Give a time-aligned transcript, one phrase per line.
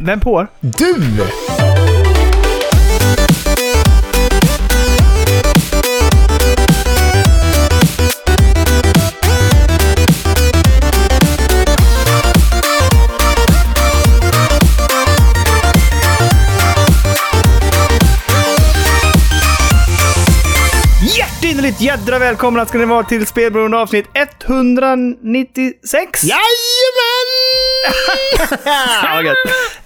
[0.00, 0.46] Vem på?
[0.60, 0.94] Du!
[21.80, 26.24] Jädra välkomna ska ni vara till Spelberoende avsnitt 196.
[26.24, 26.40] Jajamän!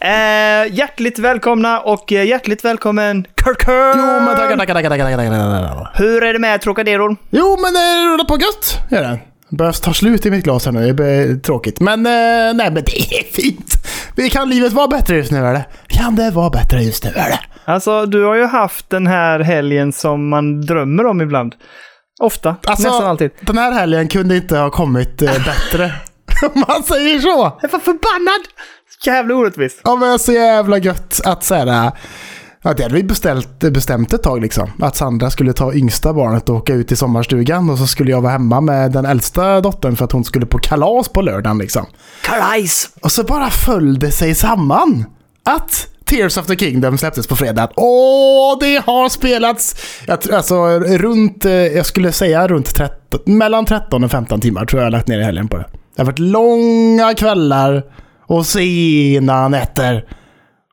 [0.05, 3.75] Eh, hjärtligt välkomna och eh, hjärtligt välkommen Kirk Jo
[4.21, 5.91] men tackar, tackar, tackar, tackar, tackar.
[5.95, 7.16] Hur är det med Trocadero?
[7.30, 8.79] Jo men det rullar på gött.
[8.91, 9.19] Gör det.
[9.49, 10.87] Börjar ta slut i mitt glas här nu.
[10.87, 11.80] Det blir tråkigt.
[11.80, 12.13] Men eh,
[12.55, 13.73] nej men det är fint.
[14.17, 15.65] Vi kan livet vara bättre just nu eller?
[15.87, 17.41] Kan det vara bättre just nu eller?
[17.65, 21.55] Alltså, du har ju haft den här helgen som man drömmer om ibland.
[22.21, 22.57] Ofta.
[22.67, 23.30] Alltså, Nästan alltid.
[23.41, 25.93] Den här helgen kunde inte ha kommit eh, bättre.
[26.55, 27.59] Om man säger så.
[27.63, 28.41] Jag var förbannad!
[29.07, 29.80] Jävla orättvist.
[29.85, 31.93] Ja men så jävla gött att säga
[32.66, 34.70] Ja, det hade vi beställt, bestämt ett tag liksom.
[34.80, 38.21] Att Sandra skulle ta yngsta barnet och åka ut i sommarstugan och så skulle jag
[38.21, 41.87] vara hemma med den äldsta dottern för att hon skulle på kalas på lördagen liksom.
[42.23, 42.90] Kalajs!
[43.02, 45.04] Och så bara föll det sig samman.
[45.45, 47.71] Att Tears of the Kingdom släpptes på fredag.
[47.76, 49.76] Åh, det har spelats!
[50.06, 54.82] Jag, alltså runt, eh, jag skulle säga runt 13, mellan 13 och 15 timmar tror
[54.82, 55.66] jag lagt ner i helgen på det.
[55.96, 57.82] Det har varit långa kvällar
[58.26, 60.04] och sena nätter.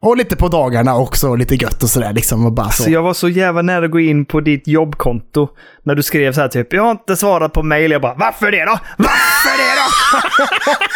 [0.04, 2.46] Och lite på dagarna också, och lite gött och sådär liksom.
[2.46, 2.84] Och bara så.
[2.84, 5.50] Så jag var så jävla nära att gå in på ditt jobbkonto
[5.84, 7.92] när du skrev så här typ “Jag har inte svarat på mail”.
[7.92, 8.80] Jag bara “Varför det då?
[8.98, 9.88] Varför det då?”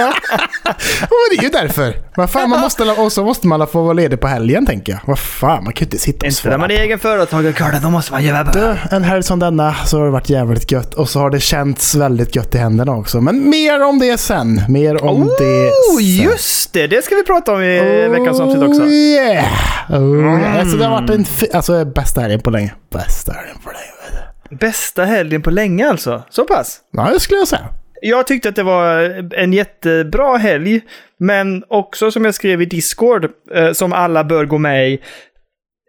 [1.00, 1.94] Men det är ju därför.
[2.16, 5.00] Vad fan, man måste, och så måste man få vara ledig på helgen tänker jag.
[5.06, 6.52] Vad fan, man kan ju inte sitta och Inte svara.
[6.54, 7.80] när man är egen företagare.
[7.84, 10.94] Då måste man göra Du, en helg som denna så har det varit jävligt gött
[10.94, 13.22] och så har det känts väldigt gött i händerna också.
[13.22, 14.62] Men mer om det sen.
[14.70, 16.06] Mer om det Oh, sen.
[16.06, 16.88] just det!
[16.88, 18.82] Det ska vi prata om i veckans avsnitt också.
[18.82, 19.46] Oh yeah!
[19.90, 20.44] Oh, yeah.
[20.44, 20.60] Mm.
[20.60, 22.74] Alltså det har varit en alltså, bästa helgen på länge.
[22.94, 23.95] Bästa helgen på länge.
[24.50, 26.24] Bästa helgen på länge alltså.
[26.30, 26.82] Så pass.
[26.92, 27.70] Ja, det skulle jag säga.
[28.02, 29.00] Jag tyckte att det var
[29.34, 30.82] en jättebra helg,
[31.20, 35.02] men också som jag skrev i Discord, eh, som alla bör gå med i,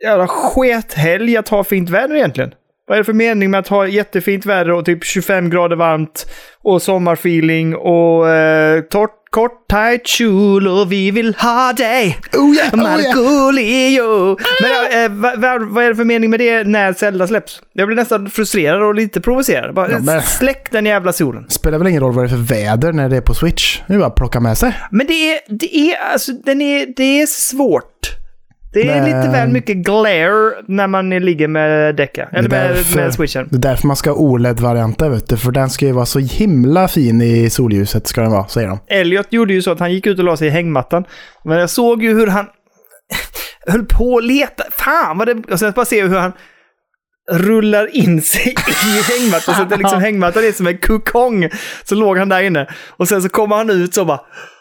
[0.04, 2.54] jävla skethelg att ha fint väder egentligen.
[2.86, 6.26] Vad är det för mening med att ha jättefint väder och typ 25 grader varmt
[6.62, 12.18] och sommarfeeling och eh, torrt, kort, tajt kjol och vi vill ha dig.
[12.32, 12.74] Oh yeah!
[12.74, 12.96] Oh yeah.
[12.96, 14.36] Markoolio.
[14.62, 17.62] Men eh, vad, vad, är det för mening med det när Zelda släpps?
[17.72, 19.74] Jag blir nästan frustrerad och lite provocerad.
[19.74, 21.50] Bara, Ja, Släck den jävla solen.
[21.50, 23.80] Spelar väl ingen roll vad det är för väder när det är på Switch.
[23.86, 24.76] Det är bara att plocka med sig.
[24.90, 27.95] Men det är, det är, alltså, den är, det är svårt.
[28.72, 32.28] Det är Men- lite väl mycket glare när man ligger med däcka.
[32.32, 33.48] Eller med, därför- med switchen.
[33.50, 35.36] Det är därför man ska ha OLED-varianter vet du.
[35.36, 38.78] För den ska ju vara så himla fin i solljuset ska den vara, säger de.
[38.88, 41.04] Elliot gjorde ju så att han gick ut och la sig i hängmattan.
[41.44, 42.46] Men jag såg ju hur han
[43.66, 44.64] höll på att leta.
[44.70, 45.52] Fan vad det...
[45.52, 46.32] Och sen bara se hur han
[47.32, 49.54] rullar in sig i hängmattan.
[49.54, 51.48] Så att det liksom hängmattan är som en kokong.
[51.84, 52.68] Så låg han där inne.
[52.96, 54.20] Och sen så kommer han ut så bara...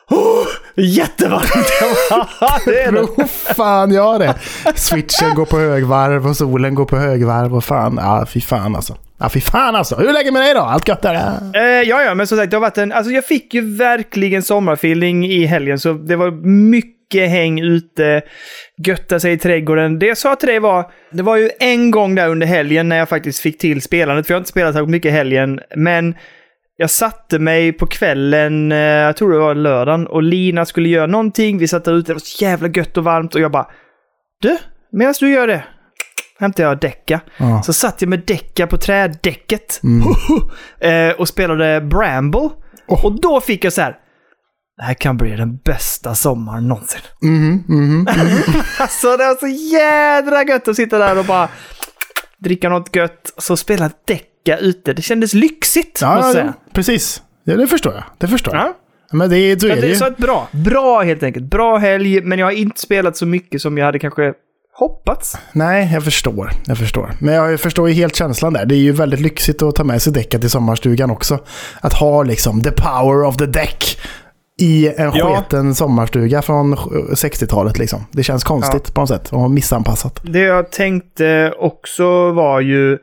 [0.10, 1.70] Oh, jättevarmt!
[2.10, 3.28] Bara, det är det.
[3.56, 4.36] Fan jag det.
[4.76, 8.00] Switchen går på högvarv och solen går på högvarv och fan.
[8.02, 8.98] Ja, fy fan alltså.
[9.18, 9.96] Ja, fy fan alltså.
[9.96, 10.60] Hur läget med dig då?
[10.60, 11.16] Allt gött där?
[11.56, 12.92] Eh, ja, ja, men som sagt, det har varit en...
[12.92, 18.22] Alltså jag fick ju verkligen sommarfeeling i helgen, så det var mycket häng ute,
[18.78, 20.00] götta sig i trädgården.
[20.00, 22.98] Det jag sa till dig var, det var ju en gång där under helgen när
[22.98, 26.16] jag faktiskt fick till spelandet, för jag har inte spelat så mycket i helgen, men
[26.78, 31.08] jag satte mig på kvällen, eh, jag tror det var lördagen, och Lina skulle göra
[31.08, 31.58] någonting.
[31.58, 33.68] Vi satt där ute, det var så jävla gött och varmt och jag bara...
[34.42, 34.58] Du,
[34.92, 35.64] medan du gör det,
[36.40, 37.20] hämtar jag däcka.
[37.38, 37.64] Ja.
[37.64, 39.82] Så satt jag med däcka på trädäcket
[40.80, 42.50] eh, och spelade Bramble.
[42.88, 43.06] Oh.
[43.06, 43.96] Och då fick jag så här.
[44.78, 47.02] Det här kan bli den bästa sommaren någonsin.
[47.22, 48.08] Mhm, mhm.
[48.80, 51.50] Alltså det var så jädra gött att sitta där och bara
[52.38, 53.34] dricka något gött.
[53.38, 53.90] Så spela
[54.46, 54.94] däcka ute.
[54.94, 56.54] Det kändes lyxigt, måste Ja, ja, säga.
[56.74, 57.22] precis.
[57.44, 58.04] Ja, det förstår jag.
[58.18, 58.64] Det förstår jag.
[58.64, 58.74] Ja.
[59.12, 60.48] Men det är, så är det det är så bra.
[60.52, 61.46] Bra helt enkelt.
[61.46, 64.34] Bra helg, men jag har inte spelat så mycket som jag hade kanske
[64.78, 65.38] hoppats.
[65.54, 66.50] Nej, jag förstår.
[66.66, 67.12] Jag förstår.
[67.20, 68.66] Men jag förstår ju helt känslan där.
[68.66, 71.40] Det är ju väldigt lyxigt att ta med sig däcket till sommarstugan också.
[71.82, 73.98] Att ha liksom the power of the deck
[74.60, 75.36] i en Ja.
[75.36, 78.06] sketen sommarstuga från 60-talet liksom.
[78.12, 80.20] Det känns konstigt på något sätt och missanpassat.
[80.24, 82.98] Det jag tänkte också var ju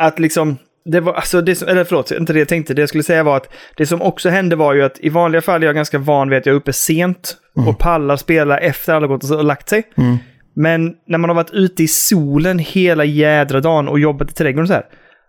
[0.00, 0.56] att liksom
[0.92, 2.74] det var, alltså det som, eller förlåt, inte det jag tänkte.
[2.74, 5.42] Det jag skulle säga var att det som också hände var ju att i vanliga
[5.42, 7.36] fall är jag ganska van vid att jag är uppe sent
[7.66, 9.82] och pallar spela efter alla gått och lagt sig.
[9.96, 10.16] Mm.
[10.56, 14.68] Men när man har varit ute i solen hela jädra dagen och jobbat i trädgården
[14.68, 14.84] så här.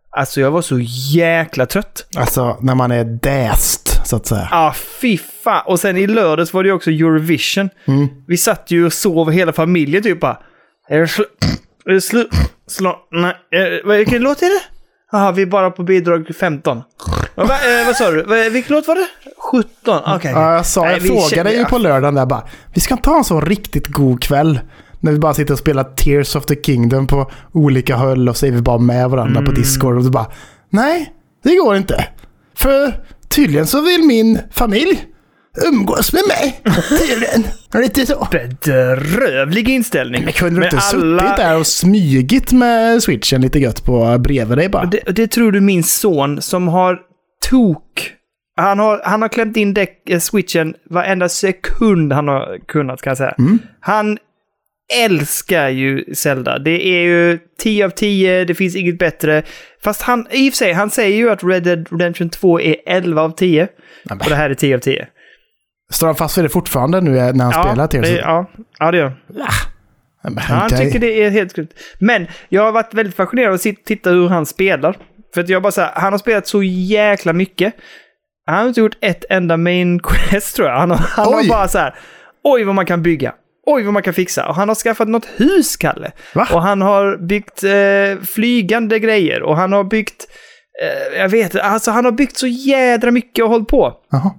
[0.09, 0.79] Alltså jag var så
[1.13, 2.07] jäkla trött.
[2.17, 4.47] Alltså när man är däst så att säga.
[4.51, 5.63] Ja, ah, fy fan.
[5.65, 7.69] Och sen i lördags var det ju också Eurovision.
[7.87, 8.07] Mm.
[8.27, 10.37] Vi satt ju och sov hela familjen typ bara.
[10.89, 11.23] Är det slu-
[11.85, 12.25] är det slu...
[12.67, 12.95] Slå...
[13.11, 13.35] Nej.
[13.51, 14.76] Är, vilken låt är det?
[15.11, 16.81] Jaha, vi är bara på bidrag 15.
[17.35, 18.49] Vad, va, eh, vad sa du?
[18.49, 19.07] Vilken låt var det?
[19.51, 20.01] 17?
[20.15, 20.31] Okej.
[20.31, 22.43] Ja, jag sa, Nej, jag vi frågade ju på lördagen där bara,
[22.73, 24.59] vi ska ta en sån riktigt god kväll.
[24.99, 28.45] När vi bara sitter och spelar Tears of the Kingdom på olika höll och så
[28.45, 29.45] är vi bara med varandra Mm.
[29.45, 30.25] på Discord och så bara,
[30.69, 31.13] nej,
[31.43, 32.05] det går inte.
[32.55, 32.93] För
[33.29, 35.05] tydligen så vill min familj
[35.67, 36.61] umgås med mig.
[36.89, 37.43] Tydligen.
[37.73, 38.27] Lite så.
[38.31, 40.23] Bedrövlig inställning.
[40.23, 44.57] Men kunde du inte alla- suttit där och smygit med switchen lite gött på bredvid
[44.57, 44.85] dig bara?
[44.85, 46.99] Det, det tror du min son som har
[47.49, 48.13] tok.
[48.59, 53.11] Han har, han har klämt in däck, eh, switchen varenda sekund han har kunnat kan
[53.11, 53.35] jag säga.
[53.39, 53.59] Mm.
[53.79, 54.17] Han
[55.03, 56.59] älskar ju Zelda.
[56.59, 59.43] Det är ju 10 av 10, det finns inget bättre.
[59.83, 62.75] Fast han, i och för sig, han säger ju att Red Dead Redemption 2 är
[62.85, 63.67] 11 av 10.
[64.03, 65.07] men- Och det här är 10 av 10.
[65.91, 68.07] Står han fast vid det fortfarande nu när han spelar Tears?
[68.07, 68.45] det, ja,
[68.79, 69.15] ja, det gör han.
[70.35, 71.73] Ja, han inte- tycker det är helt sjukt.
[71.99, 74.97] Men jag har varit väldigt fascinerad av att titta hur han spelar.
[75.33, 77.73] För att jag bara så här, han har spelat så jäkla mycket.
[78.45, 80.77] Han har inte gjort ett enda main quest tror jag.
[80.79, 81.95] Han har, han har bara så här,
[82.43, 83.33] oj vad man kan bygga.
[83.65, 84.47] Oj vad man kan fixa.
[84.47, 86.11] Och han har skaffat något hus, Kalle.
[86.35, 86.47] Va?
[86.53, 89.41] Och han har byggt eh, flygande grejer.
[89.41, 90.27] Och han har byggt,
[90.83, 93.93] eh, jag vet alltså han har byggt så jädra mycket och hållit på.
[94.11, 94.31] Jaha,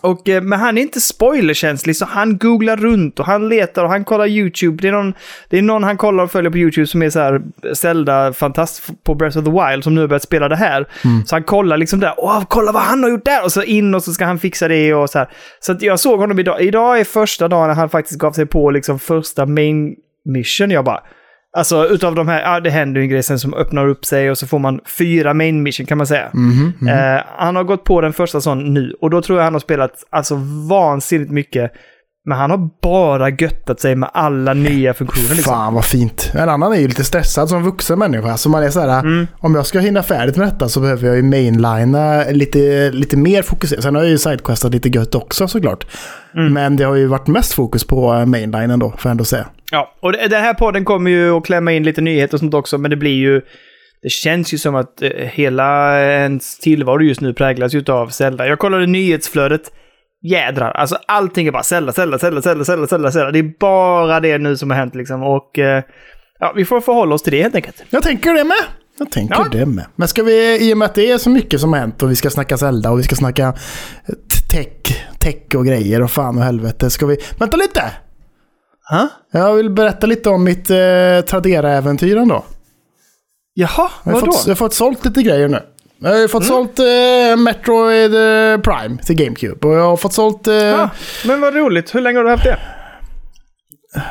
[0.00, 3.90] Och, eh, men han är inte spoilerkänslig, så han googlar runt och han letar och
[3.90, 4.82] han kollar YouTube.
[4.82, 5.14] Det är någon,
[5.48, 7.42] det är någon han kollar och följer på YouTube som är så här
[7.74, 10.86] Zelda-fantast på Breath of the Wild som nu har börjat spela det här.
[11.26, 13.44] Så han kollar liksom där, åh, kolla vad han har gjort där!
[13.44, 15.28] Och så in och så ska han fixa det och så här.
[15.60, 16.60] Så jag såg honom idag.
[16.60, 20.70] Idag är första dagen när han faktiskt gav sig på liksom första main mission.
[20.70, 21.00] Jag bara,
[21.56, 24.30] Alltså utav de här, ja det händer ju en grej sen som öppnar upp sig
[24.30, 26.30] och så får man fyra main mission kan man säga.
[26.88, 29.60] Eh, han har gått på den första sån nu och då tror jag han har
[29.60, 30.34] spelat alltså
[30.68, 31.72] vansinnigt mycket.
[32.28, 35.54] Men han har bara göttat sig med alla nya funktioner liksom.
[35.54, 36.32] Fan vad fint.
[36.34, 38.36] En annan är ju lite stressad som vuxen människa.
[38.36, 39.26] Så man är så här, Mm.
[39.38, 43.42] om jag ska hinna färdigt med detta så behöver jag ju mainlina lite, lite mer
[43.42, 43.82] fokuserat.
[43.82, 45.86] Sen har jag ju sidequestat lite gött också såklart.
[46.34, 46.52] Mm.
[46.52, 49.46] Men det har ju varit mest fokus på eh, mainlinen då, får jag ändå säga.
[49.72, 52.54] Ja, och det- den här podden kommer ju att klämma in lite nyheter och sånt
[52.54, 53.40] också, men det blir ju...
[54.02, 58.46] Det känns ju som att eh, hela ens tillvaro just nu präglas ju av Zelda.
[58.46, 59.62] Jag kollade nyhetsflödet.
[60.22, 63.30] Jädrar, alltså allting är bara Zelda, Zelda, Zelda, Zelda, Zelda, Zelda, Zelda.
[63.30, 65.22] Det är bara det nu som har hänt liksom.
[65.22, 65.82] Och eh,
[66.38, 67.82] ja, vi får förhålla oss till det helt enkelt.
[67.90, 68.56] Jag tänker det med.
[68.98, 69.46] Jag tänker Ja.
[69.52, 69.84] det med.
[69.96, 72.10] Men ska vi, i och med att det är så mycket som har hänt och
[72.10, 74.14] vi ska snacka Zelda och vi ska snacka eh,
[74.50, 76.90] tech, tech och grejer och fan och helvete.
[76.90, 77.16] Ska vi...
[77.38, 77.82] Vänta lite!
[78.90, 79.08] Ha?
[79.32, 80.76] Jag vill berätta lite om mitt eh,
[81.26, 82.44] Tradera-äventyr ändå.
[83.54, 84.32] Jaha, Jag har, vadå?
[84.32, 85.58] fått, jag har fått sålt lite grejer nu.
[86.00, 86.48] Jag har ju fått Mm.
[86.48, 89.66] sålt eh, Metroid eh, Prime till GameCube.
[89.68, 90.46] Och jag har fått sålt...
[90.46, 90.90] Eh, Ja,
[91.26, 91.94] men vad roligt.
[91.94, 92.58] Hur länge har du haft det?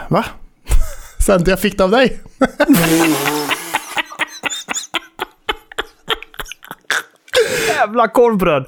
[0.09, 0.25] Va?
[1.25, 2.19] Sen jag fick det av dig.
[7.67, 8.65] Jävla korvbröd!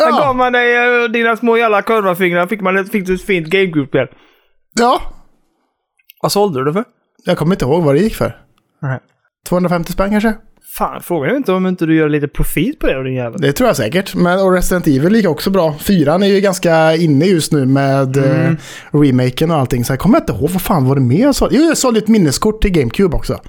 [0.00, 0.18] Sen Ja.
[0.20, 3.46] gav man dig eh, dina små jävla korvafingrar fick man ett, fick du ett fint
[3.46, 4.06] GameCube-spel.
[4.78, 5.02] Ja.
[6.22, 6.84] Vad sålde du det för?
[7.24, 8.36] Jag kommer inte ihåg vad det gick för.
[8.82, 8.98] Nej.
[9.48, 10.34] 250 spänn kanske?
[10.72, 13.40] Fan, frågan är inte om inte du gör lite profit på det då, din jävel.
[13.40, 14.14] Det tror jag säkert.
[14.14, 15.74] Men och Resident Evil gick också bra.
[15.78, 18.56] Fyran är ju ganska inne just nu med Mm.
[18.92, 19.84] eh, remaken och allting.
[19.84, 21.56] Så jag kommer inte ihåg vad fan var det mer jag sålde.
[21.56, 23.40] Jo, jag sålde ett minneskort till GameCube också.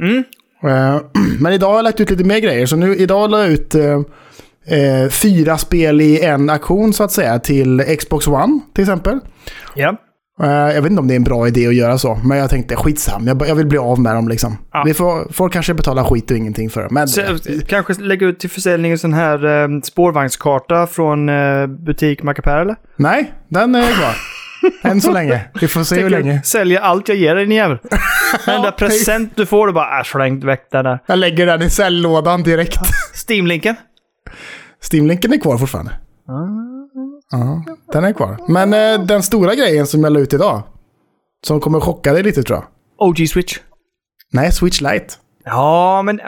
[0.00, 0.24] Mm.
[0.62, 1.00] Eh,
[1.40, 2.66] men idag har jag lagt ut lite mer grejer.
[2.66, 4.00] Så nu idag la jag ut eh,
[4.78, 9.18] eh, fyra spel i en aktion så att säga till Xbox One till exempel.
[9.74, 9.96] Ja.
[10.42, 12.50] Eh, jag vet inte om det är en bra idé att göra så, men jag
[12.50, 13.26] tänkte skitsam.
[13.26, 14.58] Jag, jag vill bli av med dem liksom.
[14.72, 14.82] Ja.
[14.86, 16.88] Vi får, får kanske betala skit och ingenting för det.
[16.90, 17.36] Men Så, eh,
[17.68, 22.76] kanske lägga ut till försäljning en sån här eh, spårvagnskarta från eh, butik Macapär eller?
[22.96, 24.14] nej, den är kvar.
[24.82, 25.40] Än så länge.
[25.60, 26.42] Vi får se hur länge.
[26.42, 27.78] Sälja allt jag ger dig din jävel.
[28.46, 30.98] Enda present du får, du bara äh, slängt väck den där.
[31.06, 32.78] Jag lägger den i cellådan direkt.
[33.28, 33.74] Steam-linken.
[34.80, 35.92] Steamlinken är kvar fortfarande.
[37.30, 38.38] Ja, den är kvar.
[38.48, 40.62] Men eh, den stora grejen som jag la ut idag,
[41.46, 42.66] som kommer chocka dig lite tror jag.
[43.08, 43.58] OG Switch.
[44.32, 45.14] Nej, Switch Lite.
[45.44, 46.20] Ja, men...
[46.20, 46.26] eh,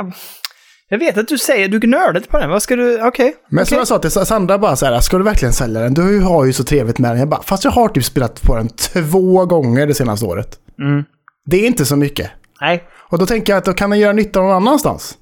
[0.90, 2.50] jag vet att du säger, du gnölar lite på den.
[2.50, 3.02] Vad ska du...
[3.02, 3.34] Okej.
[3.48, 3.78] Men som okej.
[3.78, 5.94] jag sa till Sandra bara så här, ska du verkligen sälja den?
[5.94, 7.18] Du har ju så trevligt med den.
[7.18, 10.58] Jag bara, fast jag har typ spelat på den två gånger det senaste året.
[10.80, 11.04] Mm.
[11.46, 12.30] Det är inte så mycket.
[12.60, 12.82] Nej.
[13.10, 15.18] Och då tänker jag att då kan den göra nytta någon annanstans.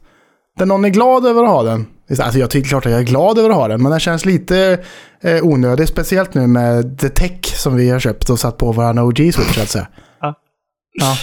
[0.58, 1.86] Där någon är glad över att ha den.
[2.10, 4.24] Alltså jag tycker klart att jag är glad över att ha den, men den känns
[4.24, 4.78] lite
[5.20, 5.88] eh, onödig.
[5.88, 9.54] Speciellt nu med The Tech som vi har köpt och satt på våran OG Switch
[9.54, 9.88] så att säga.
[10.20, 10.34] Ja.
[10.92, 11.16] Ja,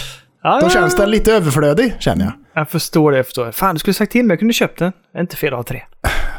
[0.46, 2.32] Ja, då känns den lite överflödig känner jag.
[2.54, 3.52] Jag förstår det, jag förstår.
[3.52, 4.32] Fan, du skulle sagt till mig.
[4.32, 4.92] Jag kunde köpt den.
[5.12, 5.82] Det är inte fel att ha tre.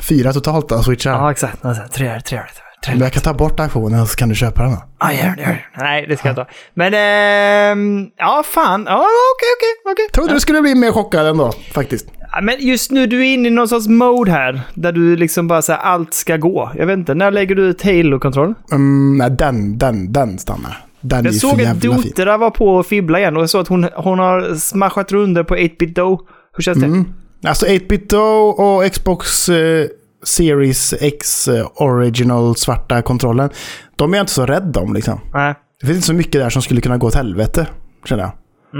[0.01, 1.11] fyra totalt då, switchar.
[1.11, 1.65] Ja, exakt.
[1.65, 2.53] Alltså, trevligt, trevligt.
[2.55, 3.03] Men trevligt.
[3.03, 4.83] jag kan ta bort auktionen så kan du köpa den då.
[4.99, 5.63] Ja, gör det, gör det.
[5.83, 6.49] Nej, det ska jag inte ha.
[6.73, 8.85] Men, ehm, ja, fan.
[8.87, 10.09] Ja, okej, okej, okej.
[10.13, 12.07] Trodde du skulle bli mer chockad ändå, faktiskt.
[12.41, 14.61] Men just nu, du är inne i någon sorts mode här.
[14.73, 16.71] Där du liksom bara säger allt ska gå.
[16.75, 18.55] Jag vet inte, när lägger du ut Halo-kontrollen?
[18.71, 20.85] Mm, nej, den, den, den stannar.
[21.01, 21.81] Den är Jag ju såg att.
[21.81, 25.43] Dotra var på och fibbla igen och jag såg att hon, hon har smashat runder
[25.43, 26.19] på 8-bit Do.
[26.53, 26.85] Hur känns det?
[26.85, 27.05] Mm.
[27.43, 29.87] Alltså 8-bit Do och Xbox eh,
[30.23, 33.49] Series X eh, Original svarta kontrollen.
[33.95, 35.19] De är jag inte så rädd om liksom.
[35.33, 35.53] Nej.
[35.81, 37.67] Det finns inte så mycket där som skulle kunna gå åt helvete,
[38.05, 38.31] känner jag.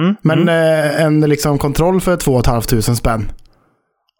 [0.02, 0.16] Mm.
[0.22, 3.32] Men eh, en liksom kontroll för 2 500 spänn.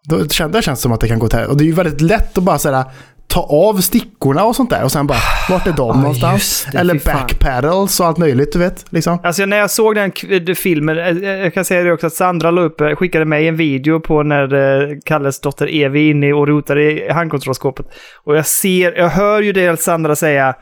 [0.08, 1.50] Då känns det känns som att det kan gå helvete.
[1.50, 2.84] Och det är ju väldigt lätt att bara sådär,
[3.28, 6.66] ta av stickorna och sånt där och sen bara, vart är de Ja, någonstans?
[6.72, 8.84] det, Eller backpedals och allt möjligt, du vet.
[8.92, 9.18] Liksom.
[9.22, 10.12] Alltså när jag såg den
[10.56, 13.56] filmen, eh, jag kan säga det också att Sandra la upp, eh, skickade mig en
[13.56, 17.86] video på när eh, Kalles dotter Evi inne och rotar i handkontrollskåpet.
[18.24, 20.54] Och jag ser, jag hör ju det Sandra säga,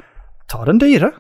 [0.49, 1.11] ta den dyra.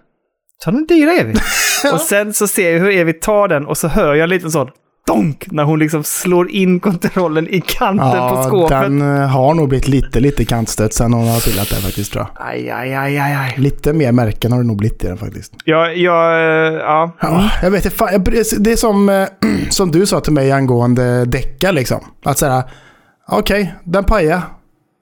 [0.64, 1.34] Ta den dyra Evi.
[1.92, 4.50] och sen så ser jag hur Evi tar den och så hör jag en liten
[4.50, 4.68] sån
[5.06, 8.80] donk när hon liksom slår in kontrollen i kanten på Ja, skåpet.
[8.80, 12.26] den eh, har nog blivit lite, lite kantstött sen hon har pillat där faktiskt tror
[12.34, 12.46] jag.
[12.48, 13.54] Aj, aj, aj, aj, aj.
[13.56, 15.52] Lite mer märken har det nog blivit i den faktiskt.
[15.64, 17.12] Jag, jag, eh, ja.
[17.20, 18.24] Ja, jag vet inte, fan,
[18.58, 19.26] det är som, eh,
[19.70, 22.00] som du sa till mig angående däckar liksom.
[22.24, 22.64] Att säga,
[23.28, 24.42] okej, den pajar.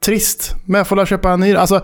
[0.04, 1.54] Trist, men jag får väl köpa en ny.
[1.54, 1.80] Alltså,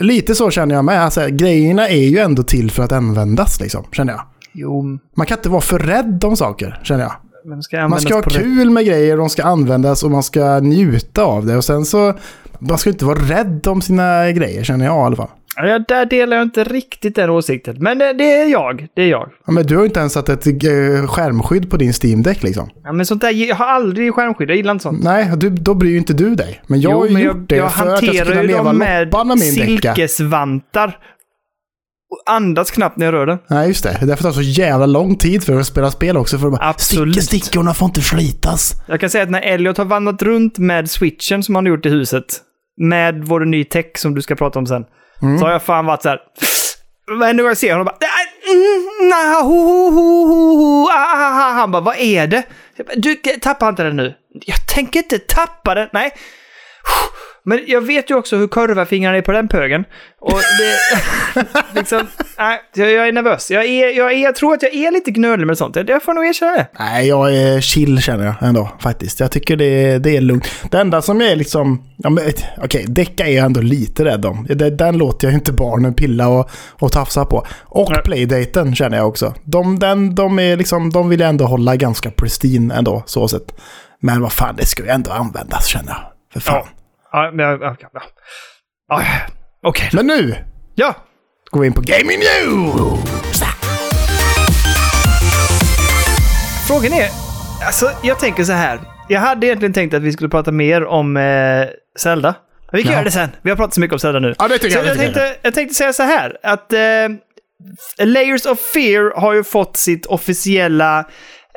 [0.00, 1.02] lite så känner jag med.
[1.04, 4.22] Alltså, grejerna är ju ändå till för att användas liksom, känner jag.
[4.52, 7.12] Jo, Man kan inte vara för rädd om saker, känner jag.
[7.48, 11.22] Men ska Man ska ha kul med grejer, de ska användas och man ska njuta
[11.22, 11.56] av det.
[11.56, 12.14] Och sen så,
[12.58, 15.28] man ska inte vara rädd om sina grejer, känner jag i alla fall.
[15.56, 17.76] Ja, där delar jag inte riktigt den åsikten.
[17.78, 18.86] Men det, det är jag.
[18.94, 19.28] Det är jag.
[19.46, 22.70] Ja, men du har ju inte ens satt ett eh, skärmskydd på din Steam-däck liksom.
[22.84, 24.50] Ja, men sånt där, jag har aldrig skärmskydd.
[24.50, 25.02] Jag gillar inte sånt.
[25.04, 26.62] Nej, du, då bryr ju inte du dig.
[26.66, 28.72] Men jag Jo, har ju gjort jag, det jag för att jag ska kunna leva
[28.72, 30.98] med loppan av min silkesvantar.
[32.26, 33.38] Andas knappt när jag rör den.
[33.50, 33.90] Nej, just det.
[33.90, 36.38] Det är därför det tar så jävla lång tid för att spela spel också.
[36.38, 37.22] För bara, Absolut.
[37.24, 38.74] Stick, stickorna får inte slitas.
[38.86, 41.86] Jag kan säga att när Elliot har vandrat runt med switchen som han har gjort
[41.86, 42.24] i huset,
[42.80, 44.84] med vår ny tech som du ska prata om sen,
[45.22, 45.38] Mm.
[45.38, 46.18] så har jag fan varit så här.
[47.18, 47.96] Varje gång jag ser honom bara...
[48.00, 52.42] "Nej, nah, ho, ho, ho, ho, ho, ah, ah, ah." Han bara, vad är det?
[52.96, 54.14] Du, tappa inte den nu.
[54.46, 55.88] Jag tänker inte tappa den.
[55.92, 56.10] Nej.
[57.48, 59.84] Men jag vet ju också hur korvafingrarna är på den pögen.
[60.20, 61.44] Och det...
[61.74, 62.06] liksom,
[62.38, 63.50] nej, jag är nervös.
[63.50, 65.76] Jag, är, jag, är, jag tror att jag är lite gnölig med sånt.
[65.76, 66.66] Jag får nog erkänna det.
[66.78, 69.20] Nej, jag är chill känner jag ändå faktiskt.
[69.20, 70.48] Jag tycker det, det är lugnt.
[70.70, 71.82] Det enda som jag är liksom...
[71.96, 72.24] Ja, men,
[72.56, 74.46] okej, däcka är jag ändå lite rädd om.
[74.78, 77.46] Den låter jag inte barnen pilla och, och tafsa på.
[77.64, 78.02] Och Nej.
[78.04, 79.34] playdaten känner jag också.
[79.44, 83.60] De, den, de, är liksom, de vill jag ändå hålla ganska pristine ändå, så sett.
[84.00, 86.02] Men vad fan, det ska ju ändå användas känner jag.
[86.32, 86.62] För fan.
[86.64, 86.77] Ja.
[87.12, 87.62] Ja, men jag...
[87.62, 88.02] Ja, ja.
[88.88, 89.02] ja.
[89.62, 89.90] Okej.
[89.92, 90.34] Men nu
[90.74, 90.94] Ja.
[91.50, 93.42] går vi in på Gaming News!
[96.68, 97.08] Frågan är...
[97.66, 98.80] Alltså, jag tänker så här.
[99.08, 101.66] Jag hade egentligen tänkt att vi skulle prata mer om eh,
[101.98, 102.34] Zelda.
[102.72, 102.96] Men vi kan Ja.
[102.98, 103.28] göra det sen.
[103.42, 104.34] Vi har pratat så mycket om Zelda nu.
[104.38, 104.84] Ja, det tycker Så jag.
[104.84, 105.14] det jag, jag.
[105.14, 106.36] tänkte, jag tänkte säga så här.
[106.42, 110.98] Att eh, Layers of Fear har ju fått sitt officiella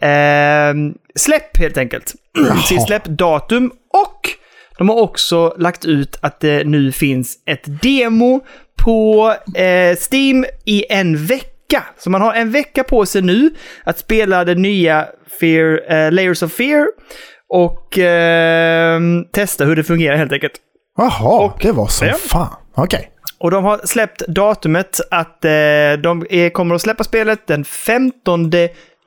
[0.02, 0.74] eh,
[1.16, 2.14] släpp helt enkelt.
[2.68, 3.72] sitt släppdatum.
[3.94, 4.30] Och
[4.82, 8.42] de har också lagt ut att det nu finns ett demo
[8.84, 11.84] på eh, Steam i en vecka.
[11.98, 13.50] Så man har en vecka på sig nu
[13.84, 15.08] att spela det nya
[15.40, 16.88] Fear, eh, Layers of Fear
[17.50, 19.02] och eh,
[19.34, 20.54] testa hur det fungerar helt enkelt.
[20.98, 22.14] Jaha, det var så Ja.
[22.14, 22.56] fan.
[22.76, 23.12] Okej.
[23.40, 25.50] Och de har släppt datumet att eh,
[26.04, 28.52] de är, kommer att släppa spelet den 15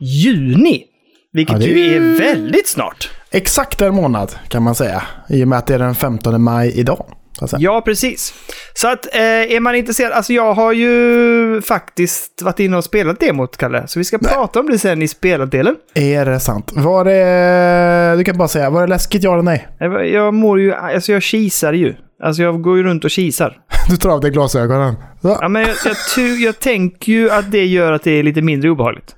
[0.00, 0.85] juni.
[1.33, 3.11] Vilket Ja, det är ju är väldigt snart.
[3.35, 5.03] Exakt en månad kan man säga.
[5.29, 7.07] I och med att det är den 15 maj idag.
[7.38, 7.61] Så att säga.
[7.61, 8.35] Ja, precis.
[8.75, 13.21] Så att eh, är man intresserad, alltså jag har ju faktiskt varit inne och spelat
[13.21, 13.87] demot, Kalle.
[13.87, 15.76] Så vi ska prata om det sen i spelardelen.
[15.95, 16.73] Är det sant?
[16.75, 18.17] Var det...
[18.17, 19.69] Du kan bara säga, var det läskigt ja eller nej?
[19.79, 21.95] Jag, jag mår ju, alltså jag kisar ju.
[22.23, 23.57] Alltså jag går ju runt och kisar.
[23.88, 24.95] Du tar av dig glasögonen.
[25.23, 28.23] Så, Ja, men jag, jag, tu, jag tänker ju att det gör att det är
[28.23, 29.14] lite mindre obehagligt.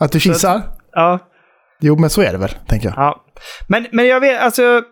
[0.00, 0.62] att du kissar?
[0.92, 1.18] Ja,
[1.80, 2.94] Jo, men så är det väl, tänker jag.
[2.96, 3.24] Ja.
[3.68, 4.82] Men, men jag vet, alltså...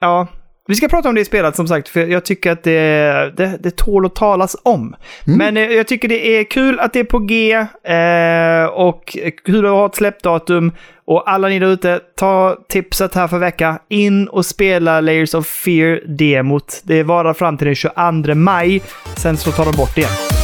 [0.00, 0.26] Ja.
[0.68, 3.58] Vi ska prata om det i spelet som sagt, för jag tycker att det, det,
[3.60, 4.96] det tål att talas om.
[5.24, 9.66] Men eh, jag tycker det är kul att det är på G eh, och kul
[9.66, 10.72] att ha ett släppdatum.
[11.06, 13.78] Och alla ni där ute, ta tipset här för vecka.
[13.88, 16.82] In och spela Layers of Fear-demot.
[16.84, 18.82] Det varar fram till den 22 maj.
[19.16, 20.35] Sen så tar de bort det igen.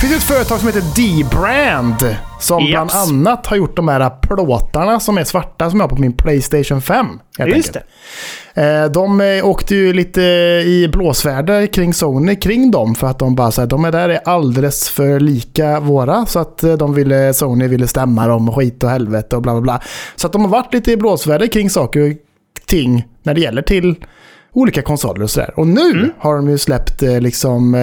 [0.00, 2.16] Det finns ett företag som heter D-Brand.
[2.40, 2.70] Som Japs.
[2.70, 6.12] bland annat har gjort de här plåtarna som är svarta som jag har på min
[6.12, 7.06] Playstation 5.
[7.38, 7.84] helt Just enkelt.
[8.54, 10.20] Eh, De eh, åkte ju lite
[10.66, 14.20] i blåsväder kring Sony kring dem för att de bara här, de är där är
[14.24, 18.84] alldeles för lika våra så att eh, de ville, Sony ville stämma dem och skit
[18.84, 19.80] och helvete och bla bla bla.
[20.16, 22.16] Så att de har varit lite i blåsväder kring saker och
[22.66, 24.04] ting när det gäller till
[24.52, 25.52] olika konsoler och sådär.
[25.56, 27.74] Och nu har de ju släppt liksom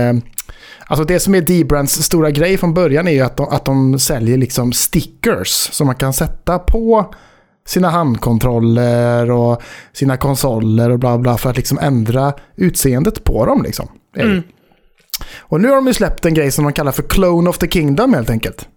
[0.86, 4.00] Alltså det som är D-Brands stora grej från början är ju att de, att de
[4.00, 7.14] säljer liksom stickers som man kan sätta på
[7.68, 9.62] sina handkontroller och
[9.94, 13.88] sina konsoler och bla bla för att liksom ändra utseendet på dem liksom.
[14.18, 14.44] Mm.
[15.40, 17.68] Och nu har de ju släppt en grej som de kallar för Clone of the
[17.68, 18.68] Kingdom helt enkelt.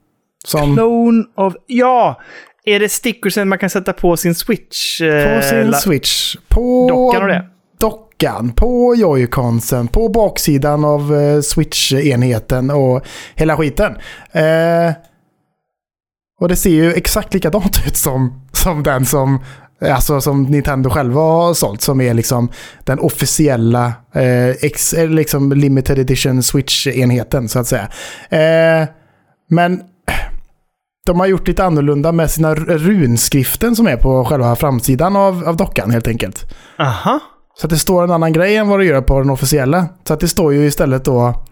[0.45, 1.55] Som Clone of...
[1.67, 2.21] Ja!
[2.65, 5.01] Är det stickersen man kan sätta på sin Switch?
[5.01, 7.47] eh, på sin Switch, på Dockan och det?
[8.21, 13.97] Dockan, på joyconsen, på baksidan av eh, Switch-enheten och hela skiten.
[14.33, 14.93] Eh,
[16.41, 19.35] och det ser ju exakt likadant ut som, som den som
[19.83, 22.51] eh, Alltså som Nintendo själva har sålt som är liksom
[22.85, 27.89] den officiella eh, ex, liksom limited edition Switch-enheten så att säga.
[28.31, 28.89] Eh,
[29.51, 29.83] men
[31.07, 35.57] de har gjort lite annorlunda med sina runskriften som är på själva framsidan av, av
[35.57, 36.55] dockan helt enkelt.
[36.79, 37.21] Aha.
[37.61, 39.89] Så det står en annan grej än vad det gör på den officiella.
[40.09, 41.45] Så det står ju istället då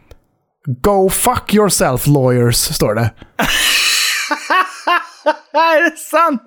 [0.83, 3.01] Go fuck yourself lawyers, står det.
[5.53, 6.43] är det sant?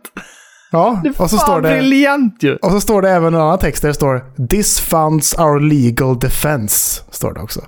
[0.72, 2.56] Ja, och så, står det, briljant ju!
[2.56, 6.20] och så står det även en annan text där det står This funds our legal
[6.20, 7.04] defense.
[7.12, 7.62] Står det också.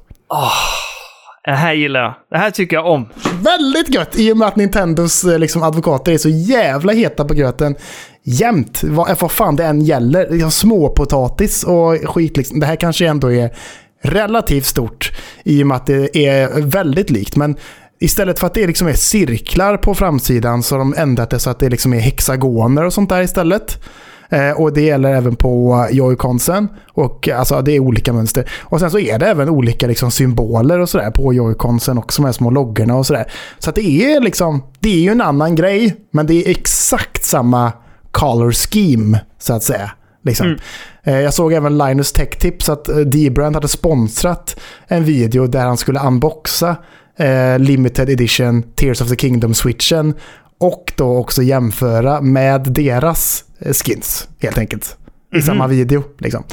[1.46, 2.14] Det här gillar jag.
[2.30, 3.10] Det här tycker jag om.
[3.42, 7.34] Väldigt gött i och med att Nintendos eh, liksom, advokater är så jävla heta på
[7.34, 7.76] gröten
[8.24, 8.84] jämt.
[8.84, 10.30] Vad, eh, vad fan det än gäller.
[10.30, 12.38] Liksom, småpotatis och skit.
[12.38, 12.60] Liksom.
[12.60, 13.54] Det här kanske ändå är
[14.02, 15.12] relativt stort
[15.44, 17.36] i och med att det är väldigt likt.
[17.36, 17.56] Men
[18.00, 21.50] istället för att det liksom är cirklar på framsidan så har de ändrat det så
[21.50, 23.84] att det liksom är hexagoner och sånt där istället.
[24.30, 26.68] Eh, och det gäller även på joyconsen.
[26.94, 28.52] Och alltså det är olika mönster.
[28.62, 32.22] Och sen så är det även olika liksom, symboler och sådär på joyconsen också.
[32.22, 33.32] De här små loggorna och sådär.
[33.60, 35.96] Så att det är liksom, det är ju en annan grej.
[36.12, 37.72] Men det är exakt samma
[38.14, 39.92] color scheme så att säga.
[40.24, 40.58] Liksom.
[41.04, 45.66] Eh, Jag såg även Linus Tech Tips att eh, D-Brand hade sponsrat en video där
[45.66, 46.76] han skulle unboxa
[47.18, 50.14] eh, limited edition Tears of the Kingdom-switchen
[50.60, 54.98] och då också jämföra med deras eh, skins helt enkelt.
[55.36, 56.04] I samma video.
[56.20, 56.44] Liksom.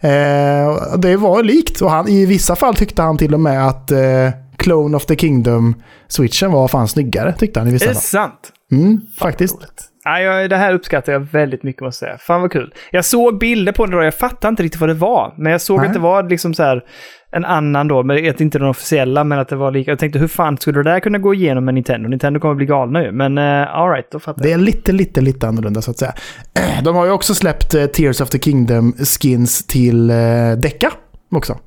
[0.00, 3.90] Eh, det var likt och han, i vissa fall tyckte han till och med att
[3.90, 4.28] eh,
[4.66, 8.02] Clone of the Kingdom-switchen var fan snyggare tyckte han i Är vissa det fall.
[8.02, 8.52] sant?
[8.72, 9.56] Mm, faktiskt.
[10.04, 12.18] Ja, jag, det här uppskattar jag väldigt mycket måste jag säga.
[12.18, 12.74] Fan vad kul.
[12.90, 15.34] Jag såg bilder på det då, jag fattade inte riktigt vad det var.
[15.36, 15.86] Men jag såg Nej.
[15.86, 16.84] att det var liksom så här
[17.32, 19.90] en annan då, men att inte den officiella, men att det var lika.
[19.90, 22.08] Jag tänkte hur fan skulle det där kunna gå igenom med Nintendo?
[22.08, 23.12] Nintendo kommer bli galna ju.
[23.12, 24.60] Men uh, alright, då fattar Det jag.
[24.60, 26.14] är lite, lite, lite annorlunda så att säga.
[26.58, 30.16] Eh, De har ju också släppt eh, Tears of the Kingdom skins till eh,
[30.62, 30.92] Decca
[31.30, 31.58] också.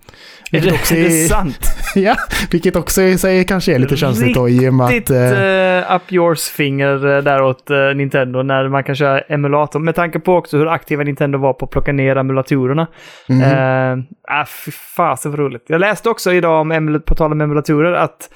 [0.51, 1.59] Är det, Vilket också är det sant?
[1.95, 2.15] ja,
[2.51, 5.33] vilket också sig kanske är lite känsligt då i och med Riktigt att...
[5.33, 9.79] eh, eh, up yours finger eh, där åt eh, Nintendo när man kan köra emulator.
[9.79, 12.87] Med tanke på också hur aktiva Nintendo var på att plocka ner emulatorerna.
[13.29, 13.41] mhm.
[13.41, 13.97] Eh,
[14.41, 15.65] ah, fy fasen vad roligt.
[15.67, 18.29] Jag läste också idag, om på tal om emulatorer, att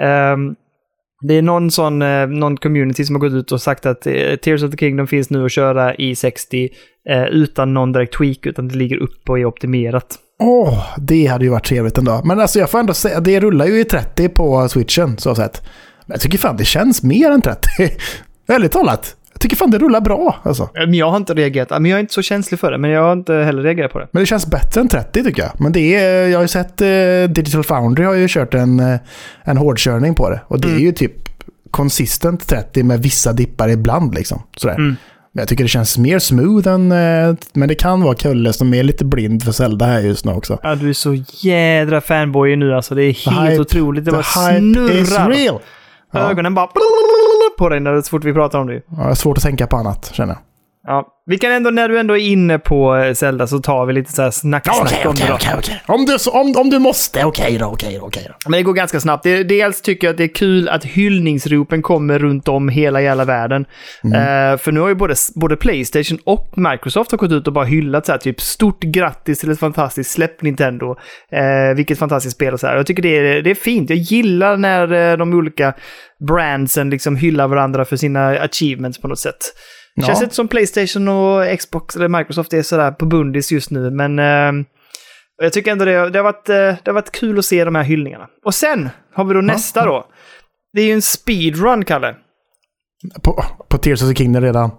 [0.00, 0.54] ehm,
[1.20, 1.98] det är någon sån,
[2.38, 4.02] någon community som har gått ut och sagt att
[4.42, 6.68] Tears of the Kingdom finns nu att köra i 60
[7.08, 10.18] eh, utan någon direkt tweak, utan det ligger uppe och är optimerat.
[10.38, 12.20] Åh, det hade ju varit trevligt ändå.
[12.24, 15.62] Men alltså jag får ändå säga, det rullar ju i 30 på switchen så sett.
[16.06, 17.60] Men jag tycker fan det känns mer än 30.
[18.46, 19.14] Väldigt talat.
[19.32, 20.62] Jag tycker fan det rullar bra alltså.
[20.62, 22.90] Eh, Men jag har inte reagerat, men jag är inte så känslig för det, men
[22.90, 24.08] jag har inte heller reagerat på det.
[24.10, 25.60] Men det känns bättre än 30 tycker jag.
[25.60, 26.88] Men det är, jag har ju sett eh,
[27.34, 28.98] Digital Foundry har ju kört en, eh,
[29.44, 30.40] en hårdkörning på det.
[30.48, 30.82] Och det är Mm.
[30.82, 31.12] ju typ
[31.70, 34.42] konsistent 30 med vissa dippar ibland liksom.
[34.56, 34.74] Sådär.
[34.74, 34.96] Mm.
[35.32, 36.92] Jag tycker det känns mer smooth än...
[36.92, 40.32] Eh, men det kan vara Kulle som är lite blind för Zelda här just nu
[40.32, 40.58] också.
[40.62, 42.94] Ja, du är så jädra fanboy nu alltså.
[42.94, 44.04] Det är The helt hype- otroligt.
[44.04, 45.30] Det bara hype is snurrar.
[45.30, 45.58] real!
[46.12, 46.30] Ja.
[46.30, 46.66] Ögonen bara
[47.58, 48.74] på dig när det så fort vi pratar om det.
[48.74, 50.42] Ja, jag har svårt att tänka på annat känner jag.
[50.88, 51.06] Ja.
[51.26, 54.12] Vi kan ändå, när du ändå är inne på eh, Zelda så tar vi lite
[54.12, 55.34] så här snack-snack om det då.
[55.34, 55.82] okej.
[55.86, 58.34] Om, du, om, om du måste, okej då, okej då, okej då.
[58.50, 59.22] Men det går ganska snabbt.
[59.22, 63.24] Det, dels tycker jag att det är kul att hyllningsropen kommer runt om hela jävla
[63.24, 63.66] världen.
[64.04, 67.64] Eh, för nu har ju både, både Playstation och Microsoft har gått ut och bara
[67.64, 70.96] hyllat så här typ stort grattis till ett fantastiskt släpp Nintendo.
[71.32, 72.76] Eh, vilket fantastiskt spel och så här.
[72.76, 73.90] Jag tycker det är, det är fint.
[73.90, 75.74] Jag gillar när de olika
[76.28, 79.52] brandsen liksom hyllar varandra för sina achievements på något sätt.
[79.94, 80.06] Ja.
[80.06, 84.18] känns inte som Playstation och Xbox eller Microsoft är sådär på bundis just nu, men
[84.18, 84.64] eh,
[85.42, 87.74] jag tycker ändå det, det, har varit, eh, det har varit kul att se de
[87.74, 88.26] här hyllningarna.
[88.44, 90.06] Och sen har vi då nästa då.
[90.72, 92.14] Det är ju en speedrun, Kalle.
[93.22, 94.70] På, på Tears of the Kingdom redan.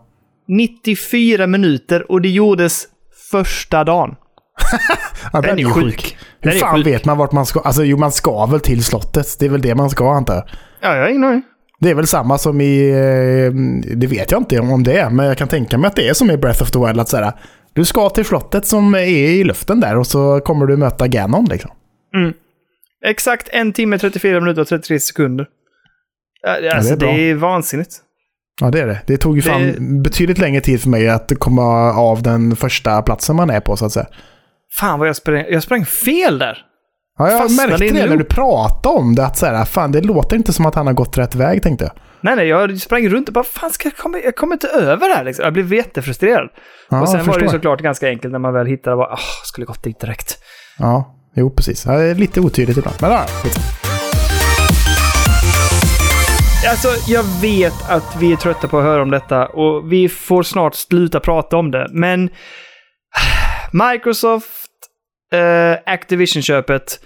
[0.48, 2.88] 94 minuter och det gjordes
[3.32, 4.16] första dagen.
[5.34, 6.18] Ja, Den är ju sjuk.
[6.40, 6.88] Hur Den fan sjuk.
[6.88, 7.60] vet man vart man ska?
[7.60, 9.40] Alltså jo, man ska väl till slottet.
[9.40, 10.44] Det är väl det man ska antar jag.
[10.82, 11.44] Ja, jag har ingen aning.
[11.80, 12.90] Det är väl samma som i...
[12.90, 13.54] eh,
[13.96, 16.14] Det vet jag inte om det är, men jag kan tänka mig att det är
[16.14, 17.00] som i Breath of the Wild.
[17.00, 17.34] Att säga,
[17.74, 21.46] du ska till slottet som är i luften där och så kommer du möta Ganon
[21.46, 21.72] liksom.
[23.06, 25.48] Exakt en timme, 34 minuter och 33 sekunder.
[26.42, 27.24] Ja, Alltså, det är det, bra.
[27.24, 27.96] är vansinnigt.
[28.62, 29.02] Ja, det är det.
[29.08, 33.02] Det tog ju fan Det- betydligt längre tid för mig att komma av den första
[33.02, 34.08] platsen man är på så att säga.
[34.80, 36.58] Fan vad jag sprang, jag sprang fel där.
[37.20, 38.18] Ja, jag Fastnade märkte det när loop.
[38.18, 39.26] du pratade om det.
[39.26, 41.86] Att så här, fan, det låter inte som att han har gått rätt väg tänkte
[41.86, 41.92] jag.
[42.22, 45.10] Nej, nej, jag sprang runt och bara, fan, ska jag, komma, jag kommer inte över
[45.10, 45.44] det här liksom.
[45.44, 46.50] Jag blev jättefrustrerad.
[46.90, 49.20] Ja, och sen var det ju såklart ganska enkelt när man väl hittade, bara, ah,
[49.44, 50.38] skulle gått dit direkt.
[50.78, 51.86] Ja, jo precis.
[51.86, 52.98] Ja, det är lite otydligt ibland.
[53.02, 53.60] Men ja, skit.
[56.70, 60.44] Alltså, jag vet att vi är trötta på att höra om detta och vi får
[60.44, 62.30] snart sluta prata om det, men
[63.72, 64.59] Microsoft
[65.34, 67.00] eh, Activision-köpet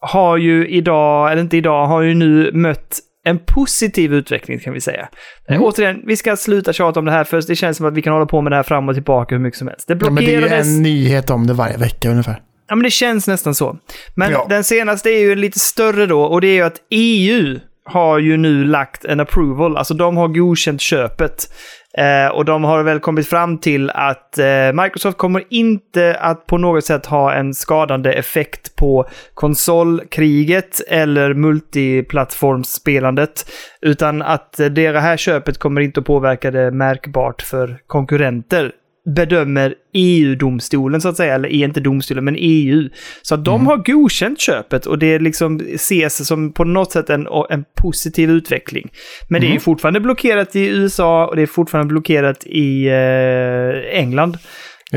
[0.00, 4.80] har ju idag, eller inte idag, har ju nu mött en positiv utveckling kan vi
[4.80, 5.08] säga.
[5.48, 5.60] Mm.
[5.60, 8.02] Eh, återigen, vi ska sluta tjata om det här för det känns som att vi
[8.02, 9.88] kan hålla på med det här fram och tillbaka hur mycket som helst.
[9.88, 10.66] Det Ja, men det är ju blockerades...
[10.66, 12.40] en nyhet om det varje vecka ungefär.
[12.68, 13.76] Ja, men det känns nästan så.
[14.14, 14.46] Men Ja.
[14.48, 18.36] den senaste är ju lite större då och det är ju att EU har ju
[18.36, 21.52] nu lagt en approval, alltså de har godkänt köpet.
[21.96, 26.58] Eh, och de har väl kommit fram till att eh, Microsoft kommer inte att på
[26.58, 33.50] något sätt ha en skadande effekt på konsolkriget eller multiplattformsspelandet.
[33.80, 38.72] Utan att eh, det här köpet kommer inte att påverka det märkbart för konkurrenter
[39.14, 42.88] bedömer EU-domstolen så att säga, eller inte domstolen, men EU.
[43.22, 47.26] Så att de har godkänt köpet och det liksom ses som på något sätt en,
[47.50, 48.90] en positiv utveckling.
[49.28, 53.98] Men det är ju fortfarande blockerat i USA och det är fortfarande blockerat i eh,
[54.00, 54.38] England.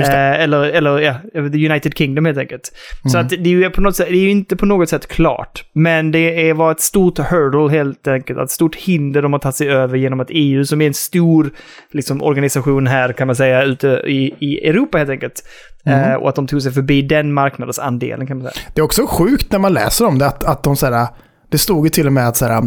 [0.07, 2.71] Eh, eller, eller ja, the United Kingdom helt enkelt.
[3.03, 3.25] Så Mm.
[3.25, 5.63] att det är ju på något sätt, det är inte på något sätt klart.
[5.73, 8.39] Men det är, var ett stort hurdle helt enkelt.
[8.39, 11.49] Ett stort hinder de har tagit sig över genom att EU, som är en stor
[11.91, 15.43] liksom, organisation här kan man säga, ute i, i Europa helt enkelt.
[15.85, 16.12] Mm.
[16.12, 18.65] Eh, och att de tog sig förbi den marknadsandelen kan man säga.
[18.73, 21.07] Det är också sjukt när man läser om det att, att de så här,
[21.49, 22.63] det stod ju till och med att så här,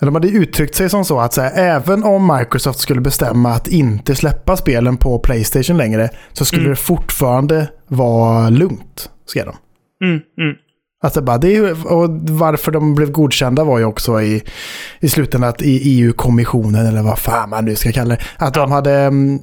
[0.00, 3.68] de hade uttryckt sig som så att så här, även om Microsoft skulle bestämma att
[3.68, 6.70] inte släppa spelen på Playstation längre så skulle Mm.
[6.70, 9.56] det fortfarande vara lugnt, skrev de.
[10.06, 10.56] Mm, mm.
[11.02, 14.42] Alltså bara, det är, och varför de blev godkända var ju också i,
[15.00, 18.72] i slutändan att i EU-kommissionen, eller vad fan man nu ska kalla det, att de
[18.72, 18.92] hade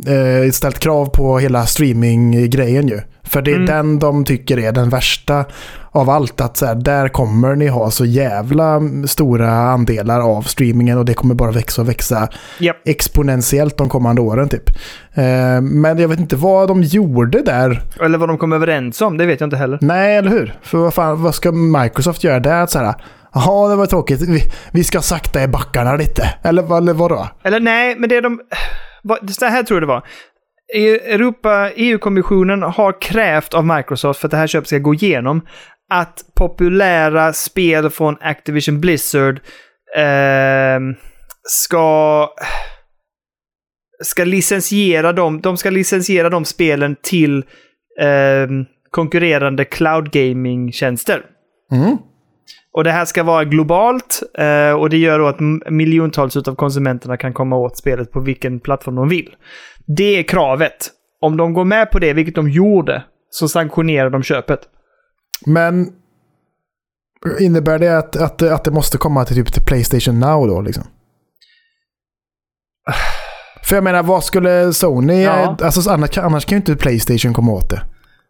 [0.08, 3.02] eh, ställt krav på hela streaminggrejen ju.
[3.34, 3.66] För det är Mm.
[3.68, 5.46] den de tycker är den värsta
[5.92, 6.42] av allt.
[6.42, 11.14] Att så här, där kommer ni ha så jävla stora andelar av streamingen och det
[11.14, 12.28] kommer bara växa och växa
[12.60, 12.78] Japp.
[12.86, 14.70] exponentiellt de kommande åren typ.
[15.14, 19.18] Eh, men jag vet inte vad de gjorde där Eller vad de kom överens om,
[19.18, 19.78] det vet jag inte heller.
[19.82, 20.54] Nej, eller hur?
[20.62, 22.62] För vad, fan, vad ska Microsoft göra där?
[22.64, 22.94] Att så här,
[23.34, 24.22] Jaha, det var tråkigt.
[24.22, 24.42] Vi,
[24.72, 26.34] vi ska sakta i backarna lite.
[26.44, 27.28] Eller, vad- eller vadå?
[27.44, 28.40] Eller nej, men det de...
[29.04, 30.04] vad- Så här tror jag det var.
[30.76, 35.42] E- Europa, EU-kommissionen har krävt av Microsoft för att det här köpet ska gå igenom
[35.90, 39.42] att populära spel från Activision Blizzard
[39.98, 40.96] ehm,
[41.44, 42.30] ska
[44.04, 47.46] ska licensiera dem, de ska licensiera de spelen till
[48.02, 51.26] ehm, konkurrerande cloud gaming-tjänster.
[51.72, 51.98] Mm.
[52.74, 55.40] Och det här ska vara globalt eh, och det gör då att
[55.72, 59.36] miljontals av konsumenterna kan komma åt spelet på vilken plattform de vill.
[59.86, 60.92] Det är kravet.
[61.22, 64.60] Om de går med på det, vilket de gjorde, så sanktionerar de köpet.
[65.46, 65.92] Men
[67.40, 70.84] innebär det att, att, att det måste komma till typ till Playstation Now då liksom?
[73.64, 75.22] För jag menar, vad skulle Sony...
[75.22, 75.58] Ja.
[75.62, 77.82] Alltså, annars, annars kan ju inte Playstation komma åt det.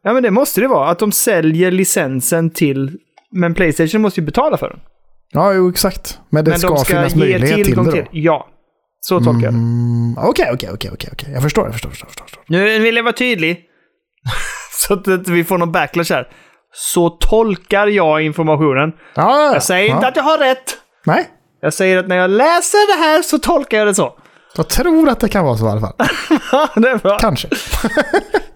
[0.03, 0.89] Ja, men det måste det vara.
[0.89, 2.97] Att de säljer licensen till...
[3.31, 4.79] Men Playstation måste ju betala för den.
[5.31, 6.19] Ja, jo, exakt.
[6.29, 7.97] Men det men ska, de ska finnas möjlighet till tillgång det då.
[7.97, 8.07] till...
[8.11, 8.47] Ja.
[9.05, 9.57] Så tolkar jag det.
[9.57, 11.29] Mm, Okej, okej, okej, okej, okej.
[11.33, 12.07] Jag förstår, jag förstår, jag förstår.
[12.23, 12.43] jag förstår.
[12.47, 13.59] Nu vill jag vara tydlig.
[14.71, 16.27] så att inte vi får någon backlash här.
[16.73, 18.91] Så tolkar jag informationen.
[19.15, 19.53] Ja.
[19.53, 19.95] Jag säger ja.
[19.95, 20.77] inte att jag har rätt.
[21.05, 21.29] Nej,
[21.61, 24.19] Jag säger att när jag läser det här så tolkar jag det så.
[24.57, 25.93] Jag tror att det kan vara så i alla fall.
[26.83, 26.99] det.
[27.19, 27.47] Kanske.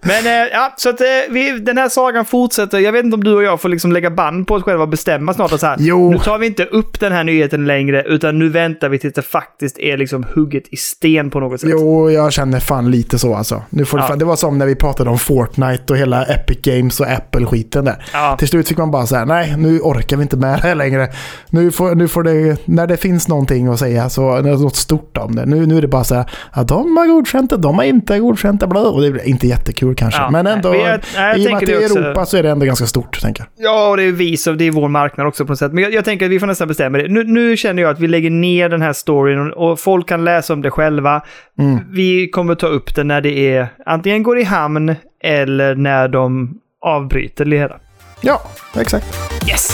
[0.02, 2.78] Men eh, ja, så att eh, vi, den här sagan fortsätter.
[2.78, 4.88] Jag vet inte om du och jag får liksom lägga band på oss själva och
[4.88, 6.10] bestämma snart att så här, Jo.
[6.10, 9.22] nu tar vi inte upp den här nyheten längre, utan nu väntar vi tills det
[9.22, 11.70] faktiskt är liksom hugget i sten på något sätt.
[11.72, 13.62] Jo, jag känner fan lite så alltså.
[13.70, 14.08] Nu får det, Ja.
[14.08, 17.84] fan, det var som när vi pratade om Fortnite och hela Epic Games och Apple-skiten
[17.84, 18.04] där.
[18.12, 18.36] Ja.
[18.38, 21.08] Till slut fick man bara säga nej, nu orkar vi inte med det här längre.
[21.50, 25.16] Nu får, nu får det, när det finns någonting att säga, så det något stort
[25.16, 25.46] om det.
[25.46, 26.24] Nu, nu är det bara så här,
[26.54, 28.80] ja, de har godkänt det, de har inte godkänt det, blå.
[28.80, 30.20] Och det är inte jättekul kanske.
[30.20, 31.98] Ja, men ändå, men jag- nej, jag i och med att det är det också.
[31.98, 33.66] Europa så är det ändå ganska stort, tänker jag.
[33.66, 35.72] Ja, och det är vi som, det är vår marknad också på något sätt.
[35.72, 37.08] Men jag, jag tänker att vi får nästan bestämma det.
[37.08, 40.52] Nu, nu känner jag att vi lägger ner den här storyn och, folk kan läsa
[40.52, 41.22] om det själva.
[41.58, 41.78] Mm.
[41.90, 46.54] Vi kommer ta upp det när det är antingen går i hamn eller när de
[46.84, 47.76] avbryter det hela.
[48.20, 48.42] Ja,
[48.80, 49.06] exakt.
[49.48, 49.68] Yes!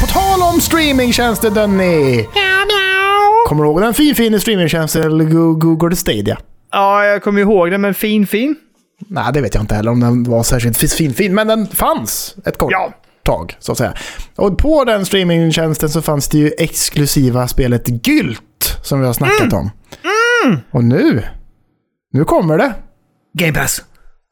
[0.00, 2.24] På tal om streamingtjänster, Denny.
[3.46, 6.38] Kommer du ihåg den finfina streamingtjänsten eller Go- Google Stadia?
[6.72, 8.56] Ja, jag kommer ihåg det, men fin, fin.
[9.08, 12.36] Nej, det vet jag inte heller om den var särskilt fin, fin men den fanns
[12.44, 12.92] ett kort Ja.
[13.22, 13.94] tag, så att säga.
[14.36, 19.52] Och på den streamingtjänsten så fanns det ju exklusiva spelet Gylt, som vi har snackat
[19.52, 19.70] om.
[20.70, 21.22] Och nu,
[22.12, 22.74] nu kommer det.
[23.38, 23.82] Game Pass.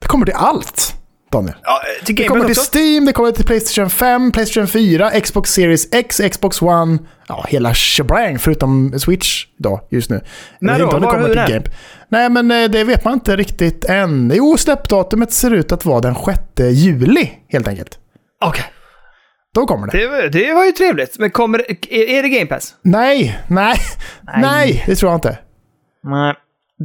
[0.01, 0.95] Det kommer till allt,
[1.35, 1.55] Daniel.
[1.63, 2.79] Ja, till Det kommer till också?
[2.79, 6.99] Steam, det kommer till Playstation 5, Playstation 4, Xbox Series X, Xbox One.
[7.29, 10.21] Ja, hela shebang förutom Switch då, just nu.
[10.61, 10.87] När då?
[10.87, 11.55] Var kommer till?
[11.55, 11.65] Game.
[12.09, 14.33] Nej, men eh, det vet man inte riktigt än.
[14.35, 16.39] Jo, släppdatumet ser ut att vara den 6
[16.71, 17.99] juli, helt enkelt.
[18.45, 18.65] Okej.
[19.55, 19.99] Då kommer det.
[19.99, 21.19] Det, var- det var ju trevligt.
[21.19, 21.59] Men kommer
[21.93, 22.75] är det Game Pass?
[22.83, 23.77] Nej, nej,
[24.37, 25.39] nej, det tror jag inte.
[26.05, 26.35] Nej.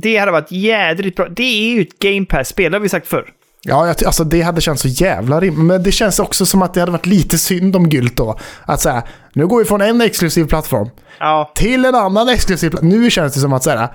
[0.01, 1.27] Det hade varit jädrigt bra.
[1.29, 3.29] Det är ju ett Game Pass-spel, det har vi sagt förr.
[3.62, 5.67] Ja, jag, alltså det hade känts så jävla rim.
[5.67, 8.38] Men det känns också som att det hade varit lite synd om Gylt då.
[8.65, 11.52] Att säga, nu går vi från en exklusiv plattform Ja.
[11.56, 12.89] till en annan exklusiv plattform.
[12.89, 13.89] Nu känns det som att säga,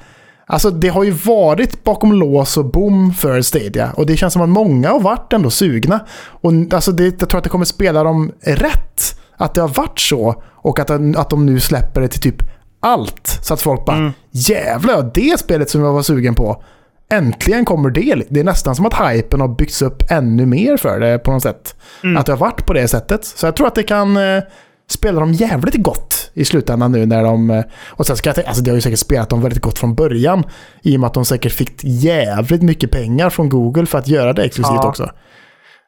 [0.46, 3.92] alltså det har ju varit bakom lås och bom för Stadia.
[3.96, 6.00] Och det känns som att många har varit ändå sugna.
[6.26, 9.20] Och alltså det, jag tror att det kommer spela dem rätt.
[9.36, 10.42] Att det har varit så.
[10.54, 12.42] Och att, att de nu släpper det till typ
[12.80, 13.38] allt.
[13.42, 16.62] Så att folk bara, jävlar, det spelet som jag var sugen på.
[17.12, 18.24] Äntligen kommer det.
[18.28, 21.42] Det är nästan som att hypen har byggts upp ännu mer för det på något
[21.42, 21.76] sätt.
[22.18, 23.24] Att det har varit på det sättet.
[23.24, 24.42] Så jag tror att det kan eh,
[24.90, 27.50] spela dem jävligt gott i slutändan nu när de...
[27.50, 29.78] Eh, och sen ska jag tänka, alltså det har ju säkert spelat dem väldigt gott
[29.78, 30.44] från början.
[30.82, 34.32] I och med att de säkert fick jävligt mycket pengar från Google för att göra
[34.32, 34.88] det exklusivt Ja.
[34.88, 35.10] också.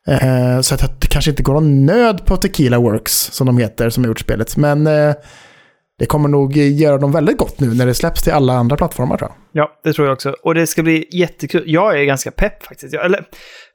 [0.09, 3.91] Eh, så att det kanske inte går någon nöd på Tequila Works, som de heter,
[3.91, 4.57] som har gjort spelet.
[4.57, 5.15] Men eh,
[5.99, 9.17] det kommer nog göra dem väldigt gott nu när det släpps till alla andra plattformar
[9.17, 9.63] tror jag.
[9.63, 10.37] Ja, det tror jag också.
[10.43, 11.63] Och det ska bli jättekul.
[11.67, 12.93] Jag är ganska pepp faktiskt.
[12.93, 13.25] Jag, eller,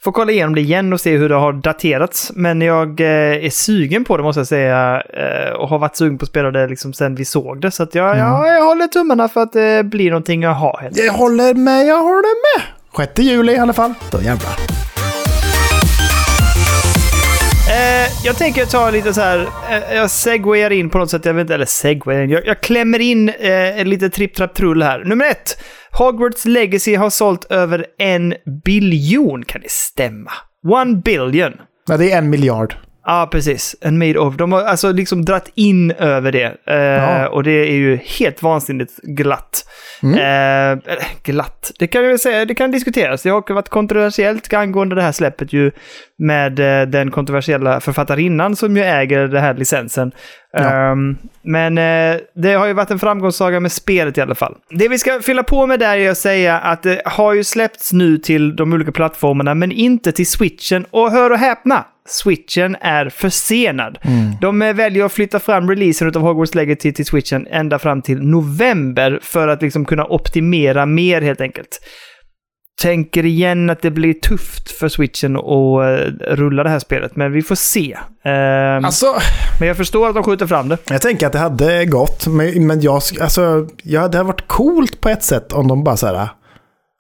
[0.03, 2.31] får kolla igenom det igen och se hur det har daterats.
[2.35, 5.01] Men jag eh, är sugen på det måste jag säga.
[5.01, 7.71] Eh, och har varit sugen på att spela det liksom sen vi såg det.
[7.71, 10.79] Så att jag, ja, jag håller tummarna för att det blir någonting jag har.
[10.81, 10.97] Helt.
[10.97, 12.67] Jag håller med, jag håller med.
[13.07, 13.93] 6 juli i alla fall.
[14.11, 14.90] Då jävlar.
[17.71, 21.33] Eh, jag tänker ta lite så här, eh, jag segwayar in på något sätt, jag
[21.33, 24.83] vet inte, eller segwayar in, jag, jag klämmer in eh, en lite tripp trapp trull
[24.83, 25.03] här.
[25.05, 28.33] Nummer ett, Hogwarts Legacy har sålt över en
[28.65, 30.31] biljon, kan det stämma?
[30.67, 31.53] One billion.
[31.87, 32.75] Nej, det är en miljard.
[33.05, 33.75] Ja, precis.
[33.81, 34.35] En made of.
[34.35, 36.57] De har alltså liksom dratt in över det.
[36.67, 37.27] Eh, Ja.
[37.27, 39.65] Och det är ju helt vansinnigt glatt.
[40.03, 40.77] Mm.
[40.79, 40.83] Eh,
[41.23, 41.71] glatt.
[41.79, 43.21] Det kan jag säga, det kan diskuteras.
[43.23, 45.71] Det har varit kontroversiellt angående det här släppet ju
[46.17, 50.11] med eh, den kontroversiella författarinnan som ju äger den här licensen.
[50.53, 50.91] Ja.
[50.91, 54.55] Ehm, men eh, det har ju varit en framgångssaga med spelet i alla fall.
[54.69, 57.93] Det vi ska fylla på med där är att säga att det har ju släppts
[57.93, 60.85] nu till de olika plattformarna, men inte till switchen.
[60.91, 61.85] Och hör och häpna!
[62.11, 63.97] Switchen är försenad.
[64.41, 68.21] De eh, väljer att flytta fram releasen av Hogwarts Legacy till switchen ända fram till
[68.21, 71.79] november för att liksom kunna optimera mer helt enkelt.
[72.81, 77.31] Tänker igen att det blir tufft för switchen att eh, rulla det här spelet, men
[77.31, 77.97] vi får se.
[78.23, 79.05] Ehm, Alltså,
[79.59, 80.77] men jag förstår att de skjuter fram det.
[80.89, 85.01] jag tänker att det hade gått, men, men jag, alltså, ja, det hade varit coolt
[85.01, 86.29] på ett sätt om de bara så här,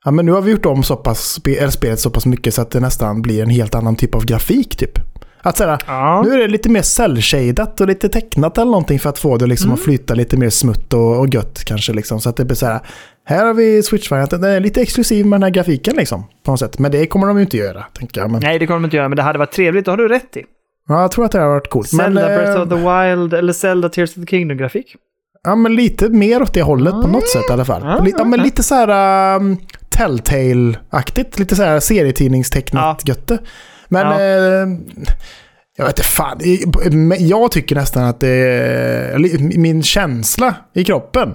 [0.05, 2.61] ja men nu har vi gjort om så pass, eller spelet så pass mycket så
[2.61, 4.99] att det nästan blir en helt annan typ av grafik typ.
[5.43, 6.21] Att säga, Ja.
[6.25, 9.47] nu är det lite mer cell-shadat och lite tecknat eller någonting för att få det
[9.47, 12.21] liksom att flyta lite mer smutt och, och gött kanske liksom.
[12.21, 12.79] Så att det blir så här,
[13.25, 16.23] här har vi Switch-varianten, den är lite exklusiv med den här grafiken liksom.
[16.45, 16.79] På något sätt.
[16.79, 18.31] Men det kommer de ju inte göra, tänker jag.
[18.31, 19.85] Men, Nej, det kommer de inte göra, men det hade varit trevligt.
[19.85, 20.43] Det har du rätt i.
[20.87, 21.89] ja, jag tror att det har varit coolt.
[21.89, 24.95] Zelda men, eh, Breath of the Wild eller Zelda Tears of the Kingdom-grafik.
[25.43, 28.03] Ja, men lite mer åt det hållet på något sätt i alla fall.
[28.05, 29.57] Lite, ja, men lite så här um,
[30.01, 31.39] Telltale-aktigt.
[31.39, 33.37] Lite så här serietidningstecknat götte.
[33.89, 34.19] Men Ja.
[34.21, 34.67] eh,
[35.77, 36.39] jag vet inte fan.
[37.19, 41.33] Jag tycker nästan att det är, min känsla i kroppen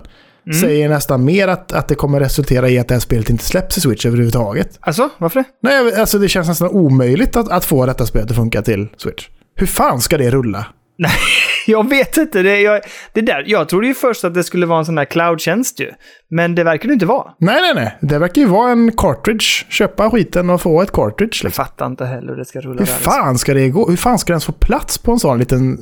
[0.61, 3.79] säger nästan mer att, att det kommer resultera i att det här spelet inte släpps
[3.79, 4.79] i Switch överhuvudtaget.
[4.81, 5.45] Alltså, varför det?
[5.63, 9.29] Nej, alltså det känns nästan omöjligt att, att få detta spelet att funka till Switch.
[9.57, 10.67] Hur fan ska det rulla?
[10.99, 11.13] Nej,
[11.67, 12.43] jag vet inte.
[12.43, 12.81] Det, jag,
[13.13, 15.91] det där, jag trodde ju först att det skulle vara en sån här cloud-tjänst ju.
[16.31, 17.33] Men det verkar det inte vara.
[17.39, 17.97] Nej, nej, nej.
[18.01, 19.45] Det verkar ju vara en cartridge.
[19.69, 21.39] Köpa skiten och få ett cartridge.
[21.43, 21.65] Jag Liksom.
[21.65, 23.89] fattar inte heller hur det ska rulla Hur fan ska det gå?
[23.91, 25.79] Hur fan ska det ens få plats på en sån liten...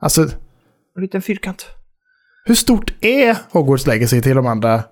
[0.00, 0.22] Alltså,
[0.96, 1.66] En liten fyrkant.
[2.44, 4.82] hur stort är Hogwarts Legacy till de andra?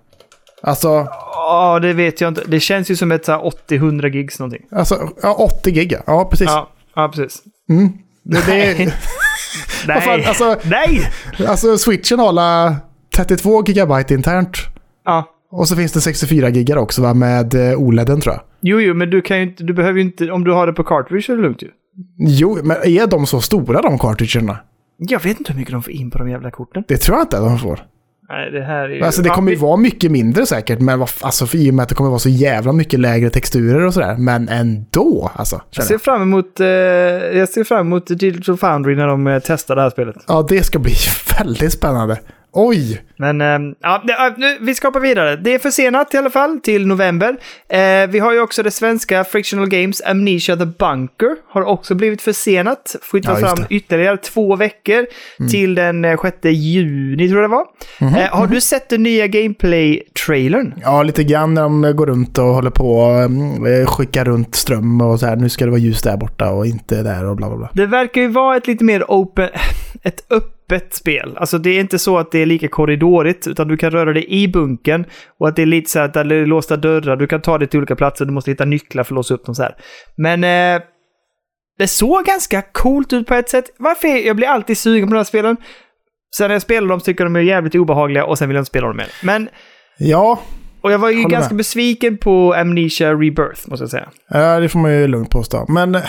[0.63, 0.89] Alltså,
[1.37, 2.43] Ja, det vet jag inte.
[2.47, 4.63] Det känns ju som ett så här 80-100 gigs någonting.
[4.71, 6.03] alltså ja, 80 giga.
[6.07, 6.47] Ja, precis.
[6.47, 7.43] Ja, ja precis.
[7.71, 7.89] Mm.
[8.25, 8.75] Det, det,
[9.89, 10.01] Nej.
[10.01, 11.11] Fan, alltså- Nej!
[11.49, 12.77] alltså, switchen har alla
[13.17, 14.57] 32 gigabyte internt.
[15.05, 15.31] Ja.
[15.51, 18.43] Och så finns det 64 gigar också va, med eh, OLEDen tror jag.
[18.61, 20.73] Jo, jo, men du kan ju inte, du behöver ju inte, om du har det
[20.73, 21.69] på cartridge är det lugnt ju.
[22.19, 24.59] Jo, men är de så stora de cartridgerna?
[24.99, 26.85] Jag vet inte hur mycket de får in på de jävla korten.
[26.89, 27.81] Det tror jag inte de får.
[28.29, 29.03] Nej, det här är ju...
[29.03, 31.83] Alltså det kommer ju vara mycket mindre säkert, men vad, alltså, för, i och med
[31.83, 34.17] att det kommer vara så jävla mycket lägre texturer och sådär.
[34.19, 35.63] Men ändå, alltså.
[35.71, 39.77] Jag ser fram emot, eh, jag ser fram emot Digital Foundry när de eh, testar
[39.77, 40.17] det här spelet.
[40.27, 40.93] Ja, det ska bli
[41.39, 42.21] väldigt spännande.
[42.53, 43.03] Oj!
[43.17, 44.03] Men eh, ja,
[44.37, 45.37] nu, vi ska hoppa vidare.
[45.37, 47.37] Det är försenat i alla fall till november.
[47.69, 51.37] Eh, vi har ju också det svenska Frictional Games Amnesia the Bunker.
[51.49, 52.97] Har också blivit försenat.
[53.03, 55.07] Flyttat Ja, fram ytterligare två veckor
[55.51, 57.65] till den eh, 6 juni tror jag det var.
[58.01, 60.75] Mhm, eh, har du sett den nya gameplay-trailern?
[60.83, 65.01] Ja, lite grann när de går runt och håller på och mm, skickar runt ström
[65.01, 65.37] och så här.
[65.37, 67.71] Nu ska det vara ljus där borta och inte där och bla bla bla.
[67.73, 69.49] Det verkar ju vara ett lite mer open,
[70.03, 71.37] ett öppet spel.
[71.37, 72.69] Alltså det är inte så att det är lika
[73.05, 75.05] korridorigt, utan du kan röra dig i bunken
[75.41, 77.59] och att det är lite så här att det är låsta dörrar, du kan ta
[77.59, 79.75] dig till olika platser, du måste hitta nycklar för att låsa upp dem så här.
[80.17, 80.83] Men eh,
[81.79, 83.65] det såg ganska coolt ut på ett sätt.
[83.79, 84.09] Varför?
[84.27, 85.57] Jag blir alltid sugen på de här spelen.
[86.37, 88.61] Sen när jag spelar dem tycker jag de är jävligt obehagliga och sen vill jag
[88.63, 89.07] inte spela dem mer.
[89.23, 89.49] Men,
[89.99, 90.41] Ja,
[90.81, 91.57] och jag var ju ganska med.
[91.59, 94.09] besviken besviken på Amnesia Rebirth, måste jag säga.
[94.29, 95.67] ja, det får man ju lugnt påstå.
[95.69, 96.03] Men eh,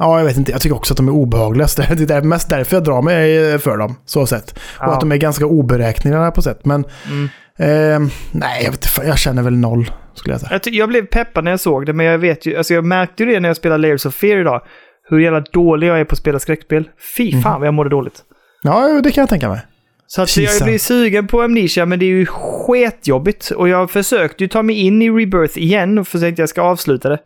[0.00, 0.52] ja, jag vet inte.
[0.52, 1.66] Jag tycker också att de är obehagliga.
[1.96, 4.50] Det är mest därför jag drar mig för dem, så sett.
[4.52, 4.92] Och Ja.
[4.94, 6.64] att de är ganska oberäkneliga på sätt.
[6.64, 7.24] Men Mm.
[7.58, 10.60] eh, nej, jag, vet, jag känner väl noll, skulle jag säga.
[10.64, 13.22] Jag, jag blev peppad när jag såg det, men jag vet ju, alltså jag märkte
[13.24, 14.62] ju det när jag spelade Layers of Fear idag.
[15.10, 16.88] Hur jävla dålig jag är på att spela skräckspel.
[17.16, 17.42] Fy Mhm.
[17.42, 18.22] fan vad jag mådde dåligt.
[18.62, 19.60] Ja, det kan jag tänka mig.
[20.06, 23.50] Så att jag blir sugen på Amnesia, men det är ju sketjobbigt.
[23.50, 26.62] Och jag försökte ju ta mig in i Rebirth igen och försökte att jag ska
[26.62, 27.18] avsluta det.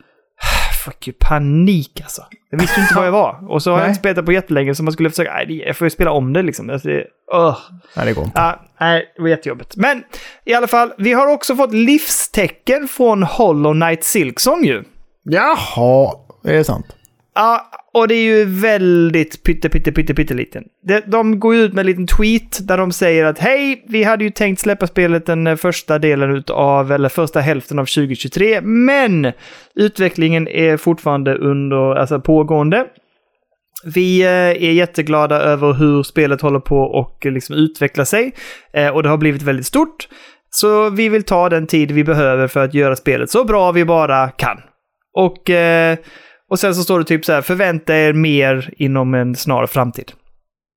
[0.84, 2.22] Fuck you, panik alltså.
[2.50, 3.50] Jag visste ju inte vad jag var.
[3.50, 5.76] Och så har jag inte spelat det på jättelänge, så man skulle försöka, nej, jag
[5.76, 6.70] får ju spela om det liksom.
[6.70, 7.58] Alltså, det, uh.
[7.96, 8.40] Nej, det går inte.
[8.40, 9.76] Ja, nej, det var jättejobbigt.
[9.76, 10.04] Men
[10.44, 14.84] i alla fall, vi har också fått livstecken från Hollow Knight Silksong ju.
[15.22, 16.12] Jaha,
[16.44, 16.86] är det sant?
[17.34, 20.64] Ja, och det är ju väldigt pytte, pytte, pytte, pytteliten.
[20.88, 24.04] De, de går ju ut med en liten tweet där de säger att hej, vi
[24.04, 28.60] hade ju tänkt släppa spelet den eh, första delen utav, eller första hälften av 2023,
[28.60, 29.32] men
[29.74, 32.86] utvecklingen är fortfarande under, alltså pågående.
[33.84, 34.28] Vi eh,
[34.68, 38.32] är jätteglada över hur spelet håller på och liksom utveckla sig.
[38.72, 40.08] Eh, och det har blivit väldigt stort.
[40.50, 43.84] Så vi vill ta den tid vi behöver för att göra spelet så bra vi
[43.84, 44.60] bara kan.
[45.16, 45.98] Och, eh,
[46.50, 50.12] och sen så står det typ så här, förvänta er mer inom en snar framtid.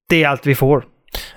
[0.10, 0.86] Det är allt vi får.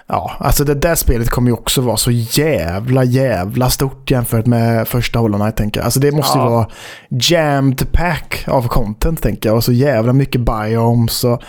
[0.06, 4.88] Ja, alltså det där spelet kommer ju också vara så jävla, jävla stort jämfört med
[4.88, 5.84] första Hollow Knight, tänker jag.
[5.84, 6.50] Alltså det måste ju Ja.
[6.50, 6.66] vara
[7.10, 9.56] jammed pack av content, tänker jag.
[9.56, 11.42] Och så jävla mycket biomes och...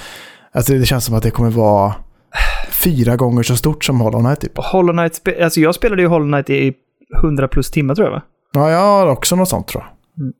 [0.53, 1.93] Alltså det känns som att det kommer vara
[2.71, 4.51] fyra gånger så stort som Hollow Knight, typ.
[4.57, 6.73] Hollow Knight, alltså jag spelade ju Hollow Knight i
[7.23, 8.21] 100 plus timmar tror jag va?
[8.53, 9.91] Ja, jag har också något sånt, tror jag.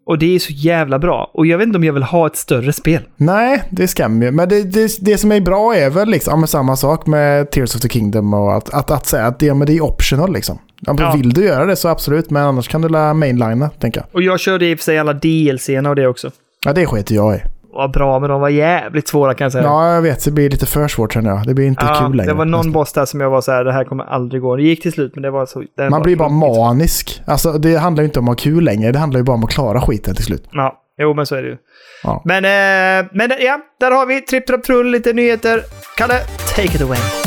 [0.06, 1.32] Och det är så jävla bra.
[1.34, 3.02] Och jag vet inte om jag vill ha ett större spel.
[3.18, 4.32] Nej, det stämmer ju.
[4.32, 7.76] Men det, det, det som är bra är väl liksom ja, samma sak med Tears
[7.76, 10.34] of the Kingdom och att, att, att säga att det, ja, men det är optional
[10.34, 10.60] liksom.
[10.80, 11.14] Ja, Ja.
[11.16, 14.08] Vill du göra det så absolut, men annars kan du la mainlina, tänker jag.
[14.16, 16.32] Och jag körde i och för sig alla DLC-erna och det också.
[16.66, 17.40] Ja, det skiter jag i.
[17.74, 19.64] Vad bra, men de var jävligt svåra kan jag säga.
[19.64, 20.26] Ja, jag vet.
[20.26, 21.46] Det blir lite för svårt känner jag.
[21.48, 22.32] Det blir inte Ja, kul längre.
[22.32, 22.72] det var någon nästan.
[22.72, 24.56] boss där som jag var så här, det här kommer aldrig gå.
[24.56, 25.64] Det gick till slut, men det var så...
[25.78, 27.22] Man var blir bara manisk.
[27.28, 28.92] Alltså, det handlar ju inte om att ha kul längre.
[28.92, 30.44] Det handlar ju bara om att klara skiten till slut.
[30.52, 31.58] Ja, jo men så är det ju.
[32.04, 32.22] Ja.
[32.26, 35.62] Men, eh, men ja, där har vi Tripp Trapp Trull, lite nyheter.
[35.98, 36.14] Kalle,
[36.56, 37.21] take it away.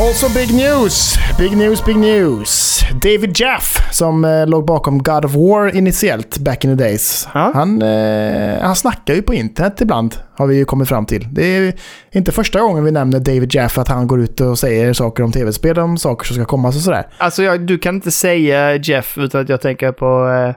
[0.00, 1.14] Also big news!
[1.38, 2.80] Big news, big news.
[3.02, 7.28] David Jaff, som eh, låg bakom God of War initiellt back in the days.
[7.34, 7.50] Ja.
[7.54, 11.28] Han, eh, han snackar ju på internet ibland, har vi ju kommit fram till.
[11.32, 11.74] Det är
[12.12, 15.32] inte första gången vi nämner David Jaff att han går ut och säger saker om
[15.32, 17.06] tv-spel, om saker som ska komma och sådär.
[17.18, 20.54] Alltså, jag, du kan inte säga Jeff utan att jag tänker på eh,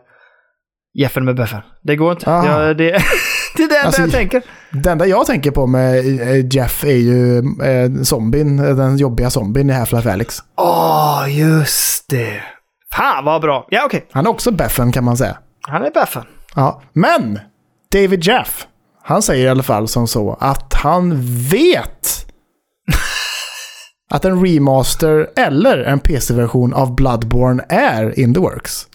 [0.94, 1.62] Jeffen med Beffen.
[1.82, 2.32] Det går inte.
[2.32, 2.66] Aha.
[2.66, 3.04] Ja, det,
[3.58, 4.42] det är det Alltså, jag tänker.
[4.72, 9.70] Det enda jag tänker på med eh, Jeff är ju eh, zombien, den jobbiga zombien
[9.70, 10.38] i Half-Life Alyx.
[10.58, 12.42] Åh, just det.
[12.94, 13.68] Fan vad bra.
[13.70, 14.08] Ja, okej.
[14.12, 15.38] Han är också Beffen kan man säga.
[15.62, 16.24] Han är Beffen.
[16.56, 17.40] Ja, men
[17.92, 18.66] David Jeff,
[19.04, 22.26] han säger i alla fall som så att han vet
[24.12, 28.88] att en remaster eller en PC-version av Bloodborne är in the works.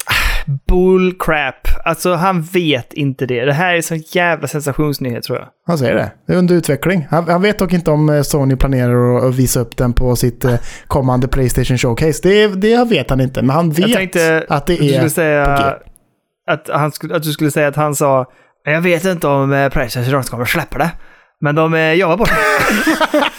[0.68, 1.54] Bullcrap.
[1.84, 3.44] Alltså, han vet inte det.
[3.44, 5.48] Det här är sån jävla sensationsnyhet, tror jag.
[5.66, 6.10] Han säger det.
[6.26, 7.06] Det är under utveckling.
[7.10, 10.44] Han, han vet dock inte om eh, Sony planerar att- visa upp den på sitt
[10.44, 10.54] eh,
[10.86, 12.20] kommande Playstation Showcase.
[12.22, 15.02] Det, det vet han inte, men han vet tänkte att det är...
[15.02, 15.90] på säga G.
[16.52, 18.26] att, han att du skulle säga att han sa
[18.64, 20.90] jag vet inte om eh, Playstation kommer släppa det.
[21.40, 22.30] Men de eh, jobbar på det.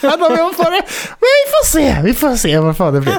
[0.02, 0.82] De är för det.
[1.20, 3.18] Men vi får se, vi får se vad fan det blir.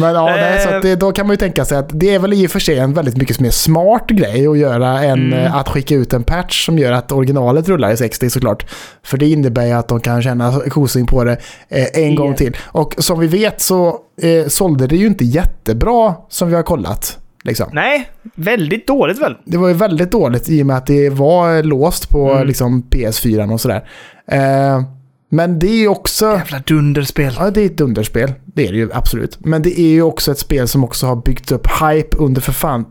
[0.00, 2.32] Men ja, nej, så det, då kan man ju tänka sig att det är väl
[2.32, 5.32] i och för sig en väldigt mycket mer smart grej att göra än Mm.
[5.32, 8.66] eh, att skicka ut en patch som gör att originalet rullar i 60 såklart.
[9.04, 11.32] För det innebär ju att de kan känna kosing på det
[11.68, 12.14] eh, en Igen.
[12.14, 12.56] gång till.
[12.64, 17.18] Och som vi vet så eh, sålde det ju inte jättebra som vi har kollat.
[17.42, 17.66] Liksom.
[17.72, 19.36] Nej, väldigt dåligt väl?
[19.44, 22.46] Det var ju väldigt dåligt i och med att det var låst på Mm.
[22.46, 23.88] liksom, PS4 och sådär.
[24.26, 24.82] Eh,
[25.30, 26.24] men det är ju också...
[26.26, 27.34] Jävla dunderspel.
[27.38, 28.32] Ja, det är ett dunderspel.
[28.44, 29.44] Det är det ju absolut.
[29.44, 32.52] Men det är ju också ett spel som också har byggts upp hype under för
[32.52, 32.84] fan...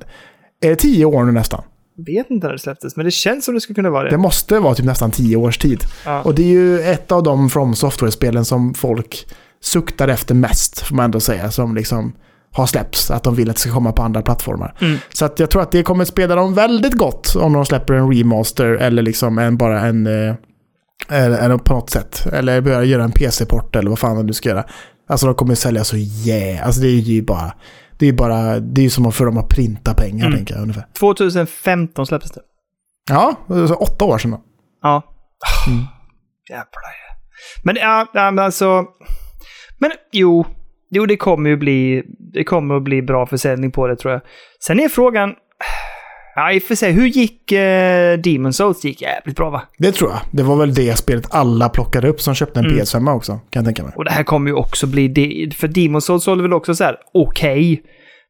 [0.64, 1.64] Är det tio år nu nästan?
[1.98, 4.10] Vet inte när det släpptes, men det känns som det skulle kunna vara det.
[4.10, 5.84] Det måste vara typ nästan tio års tid.
[6.06, 6.22] Ja.
[6.22, 9.28] Och det är ju ett av de From Software-spelen som folk
[9.62, 11.52] suktar efter mest, får man ändå säga.
[11.52, 12.14] Som liksom
[12.54, 13.12] har släppts.
[13.12, 14.76] Att de vill att det ska komma på andra plattformar.
[14.82, 14.98] Mm.
[15.14, 18.14] Så att jag tror att det kommer spela dem väldigt gott om de släpper en
[18.14, 20.08] remaster eller liksom en, bara en...
[20.08, 20.36] eh,
[21.10, 22.26] Eller, eller på något sätt.
[22.34, 24.64] Eller börja göra en PC-port eller vad fan du ska göra.
[25.10, 26.66] Alltså de kommer sälja så yeah.
[26.66, 27.54] Alltså det är ju bara...
[27.98, 28.60] Det är ju bara...
[28.60, 30.38] Det är ju som att för dem att printa pengar, Mm.
[30.38, 30.86] tänker jag ungefär.
[31.00, 32.42] 2015 släpptes det.
[33.10, 34.42] Ja, så åtta år sedan då.
[34.82, 35.02] Ja.
[35.68, 35.84] Mm.
[36.50, 36.66] Jävlar.
[37.64, 38.08] Men ja,
[38.44, 38.86] alltså...
[39.80, 40.46] Men jo,
[40.92, 42.04] jo, det kommer ju bli...
[42.34, 44.22] Det kommer att bli bra försäljning på det tror jag.
[44.60, 45.36] Sen är frågan...
[46.36, 48.84] Ja, i och för sig, hur gick eh, Demon Souls?
[48.86, 49.62] Gick jävligt bra va?
[49.78, 50.20] Det tror jag.
[50.32, 52.78] Det var väl det spelet alla plockade upp som köpte en Mm.
[52.78, 53.94] PS5 också, kan jag tänka mig.
[53.96, 55.08] Och det här kommer ju också bli...
[55.08, 57.84] Det, för Demon Souls sålde väl också så här okej.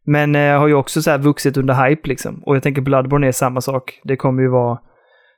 [0.06, 2.44] men eh, har ju också så här vuxit under hype liksom.
[2.46, 4.00] Och jag tänker Bloodborne är samma sak.
[4.04, 4.78] Det kommer ju vara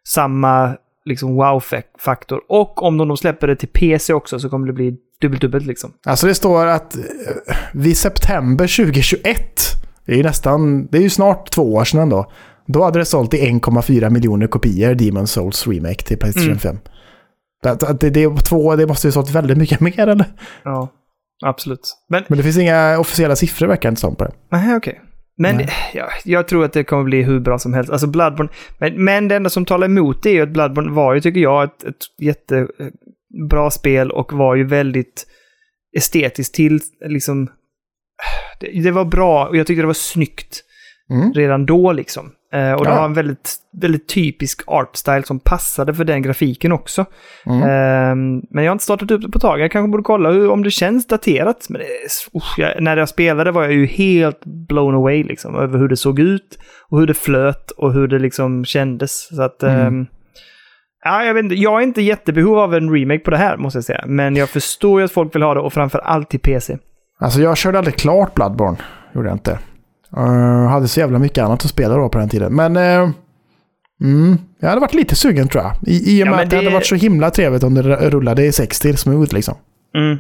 [0.08, 2.42] samma liksom wow-faktor.
[2.50, 5.92] Och om de släpper det till PC också så kommer det bli dubbelt dubbelt liksom.
[6.06, 7.02] Alltså det står att eh,
[7.74, 9.26] vid september 2021,
[10.06, 12.32] det är ju nästan, det är ju snart två år sedan ändå,
[12.68, 16.60] då hade det sålt i 1,4 miljoner kopior Demon Souls Remake till Playstation Mm.
[16.60, 16.78] 5.
[17.64, 20.26] Det, det, det, två, det måste ju sålt väldigt mycket mer eller?
[20.64, 20.90] Ja,
[21.46, 21.96] absolut.
[22.10, 24.32] Men, Men det finns inga officiella siffror verkar inte som på det.
[24.52, 25.02] nej okej.
[25.38, 25.70] Men Nej.
[25.94, 27.92] ja, jag tror att det kommer bli hur bra som helst.
[27.92, 31.14] Alltså Bloodborne, men, men det enda som talar emot det är ju att Bloodborne var
[31.14, 31.84] ju, tycker jag, ett,
[32.22, 32.52] ett
[33.34, 35.28] jättebra spel och var ju väldigt
[35.98, 37.48] estetiskt till, liksom...
[38.60, 40.64] Det, det var bra och jag tyckte det var snyggt
[41.10, 41.34] Mm.
[41.34, 42.32] redan då liksom.
[42.54, 42.96] Eh, och det Ja.
[42.98, 47.06] var en väldigt, väldigt typisk artstyle som passade för den grafiken också.
[47.46, 47.62] Mm.
[47.64, 49.60] Ehm, men jag har inte startat upp det på tag.
[49.60, 51.66] Jag kanske borde kolla hur, om det känns daterat.
[51.70, 51.88] Men det,
[52.38, 55.98] usch, jag, när jag spelade var jag ju helt blown away liksom, över hur det
[55.98, 56.60] såg ut
[56.90, 59.28] och hur det flöt och hur det liksom kändes.
[59.36, 59.64] Så att...
[59.64, 59.80] Mm.
[59.88, 60.08] ehm,
[61.04, 63.78] ja, jag, vet inte, jag är inte jättebehov av en remake på det här, måste
[63.78, 64.04] jag säga.
[64.08, 66.78] Men jag förstår ju att folk vill ha det och framför allt till PC.
[67.20, 68.78] Alltså jag körde aldrig klart Bloodborne,
[69.16, 69.60] gjorde jag inte.
[70.18, 72.56] Uh, hade så jävla mycket annat att spela då på den tiden.
[72.56, 73.10] Men eh,
[74.04, 75.74] mm, jag hade varit lite sugen tror jag.
[75.88, 77.74] I, i och Ja, med men att det hade det- varit så himla trevligt om
[77.74, 79.56] det rullade i 60 smooth liksom.
[79.98, 80.18] Mm.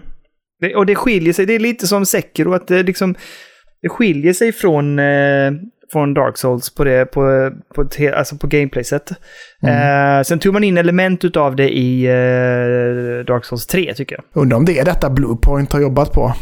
[0.59, 3.15] Det, och det skiljer sig, det är lite som Sekiro, att det liksom...
[3.81, 5.51] Det skiljer sig från, eh,
[5.93, 9.11] från Dark Souls på, det, på, på, he- alltså på gameplay-sätt.
[9.63, 10.17] Mm.
[10.19, 14.41] Eh, sen tog man in element utav det i eh, Dark Souls 3, tycker jag.
[14.41, 16.33] Undrar om det är detta Bluepoint har jobbat på.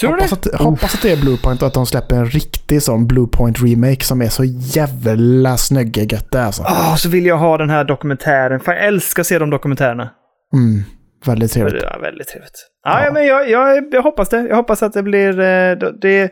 [0.00, 0.54] Tror du hoppas, det?
[0.54, 4.04] att, hoppas att det är Bluepoint och att de släpper en riktig sån Bluepoint remake
[4.04, 6.62] som är så jävla snöggegött det alltså.
[6.62, 8.60] Åh, så vill jag ha den här dokumentären.
[8.60, 10.10] Fan, jag älskar att se de dokumentärerna.
[10.54, 10.82] Mm,
[11.26, 11.82] väldigt trevligt.
[11.82, 12.66] är väldigt trevligt.
[12.84, 13.04] Ja, Ja.
[13.06, 13.12] ja.
[13.12, 14.46] men jag, jag, jag hoppas det.
[14.48, 15.40] Jag hoppas att det blir...
[15.40, 16.30] eh, det,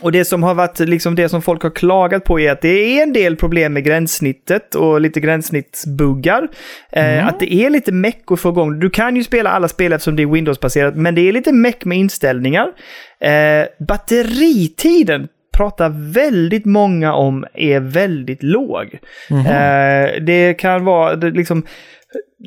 [0.00, 2.68] Och det som har varit liksom det som folk har klagat på är att det
[2.68, 6.48] är en del problem med gränssnittet och lite gränssnittsbuggar.
[6.92, 8.80] Eh, att det är lite meck att få igång.
[8.80, 11.84] Du kan ju spela alla spel eftersom det är Windows-baserat, men det är lite meck
[11.84, 12.68] med inställningar.
[13.20, 18.98] Eh, batteritiden pratar väldigt många om är väldigt låg.
[19.30, 21.62] Eh, det kan vara det liksom...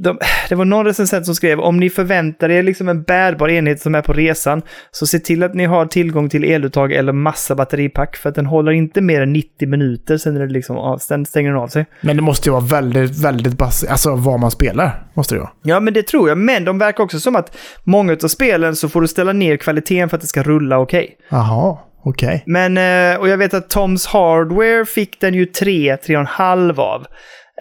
[0.03, 0.17] De,
[0.49, 3.95] det var någon recensent som skrev om ni förväntar er liksom en bärbar enhet som
[3.95, 8.15] är på resan så se till att ni har tillgång till eluttag eller massa batteripack
[8.15, 11.25] för att den håller inte mer än 90 minuter sen är det liksom av, sen
[11.25, 11.85] stänger den av sig.
[12.01, 15.03] Men det måste ju vara väldigt, väldigt bas- Alltså vad man spelar.
[15.13, 15.51] Måste det vara.
[15.63, 16.37] Ja, men det tror jag.
[16.37, 20.09] Men de verkar också som att många av spelen så får du ställa ner kvaliteten
[20.09, 21.17] för att det ska rulla okej.
[21.29, 22.43] Jaha, okej.
[22.45, 27.05] Men, eh, och jag vet att Toms Hardware fick den ju 3, 3,5 av.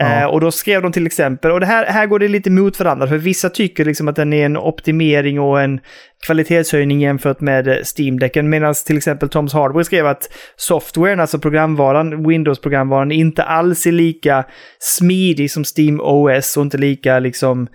[0.01, 0.29] Eh, Ja.
[0.29, 3.07] och då skrev de till exempel, och det här, här går det lite mot varandra,
[3.07, 5.81] för vissa tycker liksom att den är en optimering och en
[6.27, 12.29] kvalitetshöjning jämfört med eh, Steam-däcken, medan till exempel Toms Hardware skrev att softwaren, alltså programvaran,
[12.29, 14.45] Windows-programvaran, inte alls är lika
[14.79, 17.67] smidig som Steam OS och inte lika liksom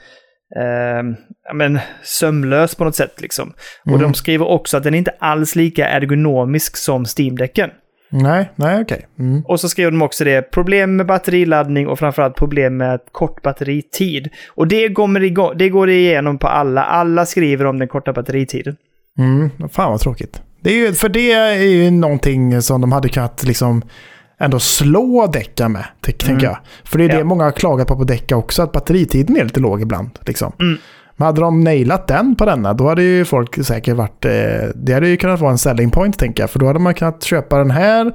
[0.56, 1.04] eh,
[1.48, 3.22] ja, men, sömlös på något sätt.
[3.22, 3.54] Liksom.
[3.86, 7.70] Och de skriver också att den är inte alls lika ergonomisk som Steam-däcken.
[8.10, 9.08] Nej, nej okej.
[9.20, 9.42] Mm.
[9.46, 14.30] Och så skrev de också det, problem med batteriladdning och framförallt problem med kort batteritid.
[14.56, 16.84] Och det, kommer igång, det går igenom på alla.
[16.84, 18.76] Alla skriver om den korta batteritiden.
[19.18, 19.70] Mm.
[19.70, 20.42] Fan vad tråkigt.
[20.62, 23.82] Det är ju, för det är ju någonting som de hade kunnat liksom
[24.40, 26.58] ändå slå däcka med, tänker jag.
[26.84, 27.24] För det är det Ja.
[27.24, 30.10] många har klagat på på däcka också, att batteritiden är lite låg ibland.
[30.26, 30.54] Liksom.
[30.60, 30.78] Mm.
[31.18, 34.26] Men hade de nailat den på denna, då hade ju folk säkert varit...
[34.26, 34.32] Eh,
[34.76, 36.50] det hade ju kunnat vara en selling point, tänker jag.
[36.50, 38.12] För då hade man kunnat köpa den här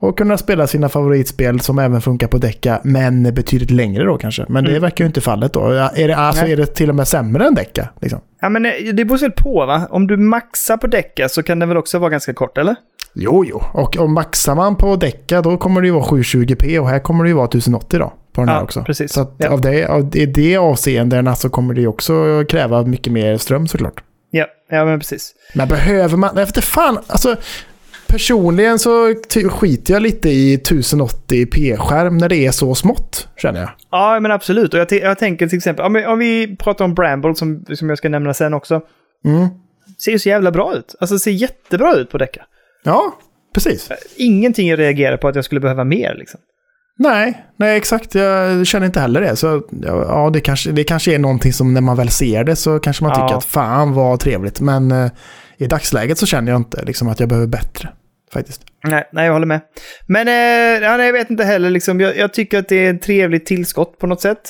[0.00, 4.44] och kunna spela sina favoritspel som även funkar på däcka, men betydligt längre då kanske.
[4.48, 4.82] Men det Mm.
[4.82, 5.60] verkar ju inte fallet då.
[5.94, 6.52] Är det, alltså, Nej.
[6.52, 7.88] är det till och med sämre än däcka?
[8.00, 8.20] Liksom?
[8.40, 9.86] Ja, men eh, det beror väl på, va?
[9.90, 12.76] Om du maxar på däcka så kan den väl också vara ganska kort, eller?
[13.14, 13.62] Jo, jo.
[13.72, 17.24] Och om maxar man på däcka då kommer det ju vara 720p och här kommer
[17.24, 18.12] det ju vara 1080 då.
[18.32, 18.82] På den Ja, här också.
[18.84, 19.12] precis.
[19.12, 19.50] Så att Ja.
[19.50, 24.02] av det, av det, det avseendena så kommer det också kräva mycket mer ström såklart.
[24.30, 25.34] Ja, ja men precis.
[25.54, 27.36] Men behöver man, jag vet inte fan, alltså
[28.06, 29.14] personligen så
[29.50, 33.70] skiter jag lite i 1080p-skärm när det är så smått, känner jag.
[33.90, 34.74] Ja, men absolut.
[34.74, 37.88] Och jag, jag tänker till exempel, om vi, om vi pratar om Bramble som, som
[37.88, 38.80] jag ska nämna sen också.
[39.24, 39.46] Mm.
[40.04, 40.94] Ser ju så jävla bra ut.
[41.00, 42.44] Alltså ser jättebra ut på däcka.
[42.84, 43.12] Ja,
[43.54, 43.88] precis.
[44.16, 46.40] Ingenting jag reagerar på att jag skulle behöva mer liksom.
[46.98, 48.14] Nej, nej exakt.
[48.14, 49.36] Jag känner inte heller det.
[49.36, 52.78] Så ja, det, kanske, det kanske är någonting som när man väl ser det så
[52.78, 53.26] kanske man Ja.
[53.28, 54.60] tycker att fan vad trevligt.
[54.60, 55.10] Men eh,
[55.58, 57.88] i dagsläget så känner jag inte liksom, att jag behöver bättre.
[58.32, 58.62] Faktiskt.
[58.86, 59.60] Nej, nej, jag håller med.
[60.06, 61.70] Men eh, ja, nej, jag vet inte heller.
[61.70, 64.40] Liksom, jag, jag tycker att det är ett trevligt tillskott på något sätt.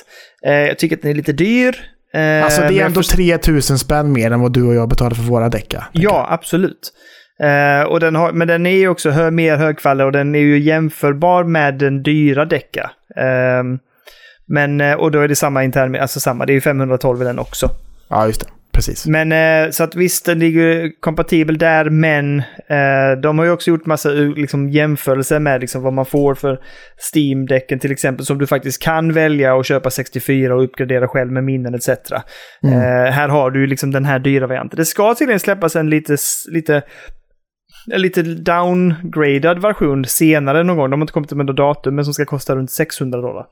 [0.46, 1.76] Eh, jag tycker att den är lite dyr.
[2.14, 5.14] Eh, Alltså det är ändå förstår- 3000 spänn mer än vad du och jag betalar
[5.14, 5.84] för våra däcka.
[5.92, 6.92] Ja, absolut.
[7.40, 10.38] Eh, och den har, men den är ju också hö, mer högkvalitativ och den är
[10.38, 12.90] ju jämförbar med den dyra däcka.
[13.16, 13.78] Ehm,
[14.46, 17.24] men, eh, och då är det samma intern, alltså samma, det är ju 512 i
[17.24, 17.70] den också.
[18.08, 18.46] Ja, just det.
[18.72, 19.06] Precis.
[19.06, 23.70] Men eh, så att visst, den ligger kompatibel där, men eh, de har ju också
[23.70, 26.60] gjort massa liksom, jämförelser med liksom, vad man får för
[27.14, 31.44] Steam-däcken till exempel, som du faktiskt kan välja och köpa 64 och uppgradera själv med
[31.44, 31.88] minnen etc.
[32.62, 32.78] Mm.
[32.78, 34.76] Eh, här har du ju liksom den här dyra varianten.
[34.76, 36.16] Det ska tydligen släppas en lite,
[36.50, 36.82] lite,
[37.86, 40.90] lite downgradad version senare någon gång.
[40.90, 43.46] De har inte kommit med något datum, men som ska kosta runt 600 dollar.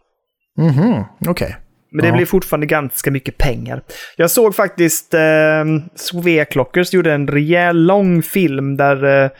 [0.59, 1.57] Mhm, okej.
[1.93, 2.15] Men det Ja.
[2.17, 3.83] blir fortfarande ganska mycket pengar.
[4.17, 5.65] Jag såg faktiskt eh,
[5.95, 9.31] Sveklockers gjorde en rejäl lång film där eh,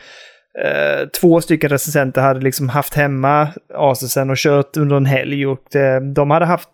[0.65, 5.47] eh, två stycken recensenter hade liksom haft hemma Asusen och kört under en helg.
[5.47, 6.69] Och eh, de hade haft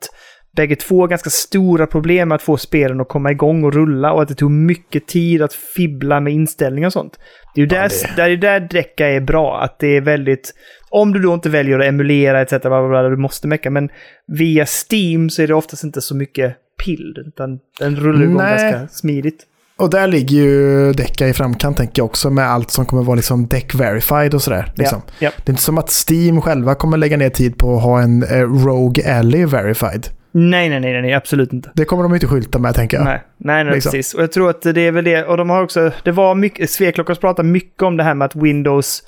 [0.57, 4.21] bägge två ganska stora problem med att få spelen att komma igång och rulla och
[4.21, 7.19] att det tog mycket tid att fibbla med inställningar och sånt.
[7.55, 10.53] Det är ju där, det- där, där Drecka är bra, att det är väldigt...
[10.89, 12.49] Om du då inte väljer att emulera etc.
[12.61, 13.89] Bla bla du måste mecka, men
[14.27, 16.55] via Steam så är det oftast inte så mycket
[16.85, 18.71] pill, utan den rullar igång Nej.
[18.71, 19.43] ganska smidigt.
[19.79, 23.15] Och där ligger ju Decca i framkant tänker jag också med allt som kommer vara
[23.15, 24.71] liksom deck verified och sådär.
[24.75, 25.01] Liksom.
[25.07, 25.31] Ja, ja.
[25.45, 28.23] Det är inte som att Steam själva kommer lägga ner tid på att ha en
[28.23, 30.07] eh, Rogue Alley verified.
[30.31, 31.71] Nej, nej, nej, nej, absolut inte.
[31.75, 33.05] Det kommer de inte skylta med tänker jag.
[33.05, 33.91] Nej, nej, nej Liksom.
[33.91, 34.13] precis.
[34.13, 35.23] Och jag tror att det är väl det.
[35.23, 38.35] Och de har också, det var mycket, Sveklockos pratade mycket om det här med att
[38.35, 39.03] Windows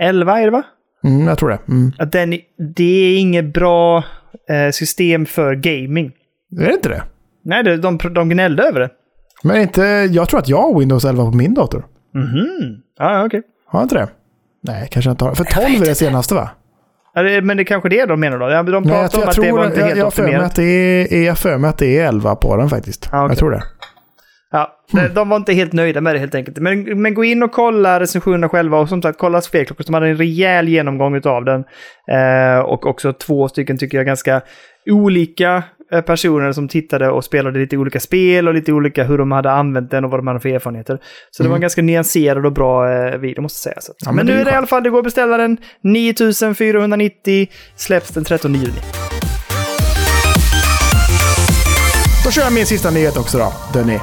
[0.00, 0.62] 11 är det va?
[1.04, 1.58] Mm, jag tror det.
[1.68, 1.92] Mm.
[1.98, 2.30] Att den,
[2.76, 2.84] det
[3.14, 4.04] är inget bra
[4.50, 6.12] eh, system för gaming.
[6.60, 7.02] Är det inte det?
[7.44, 8.90] Nej, det, de, de gnällde över det.
[9.42, 11.86] Men inte, jag tror att jag har Windows 11 på min dator.
[12.14, 12.76] Mhm.
[12.98, 13.42] Ja, ja, okej.
[13.66, 14.08] Har jag inte det?
[14.62, 15.34] Nej, kanske jag inte har.
[15.34, 16.50] För 12 är det senaste va?
[17.14, 18.48] Men det är kanske det de menar då?
[18.48, 20.46] De Nej, jag, om jag, att tror, det var inte jag, helt jag optimerat.
[20.46, 23.08] att det är, jag har för mig att det är 11 på den faktiskt.
[23.12, 23.30] Ja, okej.
[23.30, 23.62] Jag tror det.
[24.52, 26.58] Ja, de, de var inte helt nöjda med det helt enkelt.
[26.58, 30.08] Men, men gå in och kolla recensionerna själva och som sagt kolla Sveklockor som hade
[30.08, 31.64] en rejäl genomgång av den.
[32.10, 34.40] Eh, och också två stycken tycker jag ganska
[34.90, 35.62] olika
[36.06, 39.90] personer som tittade och spelade lite olika spel och lite olika hur de hade använt
[39.90, 40.98] den och vad de hade för erfarenheter.
[41.30, 43.80] Så det var en ganska nyanserad och bra eh, video måste jag säga.
[43.80, 43.92] Så.
[43.92, 43.96] Mm.
[44.04, 45.56] Ja, men men nu är det i alla fall, det går att beställa den.
[45.82, 48.72] 9490 släpps den 13 juni.
[52.24, 53.98] Då kör jag min sista nyhet också då, Denny.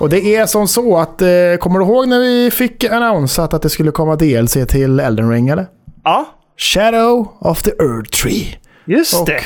[0.00, 1.28] Och det är som så att, eh,
[1.60, 5.48] kommer du ihåg när vi fick annonsat att det skulle komma DLC till Elden Ring
[5.48, 5.66] eller?
[6.04, 6.26] Ja,
[6.56, 8.58] Shadow of the Earth Tree.
[8.86, 9.40] just Och det.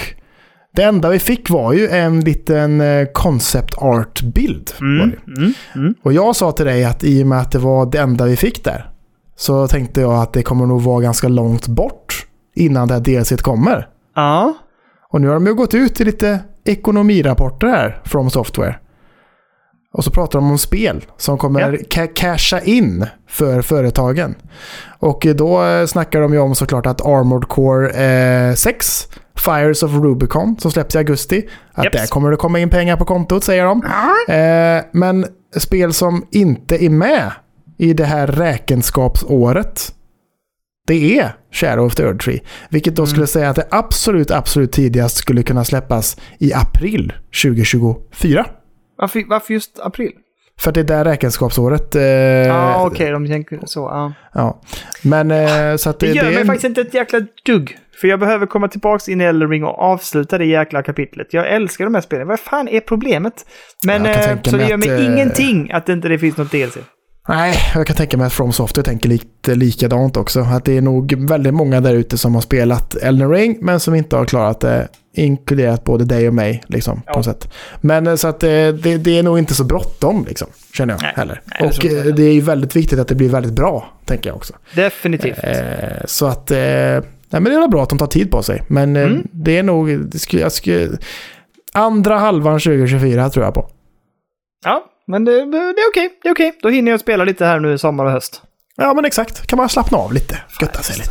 [0.74, 4.70] Det enda vi fick var ju en liten eh, concept art-bild.
[4.78, 4.84] det.
[4.84, 5.94] Mm, mm.
[6.02, 8.36] Och jag sa till dig att i och med att det var det enda vi
[8.36, 8.90] fick där,
[9.36, 13.42] så tänkte jag att det kommer nog vara ganska långt bort innan det här DLC
[13.42, 13.88] kommer.
[14.16, 14.54] Ja.
[15.10, 18.76] Och nu har de ju gått ut i lite ekonomirapporter här från Software.
[19.94, 21.78] Och så pratar de om spel som kommer Ja.
[21.90, 24.34] ca- casha in för företagen.
[24.98, 27.90] Och då eh, snackar de ju om såklart att Armored Core
[28.48, 29.08] eh, 6,
[29.44, 31.96] Fires of Rubicon, som släpps i augusti, att Japs.
[31.98, 33.82] där kommer det komma in pengar på kontot säger de.
[34.34, 35.26] Eh, men
[35.56, 37.30] spel som inte är med
[37.78, 39.94] i det här räkenskapsåret,
[40.86, 42.40] det är Shadow of the Earth Tree.
[42.70, 47.12] Vilket då skulle säga att det absolut, absolut tidigast skulle kunna släppas i april
[47.42, 48.46] 2024.
[48.98, 50.12] Varför, varför just april?
[50.60, 51.94] För att det är där räkenskapsåret...
[51.96, 53.80] Eh, Ja, okej, de tänker så.
[53.80, 54.12] Ja.
[54.34, 54.60] ja.
[55.02, 56.44] Men eh, så att Det det, gör det mig är...
[56.44, 57.78] faktiskt inte ett jäkla dugg.
[58.02, 61.26] För jag behöver komma tillbaka in i Elden och avsluta det jäkla kapitlet.
[61.30, 62.28] Jag älskar de här spelen.
[62.28, 63.34] Vad fan är problemet?
[63.86, 66.50] Men eh, så det gör mig att, eh, ingenting att det inte det finns något
[66.50, 66.78] DLC.
[67.28, 70.40] Nej, jag kan tänka mig att From Software tänker lite likadant också.
[70.40, 73.94] Att det är nog väldigt många där ute som har spelat Elden Ring men som
[73.94, 74.88] inte har klarat det.
[75.16, 77.16] Inkluderat både dig och mig liksom, på Ja.
[77.16, 77.52] något sätt.
[77.80, 81.02] Men eh, så att eh, det, det är nog inte så bråttom liksom, känner jag
[81.02, 81.12] Nej.
[81.16, 81.40] heller.
[81.44, 82.12] Nej, det och eh, inte.
[82.12, 84.54] det är ju väldigt viktigt att det blir väldigt bra, tänker jag också.
[84.74, 85.38] Definitivt.
[85.42, 85.56] Eh,
[86.04, 86.58] så att, eh,
[87.32, 88.62] nej men det är bra att de tar tid på sig.
[88.68, 89.22] Men eh, Mm.
[89.32, 90.98] det är nog, det skulle, jag skulle,
[91.72, 93.68] andra halvan 2024 tror jag på.
[94.64, 96.10] Ja, men det, det är okej.
[96.22, 96.58] Det är okej.
[96.62, 98.42] Då hinner jag spela lite här nu i sommar och höst.
[98.76, 101.10] Ja men exakt, kan man slappna av lite, götta sig lite.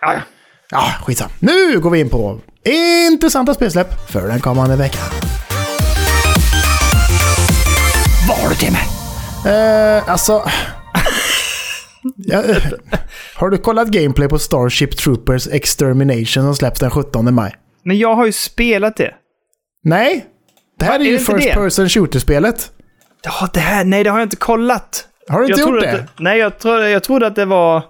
[0.00, 0.20] Ja, ja.
[0.70, 1.30] Ja, skitsam.
[1.38, 2.40] Nu går vi in på
[3.12, 5.02] intressanta spelsläpp för den kommande veckan.
[8.28, 8.86] Vad har du till mig?
[9.54, 10.42] Eh, alltså...
[12.16, 12.56] ja, eh,
[13.34, 17.54] har du kollat gameplay på Starship Troopers Extermination som släpps den 17 maj?
[17.82, 19.14] Men jag har ju spelat det.
[19.84, 20.26] Nej?
[20.78, 21.54] Det här Va, är är ju First det?
[21.54, 22.70] Person Shooter-spelet.
[23.22, 23.84] Ja, det här...
[23.84, 25.04] Nej, det har jag inte kollat.
[25.28, 25.92] Har du inte jag gjort det?
[25.92, 27.82] Att, nej, jag, trodde, jag trodde att det var...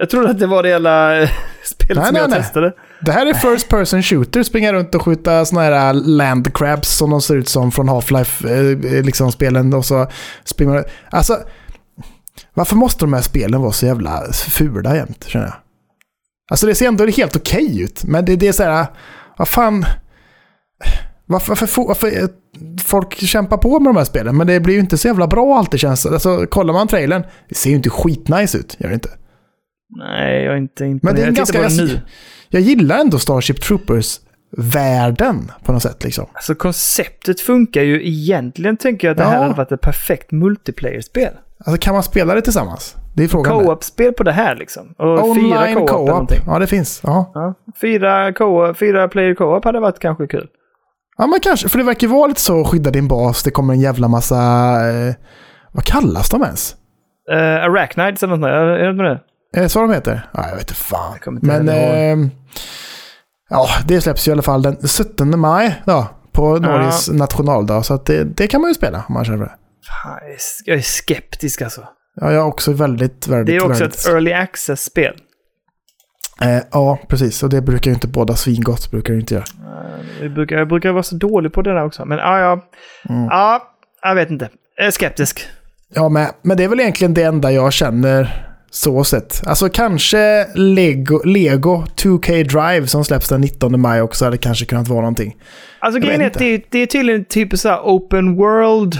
[0.00, 1.30] Jag trodde att det var det hela eh,
[1.64, 2.38] spelet Nej, som nej, jag nej.
[2.38, 2.72] testade.
[3.00, 7.10] Det här är First Person Shooter, springa runt och skjuta såna här land crabs som
[7.10, 8.46] de ser ut som från Half-Life,
[8.96, 10.06] eh, liksom spelen och så
[10.44, 10.84] springer.
[11.10, 11.38] Alltså,
[12.54, 15.54] varför måste de här spelen vara så jävla fula jämt, känner jag?
[16.50, 18.86] Alltså det ser ändå helt okej ut, men det, det är så här,
[19.36, 19.84] vad fan...
[21.28, 22.28] Varför, varför, varför,
[22.84, 25.58] folk kämpar på med de här spelen, men det blir ju inte så jävla bra
[25.58, 26.08] alltid känns det.
[26.08, 29.10] Alltså, kollar man trailern, det ser ju inte skitnice ut, gör det inte?
[29.96, 31.62] Nej, jag är inte Men det är en jag ganska...
[31.62, 32.00] Jag, nu.
[32.48, 36.26] jag gillar ändå Starship Troopers-världen på något sätt liksom.
[36.32, 41.32] Alltså konceptet funkar ju egentligen, tänker jag att det här hade varit ett perfekt multiplayer-spel.
[41.64, 42.96] Alltså kan man spela det tillsammans?
[43.14, 43.64] Det är frågan.
[43.64, 44.94] Co-op-spel på det här liksom.
[44.98, 46.40] Och fyra Online co-op, någonting.
[46.46, 47.00] Ja, det finns.
[47.04, 47.30] Ja.
[47.34, 50.48] Ja, fyra, co fyra player co-op hade varit kanske kul.
[51.18, 51.68] ja, men kanske.
[51.68, 54.36] För det verkar vara lite så, skydda din bas, det kommer en jävla massa...
[54.90, 55.14] Eh,
[55.72, 56.76] vad kallas de ens?
[57.32, 59.20] Uh, Arachnides eller något sånt där, är det med det?
[59.58, 60.28] Är det så de heter?
[60.32, 61.18] Ja, jag vet inte fan.
[61.24, 61.68] Jag inte Men...
[61.68, 62.28] Eh,
[63.50, 67.82] ja, det släpps ju i alla fall den 17 maj då, på Norges nationaldag.
[67.82, 69.54] Så att det, det kan man ju spela om man känner för det.
[69.86, 70.18] Fan,
[70.64, 71.80] jag är- skeptisk alltså.
[72.20, 73.46] Ja, jag är också väldigt, väldigt...
[73.46, 75.14] Det är också väldigt, ett early access-spel.
[76.40, 77.42] eh, Ja, precis.
[77.42, 78.90] Och det brukar ju inte båda svingott.
[78.90, 79.44] Brukar det inte göra.
[80.22, 82.04] Jag brukar, jag brukar vara så dålig på det där också.
[82.04, 82.52] Men ja, ja.
[83.08, 83.24] Mm.
[83.24, 83.62] Ja,
[84.02, 84.48] jag vet inte.
[84.76, 85.46] Jag är skeptisk.
[85.94, 89.42] Ja, men, men det är väl egentligen det enda jag känner så sett.
[89.46, 94.88] Alltså kanske Lego, Lego 2K Drive som släpps den 19 maj också hade kanske kunnat
[94.88, 95.36] vara någonting.
[95.78, 98.98] Alltså grejen är att det, det är tydligen typ så här open world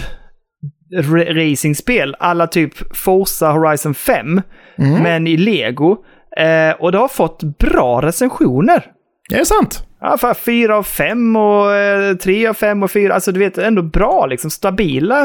[1.27, 2.15] racingspel.
[2.19, 4.41] Alla typ Forza Horizon 5.
[4.77, 5.03] Mm.
[5.03, 5.97] Men i Lego.
[6.37, 8.85] Eh, och det har fått bra recensioner.
[9.33, 9.83] Är det sant?
[10.01, 13.13] Ja, för fyra av fem och eh, tre av fem och fyra.
[13.13, 14.49] Alltså du vet, ändå bra liksom.
[14.49, 15.23] Stabila.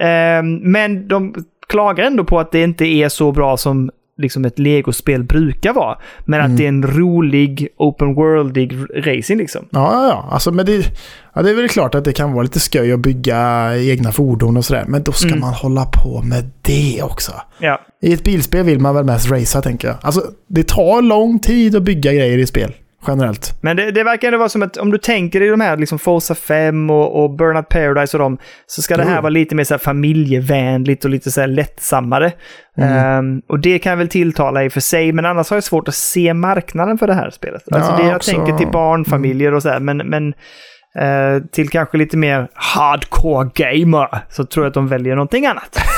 [0.00, 1.34] Eh, men de
[1.68, 5.98] klagar ändå på att det inte är så bra som liksom ett Lego-spel brukar vara.
[6.24, 9.64] Men att det är en rolig, open worldig racing liksom.
[9.70, 10.28] Ja, ja, ja.
[10.32, 10.86] Alltså, men det,
[11.34, 14.56] ja, det är väl klart att det kan vara lite sköj att bygga egna fordon
[14.56, 14.84] och sådär.
[14.88, 15.40] Men då ska Mm.
[15.40, 17.32] man hålla på med det också.
[17.58, 17.80] Ja.
[18.02, 19.96] I ett bilspel vill man väl mest racea, tänker jag.
[20.02, 22.72] Alltså, det tar lång tid att bygga grejer i spel,
[23.06, 23.54] generellt.
[23.60, 25.98] Men det, det verkar ändå vara som att om du tänker i de här liksom
[25.98, 29.22] Forza 5 och, och Burnout Paradise och dem, så ska det här Jo.
[29.22, 32.32] vara lite mer så här familjevänligt och lite så här lättsammare.
[32.78, 32.90] Mm.
[32.96, 35.88] Ehm, och det kan väl tilltala i och för sig, men annars har jag svårt
[35.88, 37.62] att se marknaden för det här spelet.
[37.72, 38.30] Alltså Ja, det jag också.
[38.30, 40.28] tänker till barnfamiljer och så här, men, men
[40.98, 45.78] eh, till kanske lite mer hardcore gamer så tror jag att de väljer någonting annat.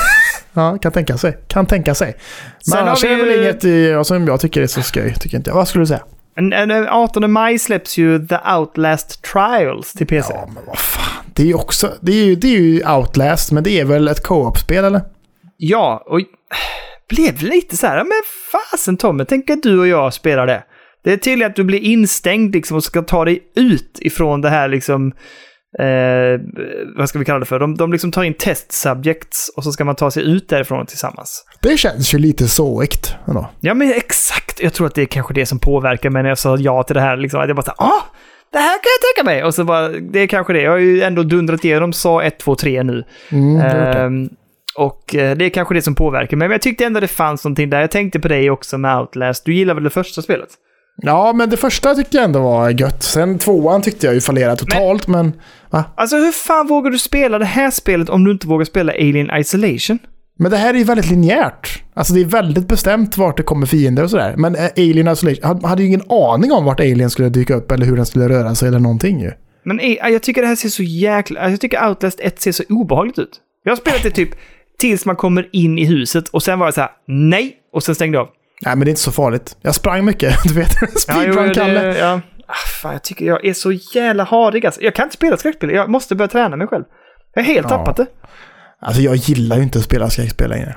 [0.53, 1.37] Ja, kan tänka sig.
[1.47, 2.07] Kan tänka sig.
[2.07, 4.81] Men Sen annars vi är det väl ju- inget i, som jag tycker är så
[4.81, 5.55] skoj, tycker inte jag.
[5.55, 6.01] Vad skulle du säga?
[6.37, 10.33] Den den 18 maj släpps ju The Outlast Trials till PC.
[10.33, 11.25] Ja, men vad fan.
[11.33, 14.23] Det är också, det är ju, det är ju Outlast, men det är väl ett
[14.23, 15.01] co-op-spel eller?
[15.57, 16.21] Ja, och
[17.09, 18.21] blev lite så här, men
[18.51, 20.63] fasen Tommy, tänk att du och jag spelar det.
[21.03, 24.49] Det är tydligt att du blir instängd liksom och ska ta dig ut ifrån det
[24.49, 25.13] här liksom,
[25.79, 26.41] eh,
[26.97, 27.59] vad ska vi kalla det för?
[27.59, 30.85] De, de liksom tar in test subjects och så ska man ta sig ut därifrån
[30.85, 31.45] tillsammans.
[31.61, 33.49] Det känns ju lite såigt ändå.
[33.59, 34.63] Ja, men exakt.
[34.63, 36.93] Jag tror att det är kanske det som påverkar mig när jag sa ja till
[36.93, 37.17] det här.
[37.17, 38.03] Liksom, att jag bara så här, ah,
[38.51, 39.43] det här kan jag tänka mig.
[39.43, 40.61] Och så bara, det är kanske det.
[40.61, 43.03] Jag har ju ändå dundrat igenom sa 1, 2, 3 nu.
[43.29, 43.61] Mm.
[43.61, 44.29] Ehm,
[44.75, 46.47] och eh, det är kanske det som påverkar mig.
[46.47, 47.81] Men jag tyckte ändå det fanns någonting där.
[47.81, 49.45] Jag tänkte på dig också med Outlast.
[49.45, 50.49] Du gillar väl det första spelet?
[51.01, 53.03] Ja, men det första tyckte jag ändå var gött.
[53.03, 55.33] Sen tvåan tyckte jag ju fallerade totalt, men...
[55.69, 55.83] va?
[55.95, 59.39] Alltså hur fan vågar du spela det här spelet om du inte vågar spela Alien
[59.39, 59.99] Isolation?
[60.39, 61.83] Men det här är ju väldigt linjärt.
[61.93, 64.33] Alltså det är väldigt bestämt vart det kommer fiender och sådär.
[64.37, 67.85] Men eh, Alien Isolation, hade ju ingen aning om vart Alien skulle dyka upp eller
[67.85, 69.31] hur den skulle röra sig eller någonting ju.
[69.63, 71.49] Men eh, jag tycker det här ser så jäkla...
[71.49, 73.39] Jag tycker Outlast 1 ser så obehagligt ut.
[73.63, 74.29] Jag har spelat det typ
[74.79, 77.55] tills man kommer in i huset och sen var jag så här, nej!
[77.73, 78.29] Och sen stängde jag av.
[78.61, 79.57] Nej, men det är inte så farligt.
[79.61, 80.71] Jag sprang mycket, du vet.
[81.07, 81.81] Speedrun-Kalle.
[81.81, 82.21] det, ja.
[82.47, 84.81] Ah, fan, jag tycker jag är så jävla harig alltså.
[84.81, 85.69] Jag kan inte spela skräckspel.
[85.71, 86.83] Jag måste börja träna mig själv.
[87.35, 87.77] Jag har helt Ja.
[87.77, 88.05] tappat det.
[88.81, 90.75] Alltså jag gillar ju inte att spela skräckspel längre.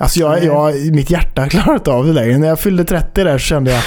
[0.00, 2.38] Alltså jag, jag, mitt hjärta klarar inte av det längre.
[2.38, 3.82] När jag fyllde 30 där så kände jag,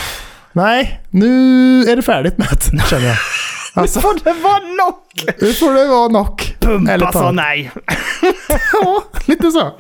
[0.54, 3.18] nej, nu är det färdigt med det, kände jag.
[3.74, 5.26] Alltså, Nu får det vara knock!
[5.42, 6.94] nu får det vara.
[6.94, 7.72] Eller Pumpa sa nej.
[8.74, 9.76] Ja, lite så.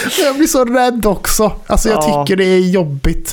[0.24, 1.52] jag blir så rädd också.
[1.66, 2.24] Alltså jag Ja.
[2.24, 3.32] tycker det är jobbigt.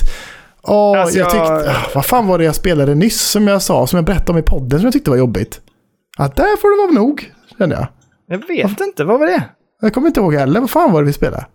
[0.62, 3.62] Åh, Alltså, jag jag- tyckte, ah, vad fan var det jag spelade nyss som jag
[3.62, 5.60] sa, som jag berättade om i podden som jag tyckte var jobbigt?
[6.18, 7.86] Att där får det vara nog, kände jag.
[8.26, 9.42] Jag vet inte, vad var det?
[9.80, 11.46] Jag kommer inte ihåg heller, vad fan var det vi spelade?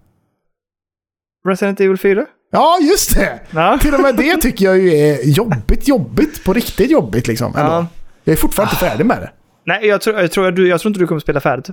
[1.47, 2.25] Resident Evil 4?
[2.51, 3.39] Ja, just det!
[3.51, 3.77] Ja.
[3.81, 7.53] Till och med det tycker jag ju är jobbigt, jobbigt, på riktigt jobbigt liksom.
[7.55, 7.87] Ja.
[8.23, 9.31] Jag är fortfarande inte färdig med det.
[9.65, 11.69] Nej, jag tror, jag, tror, jag, jag tror inte du kommer spela färdigt.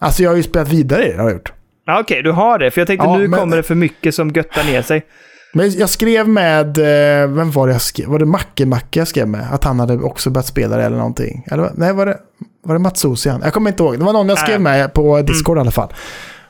[0.00, 1.52] Alltså jag har ju spelat vidare i det, har jag gjort.
[2.00, 2.70] Okej, du har det.
[2.70, 5.06] För jag tänkte Ja, nu men- kommer det för mycket som göttar ner sig.
[5.54, 8.08] Men jag skrev med, eh, vem var det jag skrev?
[8.08, 9.46] Var det Macke Macke jag skrev med?
[9.52, 11.44] Att han hade också börjat spela det eller någonting.
[11.50, 12.18] Eller nej, var det,
[12.64, 13.40] var det Mats Ossian?
[13.44, 13.98] Jag kommer inte ihåg.
[13.98, 15.92] Det var någon jag skrev med på Discord i alla fall.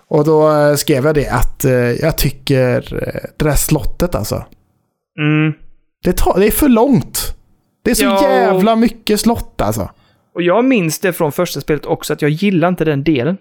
[0.08, 2.80] Och då eh, skrev jag det att eh, jag tycker
[3.38, 4.44] det där slottet alltså.
[5.18, 5.52] Mm.
[6.04, 7.36] Det, tar, det är för långt.
[7.84, 9.90] Det är så Ja, jävla mycket slott alltså.
[10.34, 13.36] Och jag minns det från första spelet också, att jag gillar inte den delen.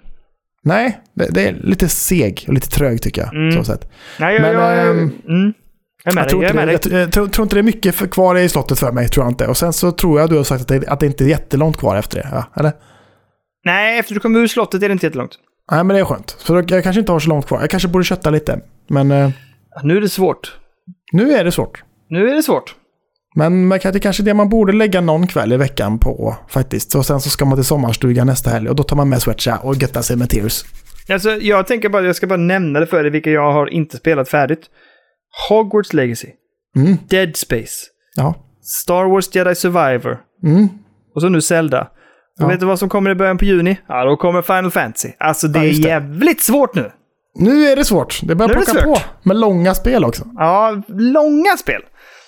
[0.64, 3.34] Nej, det, det är lite seg och lite trög tycker jag.
[3.34, 3.52] Mm.
[3.52, 3.90] Så sätt.
[4.20, 5.54] Nej, jag, Men, jag, jag, ehm, mm.
[6.04, 8.36] jag Jag, tror inte det, jag, jag tror, tror inte det är mycket för, kvar
[8.36, 9.48] i slottet för mig, tror jag inte.
[9.48, 11.78] Och sen så tror jag du har sagt att det, att det inte är jättelångt
[11.78, 12.28] kvar efter det.
[12.32, 12.72] Ja, eller?
[13.66, 15.32] Nej, efter du kommer ur slottet är det inte jättelångt.
[15.72, 16.36] Nej, men det är skönt.
[16.40, 17.62] Så jag kanske inte har så långt kvar.
[17.62, 18.60] Jag kanske borde kötta lite.
[18.88, 19.30] Men eh,
[19.84, 20.58] Nu är det svårt.
[21.12, 21.84] nu är det svårt.
[22.10, 22.76] Nu är det svårt.
[23.36, 26.96] Men man det är kanske det man borde lägga någon kväll i veckan på faktiskt.
[26.96, 29.58] Och sen så ska man till sommarstugan nästa helg och då tar man med Sweatsha
[29.58, 30.66] och göttar sig med Tears.
[31.10, 33.98] Alltså, jag tänker bara, jag ska bara nämna det för dig, vilka jag har inte
[33.98, 34.62] spelat färdigt.
[35.50, 36.28] Hogwarts Legacy.
[36.76, 36.98] Mm.
[37.10, 37.86] Dead Space.
[38.16, 38.34] Ja.
[38.62, 40.18] Star Wars Jedi Survivor.
[40.44, 40.68] Mm.
[41.16, 41.88] Och så nu Zelda.
[42.40, 42.48] Ja.
[42.48, 43.78] vet du vad som kommer i början på juni?
[43.88, 45.10] Ja, då kommer Final Fantasy.
[45.20, 46.92] Alltså det Ja, är jävligt svårt nu.
[47.36, 48.20] Nu är det svårt.
[48.24, 48.98] Det börjar är plocka på.
[49.24, 50.24] Med långa spel också.
[50.38, 51.82] Ja, långa spel.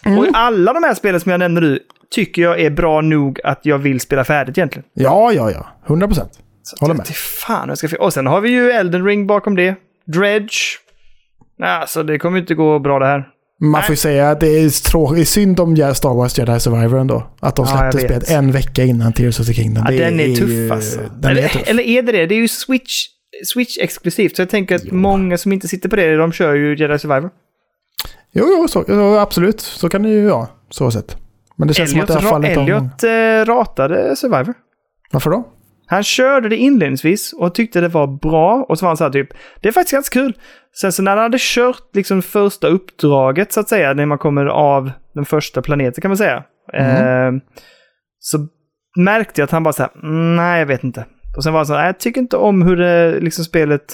[0.05, 0.19] Mm.
[0.19, 1.79] Och alla de här spelen som jag nämnde nu
[2.15, 4.85] tycker jag är bra nog att jag vill spela färdigt egentligen.
[4.93, 5.67] Ja, ja, ja.
[5.87, 6.31] 100 procent.
[6.79, 7.07] Håller med.
[7.07, 9.75] Fan jag ska Och sen har vi ju Elden Ring bakom det.
[10.13, 10.57] Dredge.
[11.63, 13.27] Alltså det kommer inte gå bra det här.
[13.63, 16.39] Man får ju säga att det är, trå- det är synd om Ja- Star Wars
[16.39, 17.27] Jedi Survivor ändå.
[17.39, 18.05] Att de Ja, släppte vet.
[18.05, 19.83] spelet en vecka innan Tears of the Kingdom.
[19.87, 20.99] Ja, Det den är tuff ju- alltså.
[21.19, 21.61] Den eller, är tuff.
[21.69, 22.25] eller är det det?
[22.25, 23.05] Det är ju Switch,
[23.45, 24.35] Switch exklusivt.
[24.35, 27.29] Så jag tänker att många som inte sitter på det, de kör ju Jedi Survivor.
[28.33, 29.61] Jo, jo, så, jo, absolut.
[29.61, 30.47] Så kan det ju vara.
[30.69, 31.17] Så sett.
[31.55, 32.63] Men det känns Elliot, som att det har fallit om.
[32.63, 34.53] Elliot eh, ratade Survivor.
[35.11, 35.47] Varför då?
[35.85, 38.65] Han körde det inledningsvis och tyckte det var bra.
[38.69, 39.29] Och så var han så här typ,
[39.61, 40.37] det är faktiskt ganska kul.
[40.81, 44.45] Sen så när han hade kört liksom första uppdraget så att säga, när man kommer
[44.45, 46.43] av den första planeten kan man säga.
[46.73, 47.35] Mm.
[47.35, 47.41] Eh,
[48.19, 48.37] så
[48.97, 51.05] märkte jag att han bara så här, "Mm, nej jag vet inte.
[51.37, 53.85] Och sen var han så här, "Nej, jag tycker inte om hur det, liksom spelet,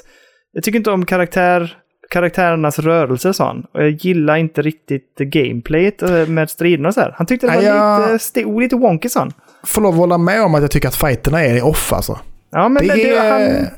[0.51, 1.77] jag tycker inte om karaktär,
[2.09, 3.65] karaktärernas rörelser sa han.
[3.73, 7.13] Och jag gillar inte riktigt gameplayet eh, med striderna och så här.
[7.17, 9.31] Han tyckte det var jag- lite, lite wonky sa han.
[9.63, 12.19] Får lov att hålla med om att jag tycker att fighterna är off alltså.
[12.51, 13.73] Ja, men Det, det, det, han, är,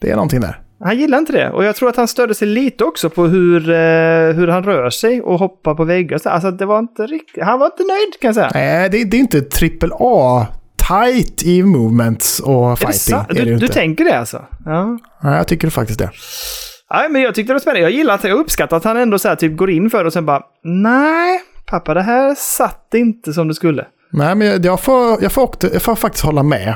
[0.00, 0.58] det är någonting där.
[0.84, 1.50] Han gillar inte det.
[1.50, 3.74] Och jag tror att han störde sig lite också på hur, eh,
[4.34, 6.18] hur han rör sig och hoppar på väggar.
[6.18, 7.44] Så, Alltså det var inte riktigt...
[7.44, 8.50] Han var inte nöjd kan jag säga.
[8.54, 10.46] Nej, det, det är inte trippel A
[10.88, 13.16] tight i movements och Är det fighting.
[13.40, 14.42] är det du, du tänker det alltså?
[14.64, 14.98] Ja.
[15.22, 16.10] Nej, jag tycker faktiskt det.
[16.92, 17.08] Ja.
[17.10, 17.80] men jag tyckte det var spännande.
[17.80, 20.06] Jag gillar att jag uppskattar att han ändå så här, typ går in för det
[20.06, 23.86] och sen bara Nej, pappa det här satt inte som det skulle.
[24.12, 26.74] Nej, men jag, får, jag, får, också- jag får faktiskt hålla med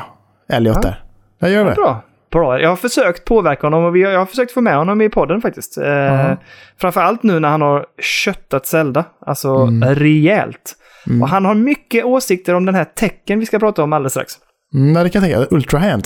[0.48, 1.02] Elliot där.
[1.38, 1.72] Jag gör det.
[1.74, 2.02] Bra.
[2.32, 2.60] Bra.
[2.60, 5.78] Jag har försökt påverka honom och jag har försökt få med honom i podden faktiskt.
[5.78, 6.36] Eh, Ja.
[6.80, 9.04] Framförallt nu när han har köttat Zelda.
[9.26, 9.94] Alltså Mm.
[9.94, 10.74] rejält.
[11.22, 14.32] Och han har mycket åsikter om den här tecken vi ska prata om alldeles strax.
[14.74, 15.54] Mm, nej, det kan jag tänka.
[15.54, 16.04] Ultra hand.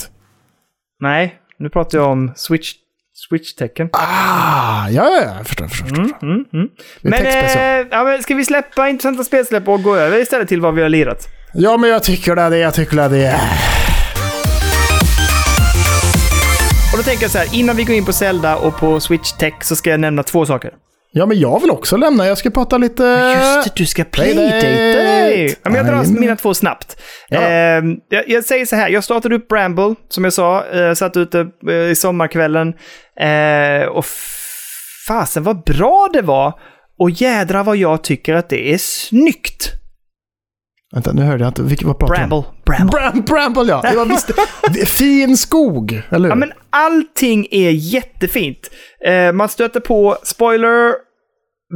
[0.99, 2.73] Nej, nu pratar jag om Switch,
[3.29, 3.89] Switch-tecken.
[3.93, 5.37] Ah, ja, ja, ja.
[5.37, 5.63] Jag förstår.
[5.63, 5.97] Jag förstår.
[5.97, 6.67] Mm, mm, mm.
[7.01, 10.75] Men, eh, ja, men ska vi släppa intressanta spelsläpp och gå över istället till vad
[10.75, 11.27] vi har lirat?
[11.53, 12.57] Ja, men jag tycker det.
[12.57, 13.39] Jag tycker det.
[16.91, 19.31] Och då tänker jag så här, innan vi går in på Zelda och på Switch
[19.31, 20.71] Tech så ska jag nämna två saker.
[21.13, 22.27] Ja, men jag vill också lämna.
[22.27, 23.03] Jag ska prata lite...
[23.35, 25.55] Just det, du ska playdata dig!
[25.63, 27.01] Ja, men jag drar mina två snabbt.
[27.29, 27.41] Ja.
[27.41, 31.17] Eh, jag, jag säger så här, jag startade upp Bramble, som jag sa, eh, satt
[31.17, 32.73] ute eh, i sommarkvällen.
[33.19, 34.05] Eh, och
[35.07, 36.59] fasen vad bra det var!
[36.99, 39.80] Och jädra vad jag tycker att det är snyggt!
[40.93, 41.63] Vänta, nu hörde jag inte.
[41.63, 42.17] Vilket var pratet?
[42.17, 42.99] Bramble, Bramble.
[42.99, 43.81] Bram, Bramble, ja.
[43.91, 44.31] Det var visst,
[44.89, 46.29] fin skog, eller hur?
[46.29, 48.71] Ja, men allting är jättefint.
[49.05, 50.93] Eh, man stöter på, spoiler,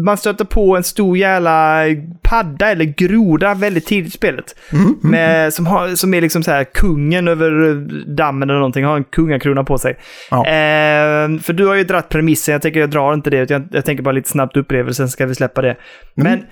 [0.06, 1.84] man stöter på en stor jävla
[2.22, 4.56] padda eller groda väldigt tidigt i spelet.
[4.72, 7.76] Mm, Med, som, har, som är liksom så här kungen över eh,
[8.16, 9.98] dammen eller någonting, har en kungakrona på sig.
[10.32, 10.38] Ja.
[10.38, 13.86] Eh, för du har ju dratt premissen, jag tänker jag drar inte det, jag, jag
[13.86, 15.76] tänker bara lite snabbt upplevelsen, ska vi släppa det.
[16.16, 16.44] Men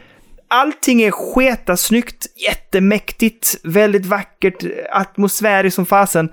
[0.53, 6.29] allting är sketa snyggt, jättemäktigt, väldigt vackert, atmosfäriskt som fasen.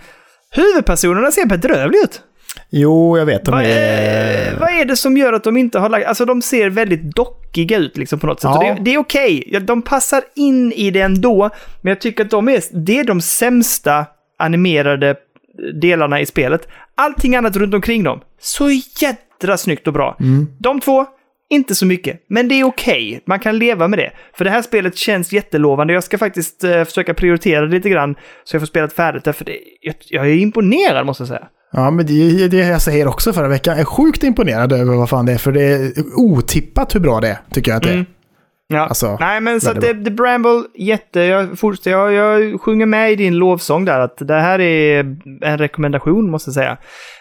[0.50, 2.22] Huvudpersonerna ser bedrövliga ut.
[2.70, 3.44] Jo, jag vet.
[3.44, 4.56] De Vad är...
[4.60, 6.06] vad är det som gör att de inte har lagt...
[6.06, 8.50] Alltså de ser väldigt dockiga ut liksom på något sätt.
[8.54, 8.74] Ja.
[8.74, 9.44] Det, det är okej.
[9.46, 11.50] Ja, De passar in i det ändå.
[11.80, 14.06] Men jag tycker att de är, det är de sämsta
[14.38, 15.16] animerade
[15.80, 16.68] delarna i spelet.
[16.94, 20.16] Allting annat runt omkring dem, så jädra snyggt och bra.
[20.58, 21.06] De två,
[21.50, 22.24] inte så mycket.
[22.28, 23.20] Men det är okej.
[23.26, 24.12] Man kan leva med det.
[24.34, 25.92] För det här spelet känns jättelovande.
[25.92, 29.24] Jag ska faktiskt eh, försöka prioritera det lite grann så jag får spela färdigt.
[29.24, 31.48] Därför det, jag, jag är imponerad måste jag säga.
[31.72, 33.72] Ja, men det är det jag säger också förra veckan.
[33.72, 37.20] Jag är sjukt imponerad över vad fan det är, för det är otippat hur bra
[37.20, 37.94] det är, tycker jag att det är.
[37.94, 38.06] Mm.
[38.72, 38.80] Ja.
[38.80, 41.20] Alltså, Nej, men så att det, The Bramble, jätte...
[41.20, 45.58] Jag, fortsätter, jag, jag sjunger med i din lovsång där att det här är en
[45.58, 46.76] rekommendation, måste jag säga.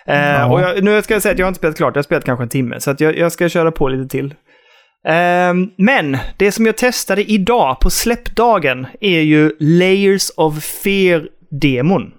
[0.05, 0.45] Eh, Ja.
[0.45, 2.23] och jag, nu ska jag säga att jag har inte spelat klart, jag har spelat
[2.25, 4.33] kanske en timme, så att jag, jag ska köra på lite till.
[5.07, 12.11] Ehm, men det som jag testade idag på släppdagen är ju Layers of Fear-demon.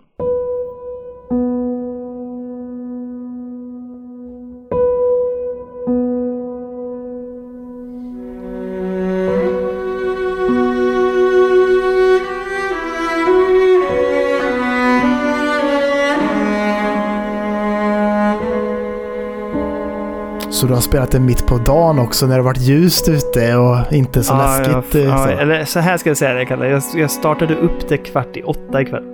[20.81, 24.37] Har spelat det mitt på dagen också när det varit ljust ute och inte så
[24.37, 24.95] läskigt.
[24.95, 25.31] ja, eh, ja, så.
[25.31, 26.68] eller så här ska jag säga det, Kalle.
[26.68, 29.05] Jag, jag startade upp det kvart i åtta ikväll.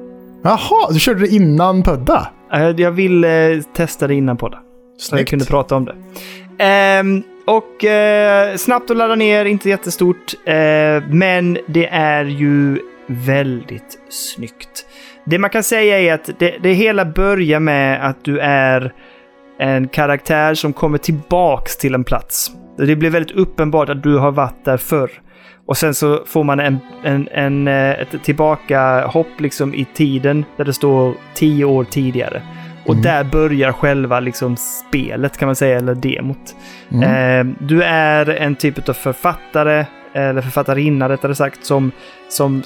[0.43, 2.29] Jaha, du körde det innan Pödda?
[2.53, 3.31] Eh, Jag vill eh,
[3.77, 4.59] testa det innan podden.
[4.99, 5.31] Så jag Snyggt.
[5.31, 5.95] kunde prata om det.
[6.64, 10.35] Ehm, och eh, snabbt att ladda ner, inte jättestort.
[10.45, 10.55] Eh,
[11.11, 14.87] men det är ju väldigt snyggt.
[15.25, 18.93] Det man kan säga är att det, det hela börjar med att du är
[19.59, 22.50] en karaktär som kommer tillbaks till en plats.
[22.78, 25.11] Det blir väldigt uppenbart att du har varit där förr.
[25.66, 30.64] Och sen så får man en, en, en, eh, ett tillbaka-hopp liksom i tiden där
[30.64, 32.42] det står tio år tidigare.
[32.86, 33.02] Och Mm.
[33.02, 36.57] där börjar själva liksom spelet kan man säga, eller demot.
[36.92, 37.02] Mm.
[37.50, 41.92] Eh, du är en typ av författare, eller författarinna rättare sagt, som,
[42.28, 42.62] som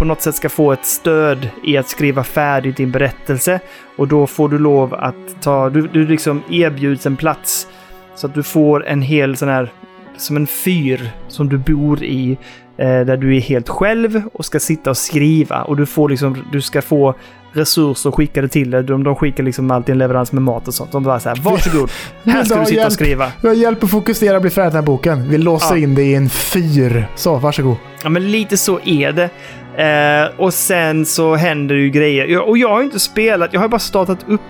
[0.00, 3.60] på något sätt ska få ett stöd i att skriva färdigt din berättelse.
[3.96, 7.66] Och då får du lov att ta, du, du liksom erbjuds en plats.
[8.14, 9.72] Så att du får en hel sån här,
[10.16, 12.38] som en fyr som du bor i.
[12.78, 15.62] Eh, där du är helt själv och ska sitta och skriva.
[15.62, 17.14] Och du får liksom, du ska få
[17.52, 18.82] resurser skickade till dig.
[18.82, 20.92] De, de skickar liksom alltid en leverans med mat och sånt.
[20.92, 21.90] De bara så här, varsågod,
[22.24, 22.92] här ska du du sitta och hjälp?
[22.92, 23.32] skriva.
[23.42, 25.28] Jag hjälper fokusera och bli färdig med den här boken.
[25.28, 25.82] Vi låser Ja.
[25.82, 27.06] in dig i en fyr.
[27.16, 27.76] Så, varsågod.
[28.02, 29.30] Ja, men lite så är det.
[29.76, 32.26] Eh, och sen så händer ju grejer.
[32.26, 34.40] Jag- Och jag har ju inte spelat, jag har bara startat upp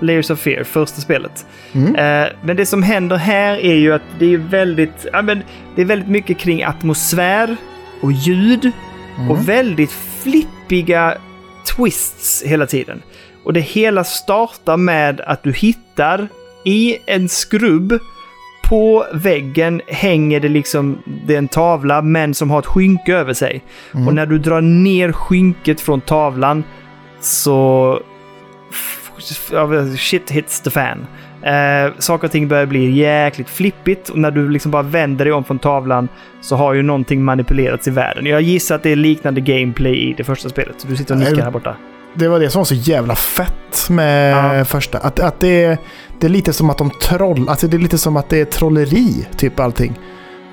[0.00, 1.46] Layers of Fear, första spelet.
[1.72, 1.94] Mm.
[1.96, 5.42] Eh, men det som händer här är ju att det är väldigt, ja, men
[5.76, 7.56] det är väldigt mycket kring atmosfär
[8.00, 8.72] och ljud
[9.16, 9.30] Mm.
[9.30, 11.14] och väldigt flippiga
[11.76, 13.02] twists hela tiden.
[13.44, 16.28] Och det hela startar med att du hittar
[16.64, 17.98] i en skrubb
[18.70, 23.32] på väggen hänger det liksom, det är en tavla men som har ett skynke över
[23.32, 23.62] sig.
[23.94, 24.08] Mm.
[24.08, 26.64] Och när du drar ner skynket från tavlan
[27.20, 28.00] så...
[29.98, 31.06] Shit hits the fan.
[31.42, 35.32] Eh, saker och ting börjar bli jäkligt flippigt och när du liksom bara vänder dig
[35.34, 36.08] om från tavlan
[36.40, 38.26] så har ju någonting manipulerats i världen.
[38.26, 40.74] Jag gissar att det är liknande gameplay i det första spelet.
[40.78, 41.76] Så du sitter och nickar här borta.
[42.14, 44.64] Det var det som var så jävla fett med Ja.
[44.64, 44.98] första.
[44.98, 45.78] Att, att det,
[46.20, 47.48] det är lite som att de troll...
[47.48, 49.98] Alltså det är lite som att det är trolleri, typ allting.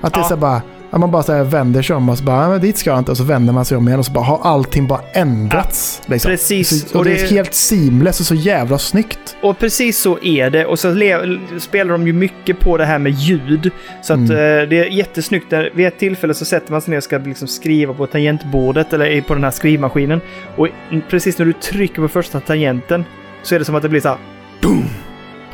[0.00, 0.28] Att det är Ja.
[0.28, 0.62] så här bara...
[0.90, 2.98] Att man bara så vänder sig om och så bara, "Ja, men dit ska jag
[2.98, 3.10] inte.
[3.10, 6.02] Och så vänder man sig om igen och så bara har allting bara ändrats.
[6.06, 6.30] liksom.
[6.30, 6.88] Precis.
[6.90, 9.36] Så, och det är helt seamless och så jävla snyggt.
[9.42, 10.66] Och precis så är det.
[10.66, 10.88] Och så
[11.58, 13.70] spelar de ju mycket på det här med ljud.
[14.02, 14.30] Så att Mm.
[14.30, 15.50] eh, det är jättesnyggt.
[15.50, 18.92] Där, vid ett tillfälle så sätter man sig ner och ska liksom skriva på tangentbordet
[18.92, 20.20] eller på den här skrivmaskinen.
[20.56, 20.68] Och
[21.10, 23.04] precis när du trycker på första tangenten
[23.42, 24.18] så är det som att det blir så här...
[24.62, 24.84] Boom!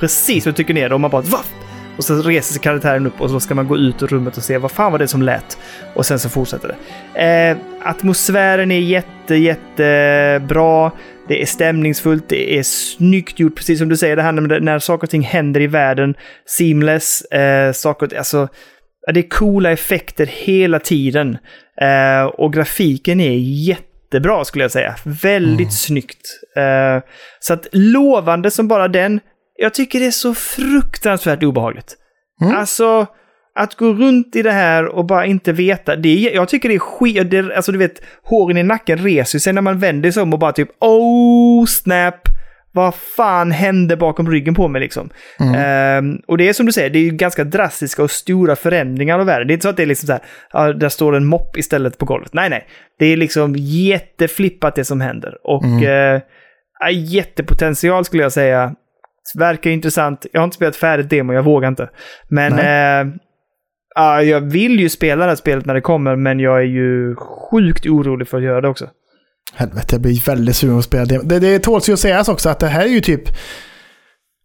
[0.00, 1.22] Precis när du trycker ner det och man bara...
[1.22, 1.50] Vaff!
[1.96, 4.42] Och så reser sig karaktären upp och så ska man gå ut ur rummet och
[4.42, 5.58] se vad fan var det som lät.
[5.94, 6.76] Och sen så fortsätter
[7.14, 7.22] det.
[7.22, 10.90] Eh, atmosfären är jätte, jättebra.
[11.28, 14.78] Det är stämningsfullt, det är snyggt gjort, precis som du säger, det här när, när
[14.78, 16.14] saker och ting händer i världen.
[16.46, 18.48] Seamless, eh, saker, alltså,
[19.12, 21.38] det är coola effekter hela tiden.
[21.80, 23.36] Eh, och grafiken är
[23.68, 24.94] jättebra skulle jag säga.
[25.04, 26.40] Väldigt snyggt.
[26.56, 27.02] Eh,
[27.40, 29.20] så att lovande som bara den.
[29.56, 31.96] Jag tycker det är så fruktansvärt obehagligt.
[32.42, 32.56] Mm.
[32.56, 33.06] Alltså,
[33.54, 35.96] att gå runt i det här och bara inte veta.
[35.96, 37.30] Det är, jag tycker det är skit.
[37.30, 40.38] Det, alltså du vet, håren i nacken reser sig när man vänder sig om och
[40.38, 42.28] bara typ oh snap.
[42.72, 45.10] Vad fan hände bakom ryggen på mig liksom?
[45.56, 49.18] Ehm, och det är som du säger, det är ju ganska drastiska och stora förändringar
[49.18, 49.46] av världen.
[49.46, 51.56] Det är inte så att det är liksom så här, ja, där står en mopp
[51.56, 52.34] istället på golvet.
[52.34, 52.66] Nej, nej.
[52.98, 55.34] Det är liksom jätteflippat det som händer.
[55.44, 56.20] Och eh,
[56.80, 58.74] ja, jättepotential skulle jag säga.
[59.34, 60.26] Verkar intressant.
[60.32, 61.90] Jag har inte spelat färdigt demo, jag vågar inte.
[62.28, 63.14] Men eh,
[63.94, 67.16] ja, jag vill ju spela det här spelet när det kommer, men jag är ju
[67.50, 68.88] sjukt orolig för att göra det också.
[69.54, 71.20] Helvete, jag blir väldigt sugen på att spela det.
[71.24, 73.22] Det, det tåls ju att sägas också att det här är ju typ...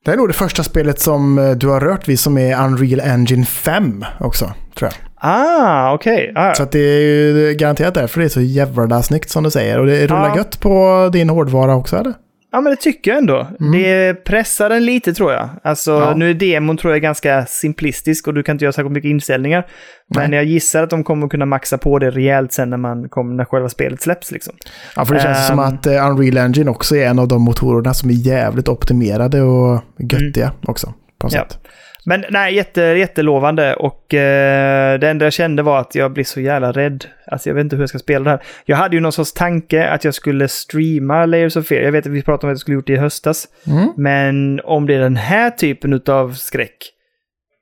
[0.05, 2.99] Det är nog det första spelet som eh, du har rört vid som är Unreal
[2.99, 4.93] Engine 5 också, tror jag.
[5.21, 6.31] Ah, okej.
[6.35, 9.79] Ah, Så det är ju garanterat därför det är så jävla snyggt som du säger.
[9.79, 10.37] Och det rullar Ja.
[10.37, 12.13] gött på din hårdvara också, eller?
[12.51, 13.47] Ja, men det tycker jag ändå.
[13.73, 15.49] Det pressar den lite tror jag.
[15.63, 16.13] Alltså, Ja.
[16.15, 19.67] nu är demon tror jag ganska simplistisk och du kan inte göra särskilt mycket inställningar.
[20.15, 20.37] Men Nej.
[20.39, 23.45] jag gissar att de kommer kunna maxa på det rejält sen när, man kommer, när
[23.45, 24.31] själva spelet släpps.
[24.31, 24.53] Liksom.
[24.95, 25.65] Ja, för det känns som Ehm.
[25.65, 29.81] att eh, Unreal Engine också är en av de motorerna som är jävligt optimerade och
[29.99, 30.93] göttiga också.
[31.19, 31.39] På något Ja.
[31.39, 31.59] sätt.
[32.05, 36.41] Men nej, jätte, jättelovande och eh, det enda jag kände var att jag blir så
[36.41, 37.05] jävla rädd.
[37.27, 38.43] Alltså jag vet inte hur jag ska spela det här.
[38.65, 41.81] Jag hade ju någon sorts tanke att jag skulle streama Layers of Fear.
[41.81, 43.47] Jag vet att vi pratade om att jag skulle gjort det i höstas.
[43.67, 43.89] Mm.
[43.97, 46.77] Men om det är den här typen av skräck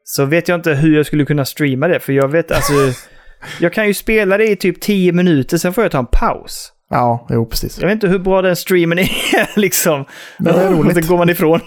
[0.04, 2.00] så vet jag inte hur jag skulle kunna streama det.
[2.00, 2.74] För jag vet alltså...
[3.60, 6.74] jag kan ju spela det i typ 10 minuter, sen får jag ta en paus.
[6.90, 7.80] Ja, jo precis.
[7.80, 10.06] Jag vet inte hur bra den streamen är liksom.
[10.38, 10.98] Men det är roligt.
[10.98, 11.60] Och så går man ifrån.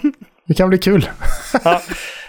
[0.47, 1.09] Det kan bli kul.
[1.63, 1.81] ja.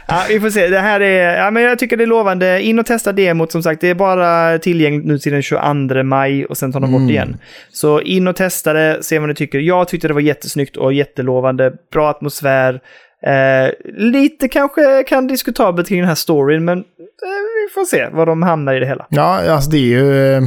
[0.08, 0.68] Ja, vi får se.
[0.68, 1.36] Det här är...
[1.36, 2.62] Ja, men jag tycker det är lovande.
[2.62, 3.80] In och testa demot som sagt.
[3.80, 7.06] Det är bara tillgängligt nu till den 22 maj och sen tar de bort Mm.
[7.08, 7.36] det igen.
[7.72, 9.58] Så in och testa det, se vad ni tycker.
[9.58, 11.72] Jag tyckte det var jättesnyggt och jättelovande.
[11.92, 12.80] Bra atmosfär.
[13.26, 16.84] Eh, lite kanske kan diskutabelt kring den här storyn, men eh,
[17.68, 19.06] vi får se var de hamnar i det hela.
[19.08, 20.32] Ja, alltså det är ju...
[20.34, 20.42] eh,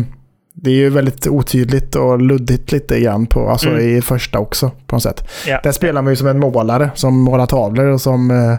[0.58, 3.98] Det är ju väldigt otydligt och luddigt lite grann på, alltså Mm.
[3.98, 5.30] i första också på något sätt.
[5.48, 5.60] Ja.
[5.64, 8.56] Där spelar man ju som en målare som målar tavlor och som eh,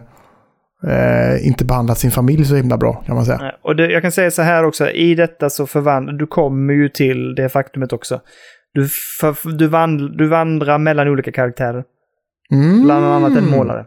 [0.86, 3.52] eh, inte behandlat sin familj så himla bra kan man säga.
[3.62, 6.88] Och det, jag kan säga så här också, i detta så förvandlar du kommer ju
[6.88, 8.20] till det faktumet också.
[8.74, 8.88] Du,
[9.20, 11.84] för, du, vandl, du vandrar mellan olika karaktärer,
[12.52, 12.82] Mm.
[12.84, 13.84] bland annat en målare.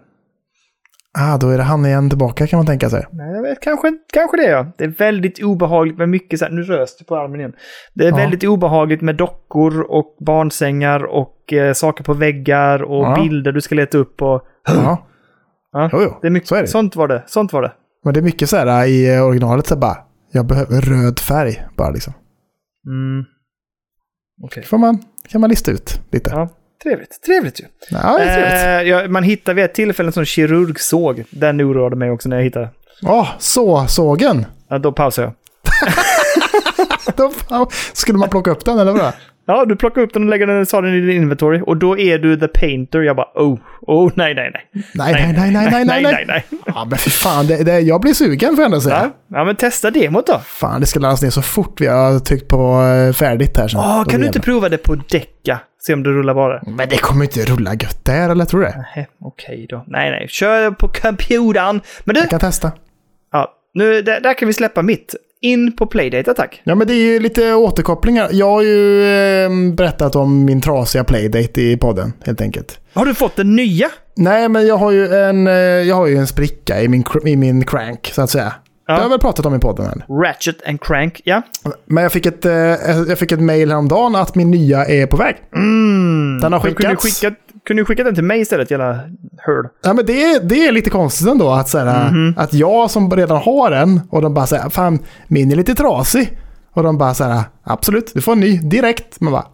[1.19, 3.05] Ah, då är det han igen tillbaka kan man tänka sig.
[3.11, 4.65] Nej, jag vet, kanske, kanske det ja.
[4.77, 7.53] Det är väldigt obehagligt med mycket så här, nu rös du på armen igen.
[7.93, 8.15] Det är Ja.
[8.15, 13.15] väldigt obehagligt med dockor och barnsängar och eh, saker på väggar och Ja.
[13.23, 14.41] bilder du ska leta upp och...
[14.67, 15.05] Ja.
[15.71, 16.17] Ja, Jo, jo.
[16.21, 16.67] det är mycket, så är det.
[16.67, 17.71] Sånt var det, sånt var det.
[18.03, 19.97] Men det är mycket så här i eh, originalet så bara,
[20.31, 22.13] jag behöver röd färg bara liksom.
[22.87, 23.25] Mm.
[24.43, 24.63] Okej.
[24.63, 26.29] får man, kan man lista ut lite.
[26.33, 26.49] Ja,
[26.83, 27.21] trevligt.
[27.25, 27.65] Trevligt ju.
[27.89, 28.87] Ja, det är trevligt.
[28.87, 31.23] Eh, ja, man hittar vid ett tillfälle en sån kirurgsåg.
[31.31, 32.69] Den oroade mig också när jag hittade.
[33.03, 34.45] Åh, så sågen.
[34.69, 35.33] Ja, då pausar jag.
[37.15, 37.31] Då
[37.93, 39.11] skulle man plocka upp den eller vadå?
[39.49, 41.61] Ja, du plockar upp den och lägger den, sa den i din inventory.
[41.65, 43.01] Och då är du the painter.
[43.01, 44.83] Jag bara, oh, oh, nej, nej, nej.
[44.93, 46.45] Nej, nej, nej, nej, nej, nej, nej, nej.
[46.65, 49.11] Ja, men för fan, det, det, jag blir sugen får jag ändå säga.
[49.27, 50.39] Ja, ja, men testa demot då.
[50.45, 53.81] Fan, det ska laddas ner så fort vi har tryckt på eh, färdigt här sen.
[53.81, 55.59] Då kan du inte prova det på däcka?
[55.81, 56.61] Se om det rullar bara.
[56.67, 58.85] Men det kommer inte rulla gött där, eller tror du det?
[58.95, 59.83] Nej, Okej då.
[59.87, 60.27] Nej, nej.
[60.29, 61.81] Kör på computern.
[62.03, 62.71] Men du, Jag kan testa.
[63.31, 65.15] ja, nu, där, där kan vi släppa mitt.
[65.41, 66.61] In på Playdata, tack.
[66.63, 68.29] Ja, men det är ju lite återkopplingar.
[68.31, 72.79] Jag har ju eh, berättat om min trasiga playdate i podden, helt enkelt.
[72.93, 73.87] Har du fått den nya?
[74.15, 77.35] Nej, men jag har ju en, eh, jag har ju en spricka i min, i
[77.35, 78.53] min crank, så att säga.
[78.87, 80.03] Det har jag väl pratat om i podden än.
[80.23, 81.41] Ratchet and Crank, ja.
[81.85, 82.53] Men jag fick ett, eh,
[83.07, 85.35] jag fick ett mail häromdagen att min nya är på väg.
[85.55, 86.39] Mm.
[86.41, 87.19] Den har Kunde du, skickats.
[87.21, 87.35] skicka,
[87.69, 88.99] kunde du skicka den till mig istället, jävla
[89.37, 89.69] hörd?
[89.83, 92.33] Ja, men det, är- det är lite konstigt ändå att, såhär, Mhm.
[92.37, 96.37] att jag som redan har en och de bara säger fan min är lite trasig.
[96.73, 99.19] Och de bara såhär absolut du får en ny direkt.
[99.21, 99.45] Man bara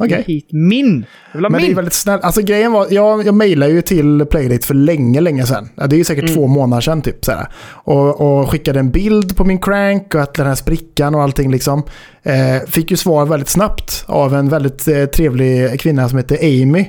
[0.00, 0.24] okej.
[0.26, 1.06] Hit min!
[1.32, 1.76] Jag vill ha Men det är min!
[1.76, 2.24] väldigt snällt.
[2.24, 5.68] Alltså grejen var, jag, jag mejlade ju till Playdate för länge, länge sedan.
[5.76, 6.34] Det är ju säkert Mm.
[6.34, 7.24] två månader sedan typ.
[7.24, 7.46] Såhär.
[7.70, 11.50] Och, och skickade en bild på min crank och att den här sprickan och allting
[11.50, 11.82] liksom.
[12.22, 16.86] Eh, fick ju svar väldigt snabbt av en väldigt eh, trevlig kvinna som heter Amy.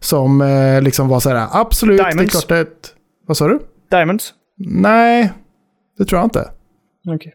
[0.00, 2.16] Som eh, liksom var såhär, absolut, Diamonds.
[2.16, 2.88] det är klart det...
[3.26, 3.58] Vad sa du?
[3.90, 4.34] Diamonds?
[4.56, 5.32] Nej,
[5.98, 6.50] det tror jag inte.
[7.08, 7.34] Okej.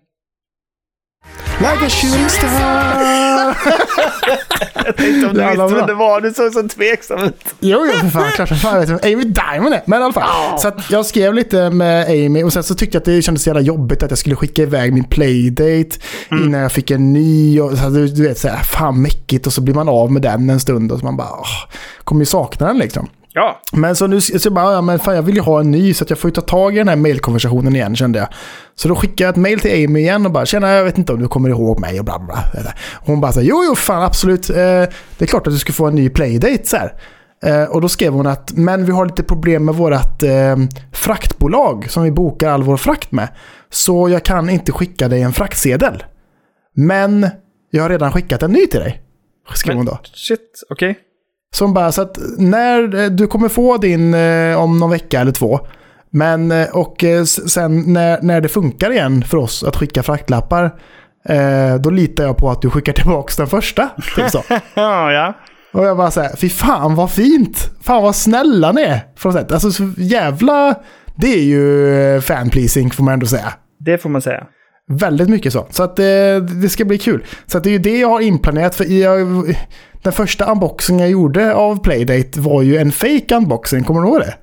[1.60, 3.33] Like a shooting star!
[4.86, 6.22] Jag tänkte om du visste vem det var.
[6.22, 7.56] Du såg så tveksam ut.
[7.60, 8.32] Jo, jo, för fan.
[8.32, 9.82] Klart som fan jag vet vem Amy Diamond är.
[9.86, 10.60] Men i alla fall.
[10.60, 13.44] Så att jag skrev lite med Amy och sen så tyckte jag att det kändes
[13.44, 15.90] så jävla jobbigt att jag skulle skicka iväg min playdate
[16.32, 17.60] innan jag fick en ny.
[17.62, 20.22] Och så, du, du vet, så här, fan mäckigt och så blir man av med
[20.22, 23.10] den en stund och så man bara, åh, kommer ju sakna den liksom.
[23.34, 23.62] Ja.
[23.72, 25.94] Men så nu så jag bara, ja men fan jag vill ju ha en ny
[25.94, 28.28] så att jag får ju ta tag i den här mailkonversationen igen kände jag.
[28.76, 31.14] Så då skickade jag ett mail till Amy igen och bara, tjena jag vet inte
[31.14, 32.74] om du kommer ihåg mig och bla bla bla.
[33.06, 35.74] Hon bara, så här, jo jo fan absolut, eh, det är klart att du ska
[35.74, 36.94] få en ny playdate så här.
[37.44, 40.58] Eh, och då skrev hon att, men vi har lite problem med vårt eh,
[40.92, 43.28] fraktbolag som vi bokar all vår frakt med.
[43.70, 46.04] Så jag kan inte skicka dig en fraktsedel.
[46.76, 47.28] Men
[47.72, 49.02] jag har redan skickat en ny till dig.
[49.54, 50.00] Skrev hon då.
[50.04, 51.00] Shit, okej.
[51.54, 55.32] Som bara så att när eh, du kommer få din eh, om någon vecka eller
[55.32, 55.60] två.
[56.10, 57.04] Men eh, och
[57.48, 60.72] sen när, när det funkar igen för oss att skicka fraktlappar.
[61.80, 63.90] Då litar jag på att du skickar tillbaka den första.
[64.16, 64.44] Typ så.
[64.74, 65.34] Ja, ja.
[65.74, 67.70] Och jag bara säger, fy fan vad fint.
[67.82, 69.02] Fan vad snälla ni är.
[69.54, 70.76] Alltså så jävla,
[71.16, 73.54] det är ju fan-pleasing får man ändå säga.
[73.80, 74.44] Det får man säga.
[74.92, 75.68] Väldigt mycket så.
[75.70, 76.06] Så att eh,
[76.62, 77.26] det ska bli kul.
[77.46, 78.76] Så att det är ju det jag har inplanerat.
[78.76, 79.28] För jag,
[80.04, 83.84] den första unboxingen jag gjorde av Playdate var ju en fake unboxing.
[83.84, 84.34] Kommer du ihåg det?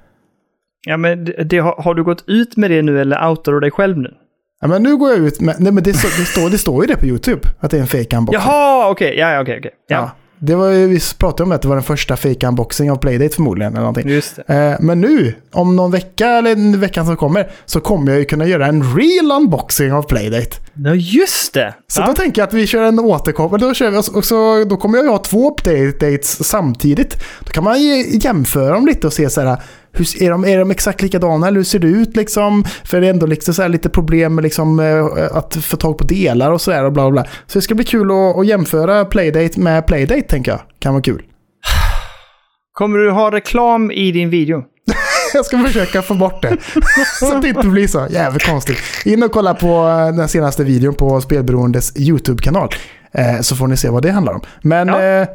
[0.87, 3.71] Ja, men det, det, har, du gått ut med det nu eller outar du dig
[3.71, 4.15] själv nu?
[4.61, 5.57] Ja, men nu går jag ut med...
[5.59, 7.41] Nej, men det, står- det, står, det står ju det på YouTube.
[7.61, 8.43] Att det är en fake unboxing.
[8.47, 9.15] Jaha, okej.
[9.19, 9.71] Ja, ja, okej, okej.
[9.89, 9.97] Ja.
[9.97, 10.11] Ja,
[10.43, 13.73] Det var vi pratade om att det var den första fake unboxing av Playdate förmodligen.
[13.73, 14.11] Eller någonting.
[14.47, 18.25] Eh, men nu, om någon vecka eller en veckan som kommer, så kommer jag ju
[18.25, 20.57] kunna göra en real unboxing av Playdate.
[20.75, 21.75] Ja, just det!
[21.89, 22.07] Så ja.
[22.07, 23.61] då tänker jag att vi kör en återkoppling.
[23.61, 27.17] Då, kör vi, och så, då kommer jag ju ha två updates samtidigt.
[27.41, 27.83] Då kan man
[28.23, 29.59] jämföra dem lite och se så här,
[29.93, 32.65] hur, är, de, är de exakt likadana eller hur ser det ut liksom?
[32.85, 36.05] För det är ändå liksom så lite problem med liksom, eh, att få tag på
[36.05, 37.31] delar och sådär och bla bla bla.
[37.47, 40.61] Så det ska bli kul att, att jämföra Playdate med Playdate tänker jag.
[40.79, 41.23] Kan vara kul.
[42.73, 44.63] Kommer du ha reklam i din video?
[45.35, 46.57] Jag ska försöka få bort det.
[47.21, 48.79] så att det inte blir så jävligt konstigt.
[49.05, 52.69] In och kolla på eh, den senaste videon på Spelberoendes YouTube-kanal.
[53.13, 54.41] Eh, så får ni se vad det handlar om.
[54.63, 55.03] Men Ja.
[55.03, 55.29] eh,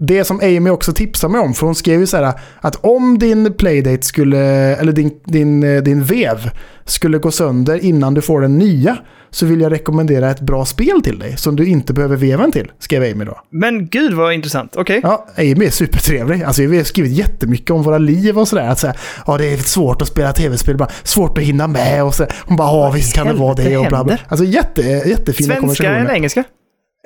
[0.00, 3.18] det som Amy också tipsade mig om, för hon skrev ju så här att om
[3.18, 4.38] din playdate skulle,
[4.76, 6.50] eller din, din, eh, din vev
[6.84, 8.96] skulle gå sönder innan du får den nya
[9.30, 12.72] så vill jag rekommendera ett bra spel till dig som du inte behöver veven till,
[12.78, 13.40] skrev Amy då.
[13.50, 14.76] Men gud vad intressant.
[14.76, 15.00] Okej.
[15.02, 16.42] Ja, Amy är supertrevlig.
[16.42, 18.68] Alltså, vi har skrivit jättemycket om våra liv och sådär.
[18.68, 18.94] Att säga,
[19.26, 22.26] ja, det är svårt att spela tv-spel, bara, svårt att hinna med och så.
[22.46, 24.18] Hon bara, ja visst kan det vara det och bla bla.
[24.28, 26.00] Alltså jätte, jättefina Svenska konversationer.
[26.00, 26.44] eller engelska?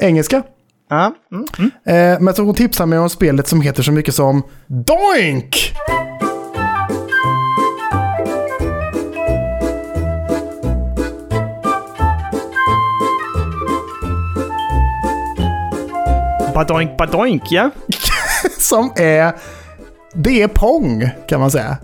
[0.02, 0.42] Engelska.
[0.94, 1.14] Ja.
[1.32, 1.46] Mm.
[1.58, 1.70] Mm.
[2.14, 5.72] Eh, men så hon tipsade mig om spelet som heter så mycket som Doink!
[16.54, 17.70] Badoink, badoink, ja.
[18.58, 19.32] Som är...
[20.14, 21.76] Det är Pong, kan man säga.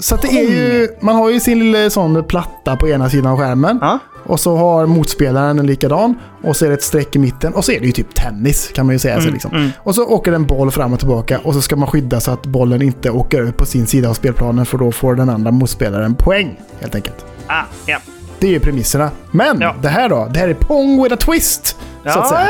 [0.00, 0.88] så att det är ju...
[1.00, 3.78] Man har ju sin lilla sån platta på ena sidan av skärmen.
[3.80, 3.98] Ja.
[4.30, 6.14] Och så har motspelaren en likadan.
[6.42, 7.54] Och så är det ett streck i mitten.
[7.54, 9.20] Och så är det ju typ tennis kan man ju säga.
[9.20, 9.54] så liksom.
[9.54, 9.70] mm.
[9.78, 11.38] Och så åker en boll fram och tillbaka.
[11.44, 14.14] Och så ska man skydda så att bollen inte åker över på sin sida av
[14.14, 14.66] spelplanen.
[14.66, 16.60] För då får den andra motspelaren poäng.
[16.80, 17.24] Helt enkelt.
[17.46, 17.98] Ah, ja.
[18.38, 19.10] Det är ju premisserna.
[19.30, 19.74] Men Ja.
[19.82, 20.28] det här då?
[20.34, 21.76] Det här är Pong with a twist.
[22.04, 22.46] Så att säga.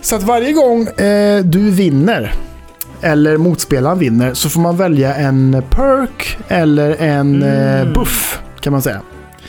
[0.00, 2.34] Så att varje gång eh, du vinner,
[3.00, 8.82] eller motspelaren vinner, så får man välja en perk eller en eh, buff, kan man
[8.82, 9.00] säga.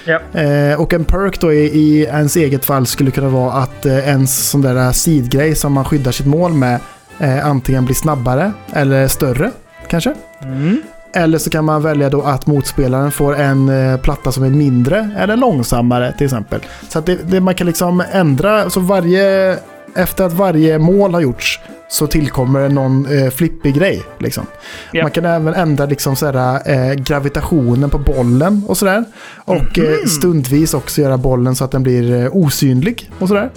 [0.05, 0.39] Ja.
[0.39, 4.09] Eh, och en perk då i, i ens eget fall skulle kunna vara att eh,
[4.09, 6.80] en sån där sidgrej som man skyddar sitt mål med
[7.19, 9.51] eh, antingen blir snabbare eller större,
[9.88, 10.13] kanske.
[10.41, 10.81] Mm.
[11.13, 15.11] Eller så kan man välja då att motspelaren får en eh, platta som är mindre
[15.17, 16.61] eller långsammare till exempel.
[16.89, 19.57] Så att det, det, man kan liksom ändra, så varje,
[19.95, 21.60] efter att varje mål har gjorts
[21.90, 24.03] så tillkommer någon eh, flippig grej.
[24.20, 24.45] Liksom.
[24.91, 25.03] Ja.
[25.03, 29.03] Man kan även ändra liksom sådär, eh, gravitationen på bollen och sådär.
[29.36, 33.49] Och eh, stundvis också göra bollen så att den blir eh, osynlig och sådär.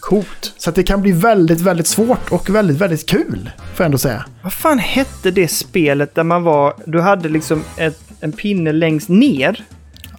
[0.00, 0.52] Coolt.
[0.58, 3.50] Så det kan bli väldigt, väldigt svårt och väldigt, väldigt kul.
[3.74, 4.24] Får jag ändå säga.
[4.42, 6.74] Vad fan hette det spelet där man var...
[6.84, 9.64] Du hade liksom ett, en pinne längst ner.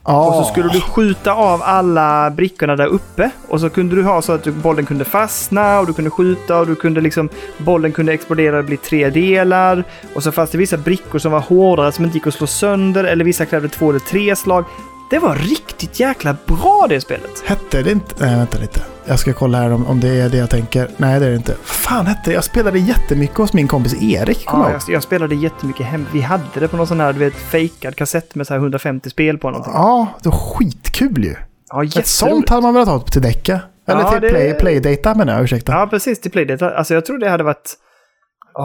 [0.08, 0.28] Ja.
[0.28, 3.32] Och så skulle du skjuta av alla brickorna där uppe.
[3.48, 6.58] Och så kunde du ha så att du- bollen kunde fastna och du kunde skjuta
[6.60, 7.30] och du kunde liksom...
[7.58, 9.84] Bollen kunde explodera och bli tre delar.
[10.14, 13.04] Och så fanns det vissa brickor som var hårdare som inte gick att slå sönder.
[13.04, 14.66] Eller vissa krävde två eller tre slag.
[15.10, 17.44] Det var riktigt jäkla bra det spelet.
[17.46, 18.26] Hette det inte...
[18.26, 18.82] Nej, vänta lite.
[19.06, 20.90] Jag ska kolla här om, om det är det jag tänker.
[20.98, 21.56] Nej, det är det inte.
[21.64, 22.34] Fan hette det?
[22.34, 26.06] Jag spelade jättemycket hos min kompis Erik, kommer Ja, jag jag, spelade jättemycket hem.
[26.14, 29.10] Vi hade det på någon sån här, du vet, fejkad kassett med så här 150
[29.10, 29.74] spel på någonting.
[29.74, 31.36] Ja, det var skitkul ju.
[31.70, 33.60] Ja, Ett sånt hade man velat ha till Decca.
[33.88, 35.72] Eller Ja, till det- play, Playdata menar jag, ursäkta.
[35.72, 36.22] Ja, precis.
[36.22, 36.76] Till Playdate.
[36.78, 37.74] Alltså, jag tror det hade varit...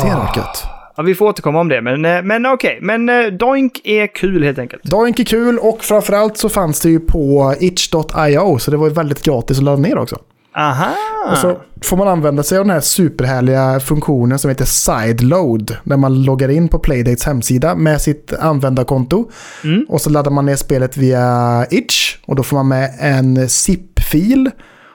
[0.02, 0.64] Det hade varit gött.
[0.96, 2.78] Ja, vi får återkomma om det, men, eh, men okej.
[2.82, 4.82] Men eh, Doink är kul helt enkelt.
[4.82, 8.94] Doink är kul och framförallt så fanns det ju på itch.io så det var ju
[8.94, 10.18] väldigt gratis att ladda ner också.
[10.56, 10.90] Aha!
[11.30, 15.76] Och så får man använda sig av den här superhärliga funktionen som heter sideload.
[15.84, 19.30] Där man loggar in på Playdates hemsida med sitt användarkonto.
[19.64, 19.86] Mm.
[19.88, 22.16] Och så laddar man ner spelet via itch.
[22.26, 24.50] Och då får man med en zip-fil.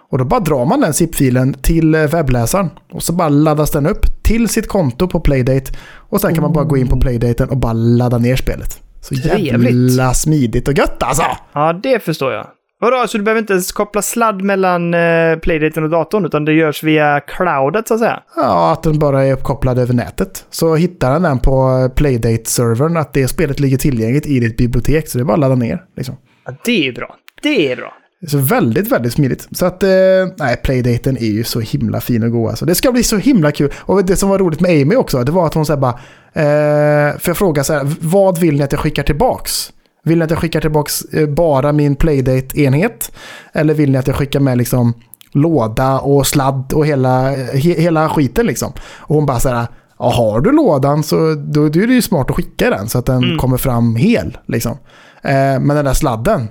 [0.10, 2.70] Och då bara drar man den zip-filen till eh, webbläsaren.
[2.92, 5.72] Och så bara laddas den upp till sitt konto på Playdate.
[6.10, 8.82] Och sen kan man bara gå in på Playdaten och bara ladda ner spelet.
[9.02, 9.72] Så Trevligt.
[9.74, 11.24] jävla smidigt och gött alltså!
[11.54, 12.48] Ja, det förstår jag.
[12.80, 16.54] Vadå, så du behöver inte ens koppla sladd mellan eh, Playdaten och datorn, utan det
[16.54, 18.20] görs via cloudet så att säga?
[18.36, 20.46] Ja, att den bara är uppkopplad över nätet.
[20.50, 25.08] Så hittar den den på Playdate-servern, att det spelet ligger tillgängligt i ditt bibliotek.
[25.08, 25.82] Så det är bara att ladda ner.
[25.98, 26.16] Liksom.
[26.46, 27.16] Ja, det är bra.
[27.42, 27.94] Det är bra.
[28.28, 29.48] Så väldigt, väldigt smidigt.
[29.52, 29.90] Så att, eh,
[30.38, 32.66] nej, Playdaten är ju så himla fin och god alltså.
[32.66, 33.74] Det ska bli så himla kul.
[33.78, 36.00] Och det som var roligt med Amy också, det var att hon säger bara,
[36.34, 39.74] eh, för jag frågade så här, vad vill ni att jag skickar tillbaks?
[40.04, 43.12] Vill ni att jag skickar tillbaks eh, bara min Playdate-enhet?
[43.54, 44.94] Eller vill ni att jag skickar med liksom
[45.32, 48.72] låda och sladd och hela, he, hela skiten liksom?
[48.98, 49.68] Och hon bara så här,
[50.00, 52.98] ja, har du lådan så då, då är det ju smart att skicka den så
[52.98, 54.78] att den kommer fram hel liksom.
[55.22, 56.48] Eh, men den där sladden,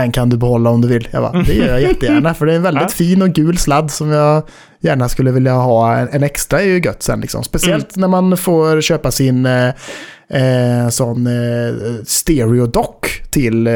[0.00, 1.08] den kan du behålla om du vill.
[1.10, 3.90] Jag bara, det gör jag jättegärna för det är en väldigt fin och gul sladd
[3.90, 4.42] som jag
[4.80, 5.96] gärna skulle vilja ha.
[5.96, 7.42] En, en extra är ju gött sen liksom.
[7.42, 9.68] Speciellt när man får köpa sin eh,
[10.30, 11.74] eh, sån eh,
[12.04, 13.72] stereo dock till eh,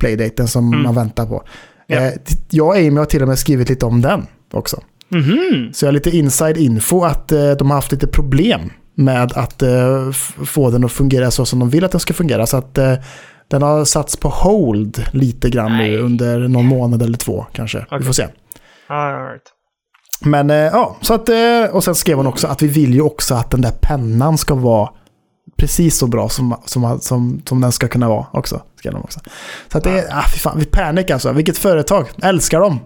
[0.00, 1.42] Playdaten som man väntar på.
[1.86, 1.96] Ja.
[1.96, 2.12] Eh,
[2.50, 4.80] jag och Amy har till och med skrivit lite om den också.
[5.08, 5.70] Mhm.
[5.72, 8.60] Så jag har lite inside info att eh, de har haft lite problem
[8.94, 10.10] med att eh,
[10.46, 12.46] få den att fungera så som de vill att den ska fungera.
[12.46, 12.94] Så att eh,
[13.50, 15.90] den har satts på hold lite grann Nej.
[15.90, 17.78] nu under någon månad eller två kanske.
[17.78, 18.06] Vi Okej.
[18.06, 18.28] får se.
[18.86, 19.42] All right.
[20.24, 23.00] Men eh, ja, så att, eh, och sen skrev hon också att vi vill ju
[23.00, 24.90] också att den där pennan ska vara
[25.56, 28.62] precis så bra som, som, som, som den ska kunna vara också.
[28.76, 29.20] Skrev de också.
[29.68, 31.32] Så att det är, ah, fy fan, vi Panic alltså.
[31.32, 32.06] Vilket företag.
[32.22, 32.80] Älskar dem.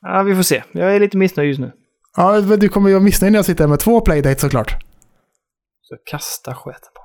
[0.00, 0.62] Ja, vi får se.
[0.72, 1.72] Jag är lite missnöjd just nu.
[2.16, 4.76] Ja, men du kommer ju vara missnöjd när jag sitter här med två playdates såklart.
[5.82, 7.02] Så kasta skiten på.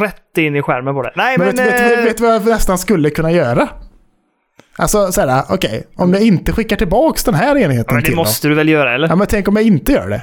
[0.00, 1.12] Rätt in i skärmen på det.
[1.16, 1.56] Nej, Men, men...
[1.56, 3.68] vet, vet, eh, vet, vet du vad jag nästan skulle kunna göra?
[4.76, 8.16] Alltså såhär, okej, om jag inte skickar tillbaks den här enheten ja, men det till
[8.16, 9.08] måste du väl göra, eller?
[9.08, 9.12] dem.
[9.12, 10.22] Ja, men tänk om jag inte gör det.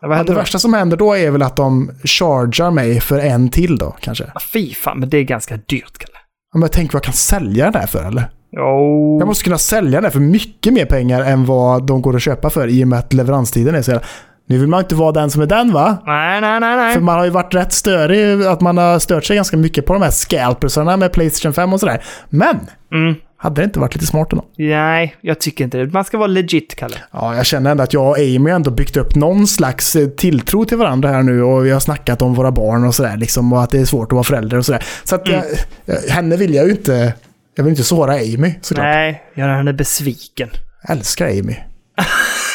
[0.00, 3.78] Ja, det värsta som händer då är väl att de chargar mig för en till
[3.78, 4.24] då, kanske.
[4.34, 6.18] Ja, Fy fan, men det är ganska dyrt, Kalle.
[6.52, 8.30] Ja, men tänk vad jag kan sälja den här för, eller?
[8.56, 9.18] Jo.
[9.18, 12.22] Jag måste kunna sälja den här för mycket mer pengar än vad de går att
[12.22, 14.06] köpa för i och med att leveranstiden är så jävla...
[14.52, 15.98] Nu vill man inte vara den som är den va?
[16.06, 16.94] Nej, nej, nej, nej.
[16.94, 19.92] För man har ju varit rätt störig, att man har stört sig ganska mycket på
[19.92, 22.02] de här scalpersarna med Playstation 5 och sådär.
[22.28, 22.60] Men!
[22.92, 23.14] Mm.
[23.36, 24.44] Hade det inte varit lite smart ändå?
[24.58, 25.92] Nej, jag tycker inte det.
[25.92, 26.96] Man ska vara legit, Kalle.
[27.12, 30.64] Ja, jag känner ändå att jag och Amy ändå byggt upp någon slags eh, tilltro
[30.64, 33.62] till varandra här nu och vi har snackat om våra barn och sådär liksom och
[33.62, 34.84] att det är svårt att vara förälder och sådär.
[35.04, 35.44] Så att jag,
[35.84, 37.14] jag, henne vill jag ju inte,
[37.54, 38.84] jag vill inte såra Amy såklart.
[38.84, 40.48] Nej, göra henne besviken.
[40.82, 41.56] Jag älskar Amy.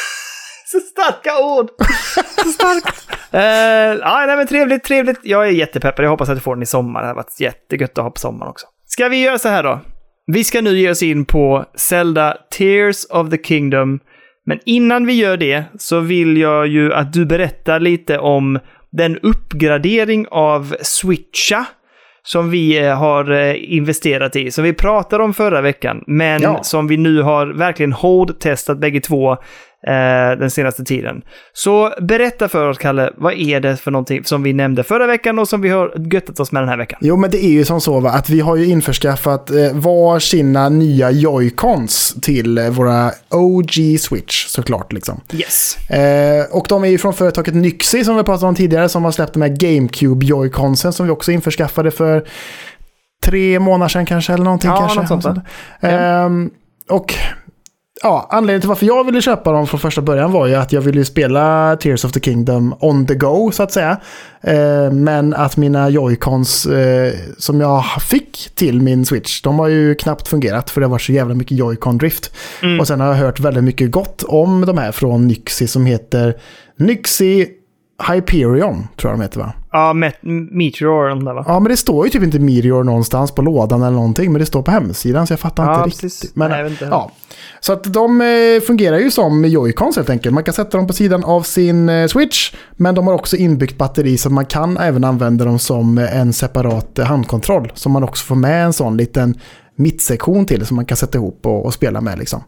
[1.08, 1.68] Starka ord!
[2.54, 3.08] Starkt.
[3.34, 3.42] uh,
[4.02, 5.20] ja, nej, men trevligt, trevligt.
[5.24, 6.06] Jag är jättepeppad.
[6.06, 7.02] Jag hoppas att du får den i sommar.
[7.02, 8.68] Det har varit jättegött att ha på sommaren också.
[8.86, 9.80] Ska vi göra så här då?
[10.28, 14.00] Vi ska nu ge oss in på Zelda Tears of the Kingdom.
[14.46, 18.60] Men innan vi gör det så vill jag ju att du berättar lite om
[18.92, 21.66] den uppgradering av Switcha
[22.24, 26.64] som vi eh, har eh, investerat i, som vi pratade om förra veckan, men Ja.
[26.64, 29.38] som vi nu har verkligen hårdtestat bägge två
[29.88, 31.22] eh, den senaste tiden.
[31.54, 35.40] Så berätta för oss, Kalle, vad är det för någonting som vi nämnde förra veckan
[35.40, 37.00] och som vi har göttat oss med den här veckan?
[37.02, 40.20] Jo, men det är ju som så va, att vi har ju införskaffat eh, var
[40.20, 45.22] sina nya Joy-Cons till eh, våra OG Switch såklart liksom.
[45.34, 45.90] Yes.
[45.90, 49.12] Eh, och de är ju från företaget Nyxi som vi pratade om tidigare som har
[49.12, 52.28] släppt de här GameCube Joy-Consen som vi också införskaffade för
[53.26, 55.00] tre månader sedan kanske eller någonting Ja, kanske.
[55.00, 55.40] något sånt, sånt.
[55.82, 56.50] Ehm,
[56.90, 57.14] och
[58.04, 60.82] ja, anledningen till varför jag ville köpa dem från första början var ju att jag
[60.82, 63.98] ville spela Tears of the Kingdom on the go så att säga.
[64.42, 69.96] Eh, men att mina Joy-Cons eh, som jag fick till min Switch, de har ju
[69.96, 72.32] knappt fungerat för det varit så jävla mycket Joy-Con-drift.
[72.64, 72.80] Mm.
[72.80, 76.38] Och sen har jag hört väldigt mycket gott om de här från Nyxi som heter
[76.78, 77.48] Nyxi
[78.14, 79.54] Hyperion, tror jag de heter va?
[79.72, 80.16] Ja, Met
[80.52, 81.44] Meteor där va?
[81.48, 84.46] Ja, men det står ju typ inte Meteor någonstans på lådan eller någonting, men det
[84.46, 86.22] står på hemsidan så jag fattar Ja, inte precis.
[86.22, 86.36] riktigt.
[86.36, 86.86] Men, Nej, inte.
[86.86, 87.12] ja.
[87.60, 90.34] Så att de eh, fungerar ju som Joy-Cons helt enkelt.
[90.34, 93.78] Man kan sätta dem på sidan av sin eh, Switch, men de har också inbyggt
[93.78, 97.72] batteri så att man kan även använda dem som eh, en separat handkontroll.
[97.76, 99.36] Så man också får med en sån liten
[99.78, 102.20] mittsektion till som man kan sätta ihop och, och spela med.
[102.20, 102.44] Liksom.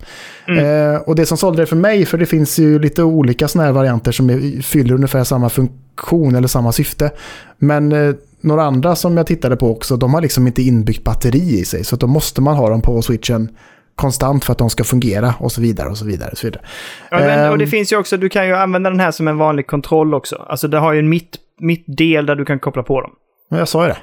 [0.48, 0.94] Mm.
[0.94, 3.66] Eh, och det som sålde det för mig, för det finns ju lite olika sådana
[3.66, 7.12] här varianter som är, fyller ungefär samma funktion eller samma syfte.
[7.58, 11.60] Men eh, några andra som jag tittade på också, de har liksom inte inbyggt batteri
[11.60, 11.84] i sig.
[11.84, 13.50] Så då måste man ha dem på switchen
[13.96, 16.32] konstant för att de ska fungera och så vidare och så vidare.
[16.32, 16.64] Och så vidare.
[17.12, 17.70] Ja, men, och det Ehm.
[17.70, 20.36] finns ju också, du kan ju använda den här som en vanlig kontroll också.
[20.36, 23.12] Alltså det har ju en mitt, mittdel där du kan koppla på dem.
[23.50, 23.98] Men jag sa ju det.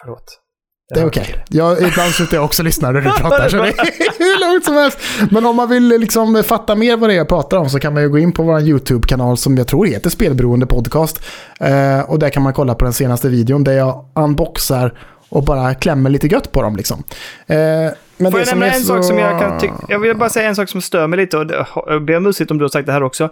[0.00, 0.40] Förlåt.
[0.94, 1.44] Det är okej.
[1.48, 4.74] Jag, ibland slutar jag också lyssna när du pratar, så det är hur lugnt som
[4.74, 4.98] helst.
[5.30, 7.94] Men om man vill liksom fatta mer vad det är jag pratar om så kan
[7.94, 11.24] man ju gå in på vår YouTube-kanal som jag tror heter Spelberoende Podcast.
[11.60, 14.98] Eh, och där kan man kolla på den senaste videon där jag unboxar
[15.28, 17.02] och bara klämmer lite gött på dem liksom.
[17.46, 17.56] Eh,
[18.16, 18.86] men Får det jag nämna är en så...
[18.86, 19.74] sak som jag kan tycka...
[19.88, 21.50] Jag vill bara säga en sak som stör mig lite och
[21.86, 23.28] jag ber om ursäkt om du har sagt det här också.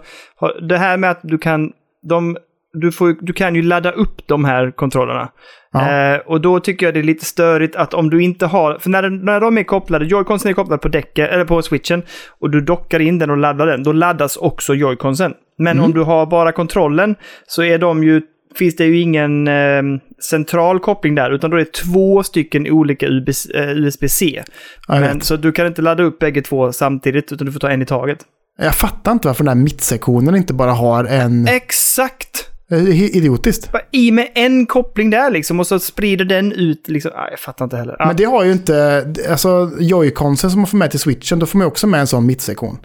[0.69, 1.71] Det här med att du kan...
[2.09, 2.37] De,
[2.73, 5.29] du, får, du kan ju ladda upp de här kontrollerna.
[5.71, 6.13] Ja.
[6.13, 8.77] Eh, och då tycker jag det är lite störigt att om du inte har...
[8.79, 12.03] För när, när de är kopplade, joyconsen är kopplade på däcket, eller på switchen,
[12.39, 15.33] och du dockar in den och laddar den, då laddas också joyconsen.
[15.57, 15.85] Men Mm.
[15.85, 17.15] om du har bara kontrollen
[17.47, 18.21] så är de ju
[18.55, 19.81] finns det ju ingen eh,
[20.29, 24.43] central koppling där, utan då är det två stycken olika USB, eh, USB-C.
[24.87, 25.23] Men, vet.
[25.23, 27.85] så du kan inte ladda upp bägge två samtidigt, utan du får ta en i
[27.85, 28.19] taget.
[28.57, 31.47] Jag fattar inte varför den här mittsektionen inte bara har en...
[31.47, 32.49] Exakt!
[32.73, 33.71] Idiotiskt.
[33.71, 37.11] Bara I med en koppling där liksom, och så sprider den ut liksom.
[37.15, 37.95] Ah, jag fattar inte heller.
[38.01, 39.47] Ah, Men det har ju inte, alltså
[39.79, 42.77] Joy-Consen som man får med till switchen, då får man också med en sån mittsektion.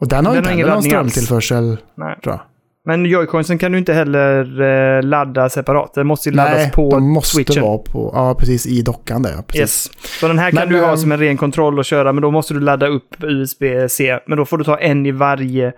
[0.00, 2.18] Och den har Den inte har heller någon strömtillförsel, nej.
[2.22, 2.40] tror jag.
[2.86, 4.60] Men joyconsen kan du inte heller
[4.96, 5.94] eh, ladda separat.
[5.94, 7.62] Den måste ju laddas Nej, på de måste switchen.
[7.62, 9.42] vara på, ja precis, i dockan där.
[9.46, 9.60] Precis.
[9.60, 9.90] Yes.
[10.20, 12.22] Så den här kan Men, du ha ehm, som en ren kontroll och köra, men
[12.22, 14.18] då måste du ladda upp USB-C.
[14.26, 15.72] Men då får du ta en i varje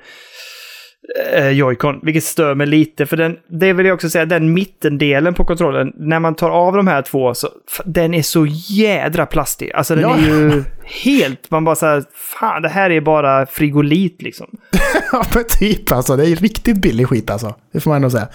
[1.32, 3.06] eh, Joy-Con, vilket stör mig lite.
[3.06, 6.76] För den, det vill jag också säga, den mittendelen på kontrollen, när man tar av
[6.76, 7.48] de här två, så,
[7.84, 9.72] den är så jädra plastig.
[9.72, 10.16] Alltså den Ja.
[10.16, 12.04] är ju helt, man bara säger
[12.40, 14.46] fan det här är bara frigolit liksom.
[15.12, 16.16] Ja, men typ alltså.
[16.16, 17.54] Det är riktigt billig skit alltså.
[17.72, 18.28] Det får man ändå säga.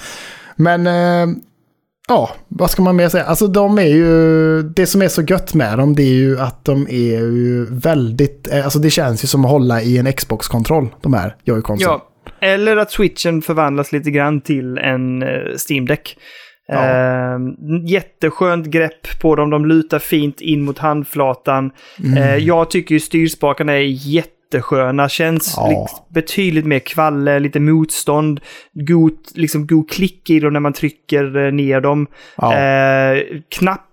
[0.55, 1.35] Men, eh,
[2.07, 3.23] ja, vad ska man mer säga?
[3.23, 6.65] Alltså de är ju, det som är så gött med dem det är ju att
[6.65, 10.87] de är ju väldigt, eh, alltså det känns ju som att hålla i en Xbox-kontroll,
[11.01, 11.77] de här Joy-Consen.
[11.79, 12.07] Ja,
[12.39, 15.29] Eller att switchen förvandlas lite grann till en eh,
[15.69, 16.17] Steam Deck.
[16.67, 16.85] Ja.
[16.89, 17.39] Eh,
[17.87, 21.71] jätteskönt grepp på dem, de lutar fint in mot handflatan.
[22.03, 22.17] Mm.
[22.17, 25.67] Eh, jag tycker ju styrspakarna är jättesköna, känns Ja.
[25.69, 28.39] likt- betydligt mer kvalle, lite motstånd,
[28.73, 32.07] god, liksom god klick i dem när man trycker eh, ner dem.
[32.37, 32.57] Ja.
[32.57, 33.23] Eh,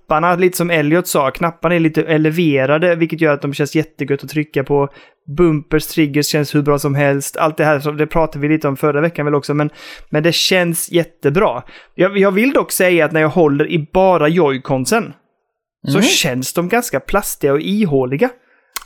[0.09, 4.25] knapparna, lite som Elliot sa, knapparna är lite eleverade, vilket gör att de känns jättegött
[4.25, 4.89] att trycka på.
[5.37, 7.37] Bumpers, triggers känns hur bra som helst.
[7.37, 9.71] Allt det här, det pratade vi lite om förra veckan väl också, men,
[10.11, 11.63] men det känns jättebra.
[11.95, 15.13] Jag, jag vill dock säga att när jag håller i bara joyconsen
[15.89, 18.31] så känns de ganska plastiga och ihåliga.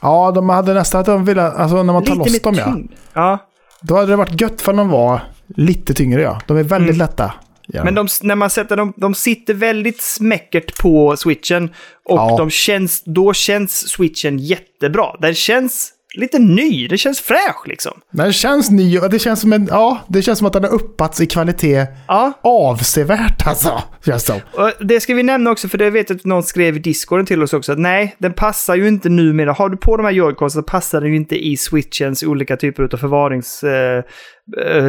[0.02, 2.96] ja, de hade nästan att de ville, alltså när man tar Lite loss dem ja.
[3.12, 3.38] Ja,
[3.80, 5.20] Då hade det varit gött för de var
[5.56, 6.40] lite tyngre ja.
[6.46, 7.34] De är väldigt lätta.
[7.72, 7.84] Ja.
[7.84, 11.64] Men de, när man sätter dem, de sitter väldigt smäckert på switchen
[12.04, 12.36] och Ja.
[12.38, 15.16] de känns, då känns switchen jättebra.
[15.20, 17.92] Den känns lite ny, det känns fräsch liksom.
[18.10, 20.70] Det känns ny och det känns som en, ja, det känns som att den har
[20.70, 23.82] uppats i kvalitet Ja, avsevärt alltså.
[24.06, 24.40] Känns som.
[24.52, 27.26] och det ska vi nämna också, för det vet jag att någon skrev i discorden
[27.26, 29.52] till oss också, att nej, den passar ju inte numera.
[29.52, 32.82] Har du på de här joycons så passar den ju inte i switchens olika typer
[32.92, 34.04] av förvaringslådor eh,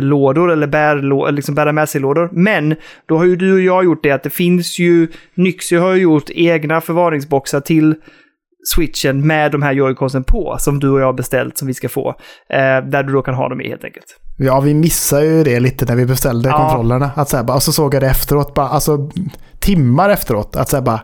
[0.01, 2.29] lådor eller bärlå, liksom bära med sig-lådor.
[2.31, 2.75] Men
[3.05, 6.01] då har ju du och jag gjort det att det finns ju, Nyxy har ju
[6.01, 7.95] gjort egna förvaringsboxar till
[8.75, 11.89] switchen med de här joyconsen på, som du och jag har beställt, som vi ska
[11.89, 12.09] få.
[12.49, 12.57] Eh,
[12.89, 14.05] där du då kan ha dem i helt enkelt.
[14.37, 16.57] Ja, vi missade ju det lite när vi beställde Ja.
[16.57, 17.11] kontrollerna.
[17.15, 19.09] Att så här, bara, och så såg jag det efteråt, bara, alltså
[19.59, 20.99] timmar efteråt, att så här, bara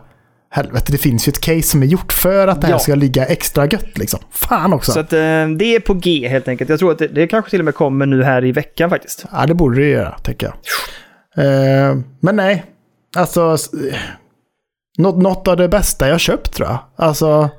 [0.50, 2.78] helvete, det finns ju ett case som är gjort för att det här Ja.
[2.78, 4.20] ska ligga extra gött liksom.
[4.30, 4.92] Fan också.
[4.92, 5.18] Så att, eh,
[5.58, 6.70] det är på G helt enkelt.
[6.70, 9.24] Jag tror att det, det kanske till och med kommer nu här i veckan faktiskt.
[9.32, 10.54] Ja, det borde det göra, tänker jag.
[11.44, 12.64] Eh, men nej,
[13.16, 13.56] alltså...
[14.98, 16.78] Något, något av det bästa jag köpt tror jag.
[16.96, 17.50] Alltså...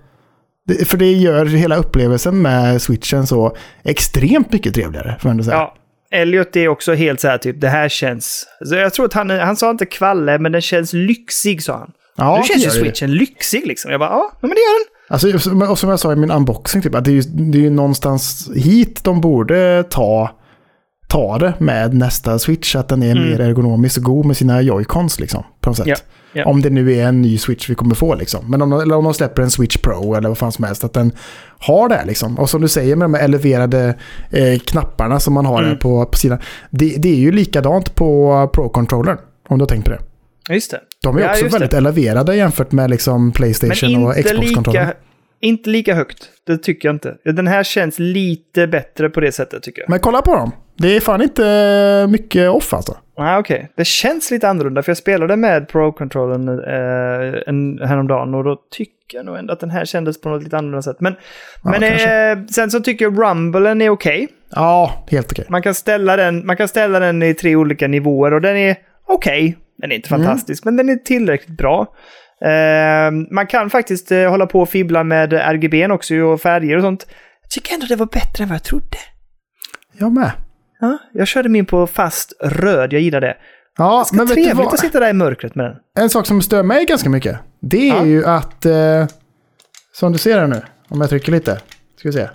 [0.67, 5.43] Det, för det gör hela upplevelsen med switchen så extremt mycket trevligare, får jag ändå
[5.43, 5.55] säga.
[5.55, 5.75] Ja.
[6.13, 8.47] Elliot är också helt så här typ, det här känns...
[8.65, 11.91] Så jag tror att han, han sa inte kvalle, men den känns lyxig sa han.
[12.17, 12.85] Ja, nu känns ju det.
[12.85, 13.91] switchen lyxig liksom.
[13.91, 14.87] Jag bara, ja, men det gör den.
[15.09, 17.61] Alltså, och som jag sa i min unboxing, typ, att det är ju, det är
[17.61, 20.31] ju någonstans hit de borde ta,
[21.07, 22.75] ta det med nästa switch.
[22.75, 23.29] Att den är Mm.
[23.29, 25.87] mer ergonomisk och god med sina joycons liksom, på något sätt.
[25.87, 25.95] Ja,
[26.33, 26.45] ja.
[26.45, 28.51] Om det nu är en ny switch vi kommer få liksom.
[28.51, 30.83] Men om, eller om de släpper en switch pro eller vad fan som helst.
[30.83, 31.11] Att den
[31.59, 32.39] har det liksom.
[32.39, 33.97] Och som du säger med de här eleverade
[34.31, 35.79] eh, knapparna som man har Mm.
[35.79, 36.39] på, på sidan.
[36.69, 39.17] Det, det är ju likadant på Pro-controllern.
[39.49, 39.99] Om du har tänkt på det.
[40.53, 40.79] Just det.
[41.03, 41.77] De är Ja, också väldigt det.
[41.77, 44.85] eleverade jämfört med liksom Playstation och Xbox-kontrollen.
[44.87, 44.93] lika,
[45.39, 46.29] inte lika högt.
[46.47, 47.15] Det tycker jag inte.
[47.23, 49.89] Den här känns lite bättre på det sättet tycker jag.
[49.89, 50.51] Men kolla på dem.
[50.77, 52.97] Det är fan inte mycket off alltså.
[53.17, 58.43] Ah, Okej, det känns lite annorlunda för jag spelade med Pro-controllen eh, en- häromdagen och
[58.43, 60.95] då tycker jag nog ändå att den här kändes på något lite annorlunda sätt.
[60.99, 61.15] Men,
[61.63, 64.27] Ja, men eh, sen så tycker jag Rumblen är okej.
[64.55, 65.45] Ja, helt okej.
[65.49, 68.75] Man, kan ställa den, man kan ställa den i tre olika nivåer och den är
[69.07, 69.57] okej.
[69.81, 70.25] Den är inte Mm.
[70.25, 71.95] fantastisk, men den är tillräckligt bra.
[72.45, 76.83] Eh, man kan faktiskt eh, hålla på och fibbla med RGB också och färger och
[76.83, 77.05] sånt.
[77.41, 78.97] Jag tycker ändå det var bättre än vad jag trodde.
[79.97, 80.31] Jag med.
[80.79, 83.37] Ja, jag körde min på fast röd, jag gillar det.
[83.77, 84.73] Ja, Ganska men vet du trevligt vad?
[84.73, 85.75] att sitta där i mörkret med den.
[86.03, 87.39] En sak som stör mig ganska mycket.
[87.61, 88.05] Det är Ja.
[88.05, 88.65] ju att...
[88.65, 89.05] Eh,
[89.93, 90.61] som du ser här nu.
[90.89, 91.59] Om jag trycker lite.
[91.97, 92.27] Ska vi se.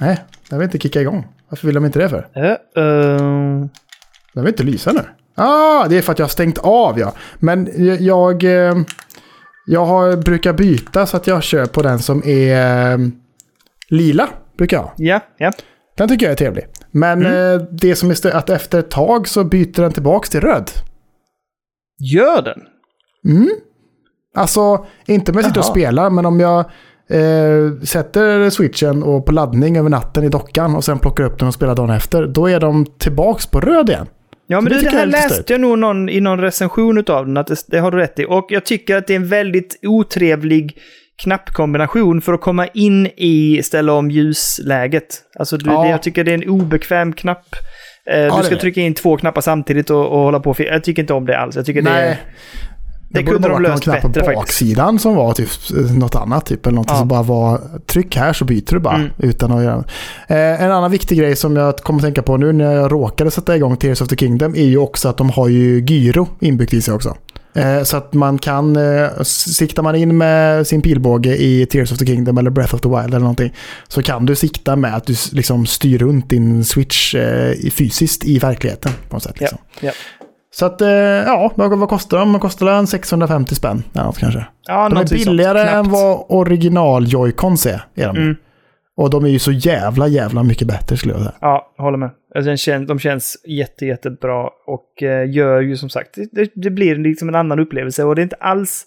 [0.00, 0.18] Nej,
[0.50, 1.26] den vill inte kicka igång.
[1.48, 2.26] Varför vill de inte det för?
[2.34, 3.68] Uh-oh.
[4.34, 5.00] Den vill inte lysa nu.
[5.34, 7.12] Ah, det är för att jag har stängt av ja.
[7.38, 7.68] Men
[8.04, 8.42] jag...
[8.42, 12.98] Jag, eh, har, brukar byta så att jag kör på den som är eh,
[13.88, 14.28] lila.
[14.58, 14.90] Brukar jag.
[14.96, 15.52] Ja, ja.
[15.96, 16.64] Den tycker jag är trevlig.
[16.90, 17.60] Men Mm.
[17.60, 20.70] eh, det som är att efter ett tag så byter den tillbaks till röd.
[22.14, 22.60] Gör den?
[24.34, 26.58] Alltså, inte om jag sitter och spelar, men om jag
[27.08, 31.48] eh, sätter switchen och på laddning över natten i dockan och sen plockar upp den
[31.48, 34.06] och spelar dagen efter, då är de tillbaks på röd igen.
[34.52, 37.26] Ja, men det du, det här är läste jag nog någon, i någon recension av
[37.26, 38.24] den, att det, det har du rätt i.
[38.28, 40.78] Och jag tycker att det är en väldigt otrevlig
[41.22, 45.20] knappkombination för att komma in i ställa om ljusläget.
[45.38, 45.82] Alltså, du, Ja.
[45.82, 47.46] det, jag tycker det är en obekväm knapp.
[48.10, 50.54] Eh, det du är ska trycka in två knappar samtidigt och, och hålla på.
[50.58, 51.56] Jag tycker inte om det alls.
[51.56, 52.18] Jag tycker det, Nej.
[53.12, 54.34] Det kunde de löst på bättre faktiskt.
[54.36, 56.46] baksidan som var typ eh, något annat.
[56.46, 56.96] Typ, eller något Ja.
[56.98, 58.94] som bara var tryck här så byter du bara.
[58.96, 59.10] Mm.
[59.18, 59.84] Utan att göra.
[60.28, 63.30] Eh, en annan viktig grej som jag kommer att tänka på nu när jag råkade
[63.30, 66.72] sätta igång Tears of the Kingdom är ju också att de har ju gyro inbyggt
[66.74, 67.16] i sig också.
[67.54, 71.98] Eh, så att man kan, eh, siktar man in med sin pilbåge i Tears of
[71.98, 73.54] the Kingdom eller Breath of the Wild eller någonting
[73.88, 78.38] så kan du sikta med att du liksom styr runt din switch eh, fysiskt i
[78.38, 79.40] verkligheten på något sätt.
[79.40, 79.58] Liksom.
[79.80, 79.92] Ja.
[80.54, 82.32] Så att, eh, ja, vad, kostar de?
[82.32, 84.46] De kostar en 650 spänn eller något kanske.
[84.66, 87.84] Ja, De är billigare än vad original Joy-Cons är.
[87.94, 88.16] är de.
[88.16, 88.36] Mm.
[88.96, 91.34] Och de är ju så jävla, jävla mycket bättre skulle jag säga.
[91.40, 92.10] Ja, håller med.
[92.34, 97.28] Alltså, de känns jätte, jättebra och eh, gör ju som sagt, det, det blir liksom
[97.28, 98.86] en annan upplevelse och det är inte alls...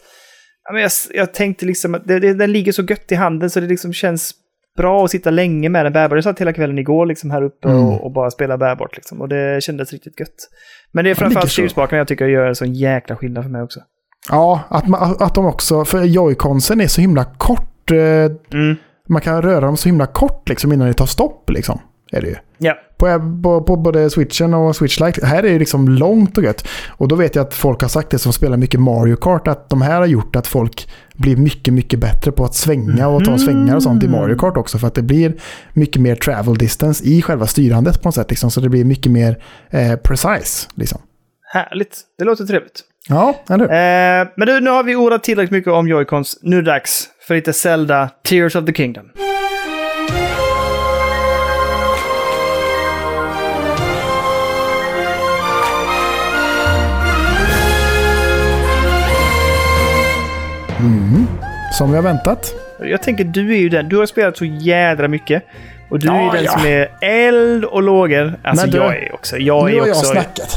[0.74, 3.68] Jag, jag tänkte liksom att det, det, den ligger så gött i handen så det
[3.68, 4.34] liksom känns
[4.78, 6.18] bra att sitta länge med den bärbart.
[6.18, 7.86] Jag satt hela kvällen igår liksom här uppe Mm.
[7.86, 10.36] och, och bara spela bärbart liksom och det kändes riktigt gött.
[10.96, 13.80] Men det är framförallt styrspakarna jag tycker gör en sån jäkla skillnad för mig också.
[14.30, 17.92] Ja, att, man, att de också, för joyconsen är så himla kort.
[17.92, 17.98] Eh,
[18.60, 18.76] Mm.
[19.10, 21.80] man kan röra dem så himla kort liksom innan det tar stopp liksom.
[22.12, 22.36] Är det ju.
[22.58, 22.74] Ja.
[23.44, 25.26] På, på, både switchen och switch Lite.
[25.26, 26.68] Här är det liksom långt och gött.
[26.90, 29.48] Och då vet jag att folk har sagt det som spelar mycket Mario Kart.
[29.48, 33.26] Att de här har gjort att folk blir mycket, mycket bättre på att svänga och
[33.26, 34.78] ta svängar och sånt i Mario Kart också.
[34.78, 35.34] För att det blir
[35.74, 38.30] mycket mer travel distance i själva styrandet på något sätt.
[38.30, 40.68] Liksom, så det blir mycket mer eh, precise.
[40.76, 41.02] Liksom.
[41.54, 42.02] Härligt.
[42.18, 42.84] Det låter trevligt.
[43.10, 43.66] Ja, eller?
[43.66, 46.38] Eh, men du, nu har vi ordat tillräckligt mycket om Joy-Cons.
[46.42, 49.06] Nu är det dags för lite Zelda Tears of the Kingdom.
[61.72, 62.54] Som vi har väntat.
[62.80, 63.90] Jag tänker, du är ju den.
[63.90, 65.44] Du har spelat så jädra mycket.
[65.90, 66.52] Och du är Ja, ju den ja.
[66.52, 68.34] som är eld och lågor.
[68.44, 69.38] Alltså du- jag är också.
[69.38, 70.12] Jag nu är har jag också...
[70.12, 70.56] snackat.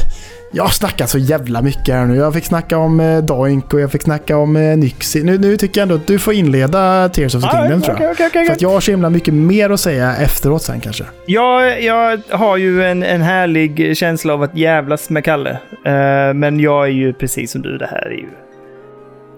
[0.51, 2.15] Jag har snackat så jävla mycket här nu.
[2.15, 5.23] Jag fick snacka om eh, Doink och jag fick snacka om eh, Nyxi.
[5.23, 7.95] Nu, nu tycker jag ändå att du får inleda Tears of the Ah, Kingdom tror
[7.95, 8.13] okej, jag.
[8.13, 11.03] okej, okej, För att jag har så himla mycket mer att säga efteråt sen kanske.
[11.25, 15.49] Jag, jag har ju en, en härlig känsla av att jävlas med Kalle.
[15.85, 17.77] Eh, men jag är ju precis som du.
[17.77, 18.27] Det här är ju...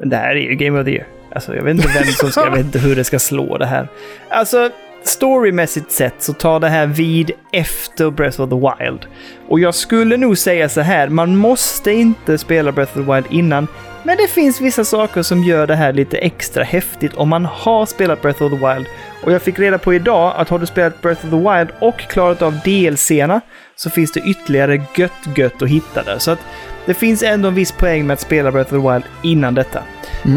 [0.03, 1.07] Det här är ju Game of the Year.
[1.35, 2.41] Alltså, jag vet inte vem som ska...
[2.41, 3.87] Jag vet inte hur det ska slå det här.
[4.29, 4.69] Alltså,
[5.03, 9.05] storymässigt sett så tar det här vid efter Breath of the Wild.
[9.47, 13.25] Och jag skulle nog säga så här, man måste inte spela Breath of the Wild
[13.29, 13.67] innan.
[14.03, 17.85] Men det finns vissa saker som gör det här lite extra häftigt om man har
[17.85, 18.87] spelat Breath of the Wild.
[19.23, 21.99] Och jag fick reda på idag att har du spelat Breath of the Wild och
[21.99, 23.41] klarat av DLC-erna
[23.75, 26.17] så finns det ytterligare gött gött att hitta där.
[26.17, 26.39] Så att
[26.85, 29.83] det finns ändå en viss poäng med att spela Breath of the Wild innan detta.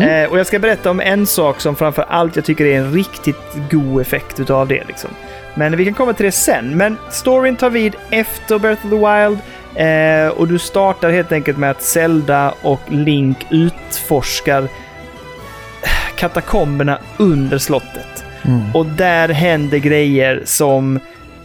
[0.03, 2.93] Eh, och jag ska berätta om en sak som framför allt jag tycker är en
[2.93, 3.37] riktigt
[3.71, 4.85] god effekt utav det.
[4.89, 5.11] Liksom.
[5.55, 6.77] Men vi kan komma till det sen.
[6.77, 9.39] Men storyn tar vid efter Breath of the Wild.
[9.75, 14.69] Eh, och du startar helt enkelt med att Zelda och Link utforskar
[16.17, 18.25] katakomberna under slottet.
[18.75, 20.97] Och där händer grejer som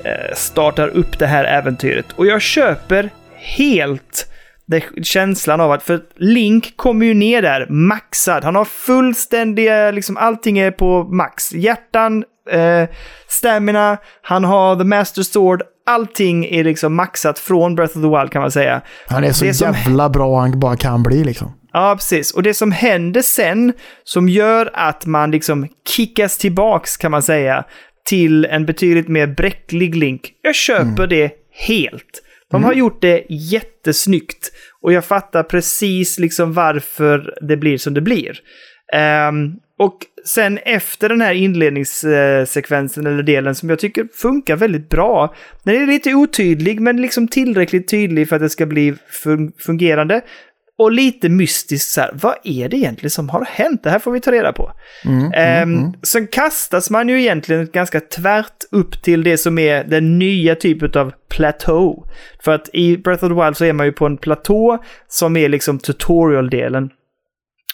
[0.03, 2.05] eh, startar upp det här äventyret.
[2.15, 4.29] Och jag köper helt
[4.69, 8.43] det, känslan av att, för Link kommer ju ner där maxad.
[8.43, 11.53] Han har fullständiga, liksom allting är på max.
[11.53, 12.89] Hjärtan, eh,
[13.27, 15.61] stamina, han har the master sword.
[15.85, 18.81] Allting är liksom maxat från Breath of the Wild kan man säga.
[19.07, 21.53] Han är så Det som- jävla bra han bara kan bli liksom.
[21.73, 22.31] Ja, precis.
[22.31, 23.73] Och det som händer sen,
[24.03, 27.63] som gör att man liksom kickas tillbaks kan man säga,
[28.09, 30.21] till en betydligt mer bräcklig Link.
[30.41, 31.31] Jag köper det
[31.67, 32.23] helt.
[32.51, 34.51] De har gjort det jättesnyggt.
[34.81, 38.39] Och jag fattar precis liksom varför det blir som det blir.
[38.93, 45.35] Ehm, och sen efter den här inledningssekvensen eller delen som jag tycker funkar väldigt bra.
[45.63, 48.93] Den är lite otydlig men liksom tillräckligt tydlig för att det ska bli
[49.23, 50.21] fun- fungerande.
[50.79, 53.83] Och lite mystiskt så här, vad är det egentligen som har hänt?
[53.83, 54.71] Det här får vi ta reda på.
[55.33, 60.55] Ehm, Sen kastas man ju egentligen ganska tvärt upp till det som är den nya
[60.55, 62.07] typen av platå.
[62.43, 65.37] För att i Breath of the Wild så är man ju på en platå som
[65.37, 66.89] är liksom tutorial-delen.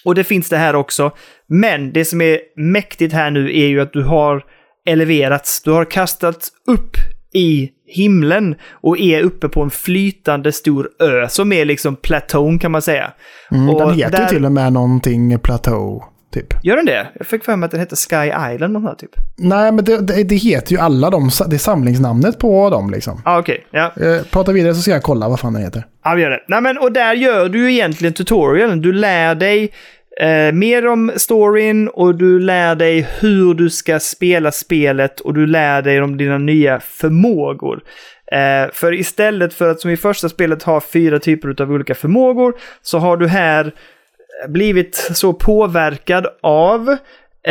[0.05, 1.11] Och det finns det här också.
[1.47, 4.43] Men det som är mäktigt här nu är ju att du har
[4.85, 5.61] eleverats.
[5.61, 6.97] Du har kastats upp
[7.35, 12.71] i himlen och är uppe på en flytande stor ö som är liksom platån kan
[12.71, 13.11] man säga.
[13.51, 16.03] Mm, och den heter ju där- till och med någonting Plateau,
[16.33, 16.53] typ.
[16.63, 17.07] Gör den det?
[17.17, 19.09] Jag fick för mig att den hette Sky Island här typ.
[19.37, 23.21] Nej, men det, det, det heter ju alla de, det är samlingsnamnet på dem liksom.
[23.25, 23.65] Ah, okej.
[23.71, 23.91] Ja.
[24.01, 25.85] Eh, prata vidare så ska jag kolla vad fan den heter.
[26.03, 26.39] Ja, vi gör det.
[26.47, 28.81] Nej, men, och där gör du ju egentligen tutorialen.
[28.81, 29.71] Du lär dig
[30.21, 35.47] eh, mer om storyn och du lär dig hur du ska spela spelet och du
[35.47, 37.83] lär dig om dina nya förmågor.
[38.31, 42.55] Eh, för istället för att som i första spelet ha fyra typer av olika förmågor
[42.81, 43.71] så har du här
[44.47, 46.97] blivit så påverkad av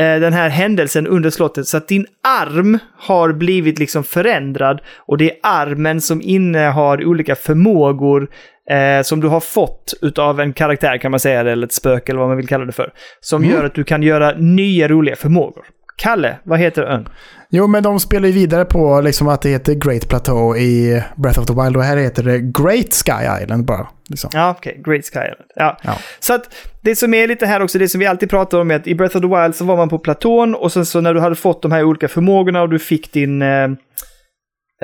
[0.00, 5.30] den här händelsen under slottet så att din arm har blivit liksom förändrad och det
[5.30, 8.28] är armen som innehar olika förmågor
[8.70, 12.20] eh, som du har fått utav en karaktär kan man säga, eller ett spöke eller
[12.20, 12.92] vad man vill kalla det för.
[13.20, 15.64] Som gör att du kan göra nya roliga förmågor.
[15.96, 17.08] Kalle, vad heter ön?
[17.48, 21.40] Jo, men de spelar ju vidare på liksom att det heter Great Plateau i Breath
[21.40, 23.86] of the Wild och här heter det Great Sky Island bara.
[24.08, 24.30] Liksom.
[24.32, 24.70] Ja, okej.
[24.80, 24.92] Okay.
[24.92, 25.50] Great Sky Island.
[25.54, 25.78] Ja.
[25.82, 25.98] Ja.
[26.20, 26.42] Så att
[26.80, 28.94] det som är lite här också, det som vi alltid pratar om är att i
[28.94, 31.34] Breath of the Wild så var man på platån och sen så när du hade
[31.34, 33.42] fått de här olika förmågorna och du fick din...
[33.42, 33.68] Eh,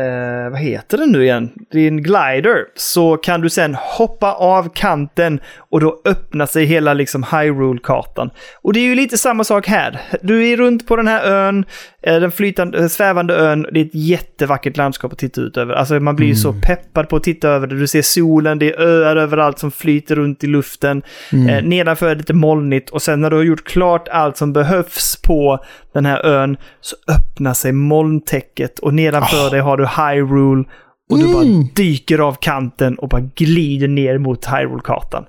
[0.00, 1.50] eh, vad heter den nu igen?
[1.72, 2.64] Din glider.
[2.74, 8.30] Så kan du sen hoppa av kanten och då öppnar sig hela liksom Hyrule-kartan.
[8.62, 10.00] Och det är ju lite samma sak här.
[10.22, 11.64] Du är runt på den här ön,
[12.02, 13.66] eh, den flytande, eh, svävande ön.
[13.72, 15.74] Det är ett jättevackert landskap att titta ut över.
[15.74, 17.78] Alltså man blir ju så peppad på att titta över det.
[17.78, 21.02] Du ser solen, det är öar överallt som flyter runt i luften.
[21.32, 24.52] Eh, nedanför är det lite molnigt och sen när du har gjort klart allt som
[24.52, 25.64] behövs på
[25.94, 30.64] den här ön så öppnar sig molntäcket och nedanför dig har du Hyrule
[31.10, 31.44] och du bara
[31.74, 35.24] dyker av kanten och bara glider ner mot Hyrule-kartan.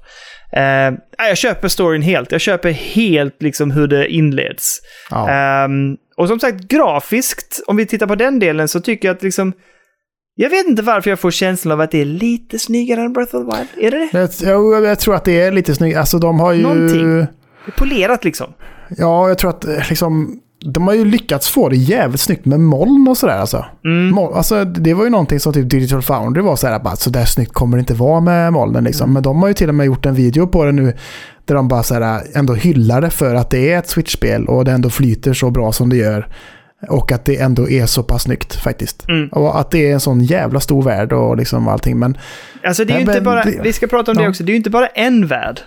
[0.54, 2.32] Eh, jag köper storyn helt.
[2.32, 4.80] Jag köper helt liksom hur det inleds.
[5.10, 5.30] Ja.
[5.30, 9.24] Ehm, och som sagt, grafiskt, om vi tittar på den delen så tycker jag att
[9.24, 9.54] liksom...
[10.36, 13.36] Jag vet inte varför jag får känslan av att det är lite snyggare än Breath
[13.36, 13.86] of the Wild.
[13.86, 14.50] Är det det?
[14.50, 15.98] Jag, jag, jag tror att det är lite snyggt.
[15.98, 16.62] Alltså de har ju...
[16.62, 17.18] Någonting.
[17.18, 17.28] Det
[17.66, 18.54] är polerat liksom.
[18.90, 20.40] Ja, jag tror att eh, liksom...
[20.66, 23.66] De har ju lyckats få det jävligt snyggt med moln och sådär alltså.
[23.86, 24.10] Mm.
[24.16, 24.66] Mol, alltså.
[24.66, 27.78] Det var ju någonting som typ Digital Foundry var såhär, bara så där snyggt kommer
[27.78, 29.04] det inte vara med molnen liksom.
[29.06, 29.14] Mm.
[29.14, 30.94] Men de har ju till och med gjort en video på det nu
[31.46, 34.72] där de bara såhär ändå hyllar det för att det är ett Switch-spel och det
[34.72, 36.28] ändå flyter så bra som det gör.
[36.90, 39.06] Och att det ändå är så pass snyggt faktiskt.
[39.10, 39.30] Mm.
[39.30, 42.00] Och att det är en sån jävla stor värld och liksom allting.
[42.00, 42.18] Men
[42.66, 44.30] Alltså det är ju Nej, inte men bara, det- vi ska prata om det ja.
[44.30, 45.60] också, det är ju inte bara en värld.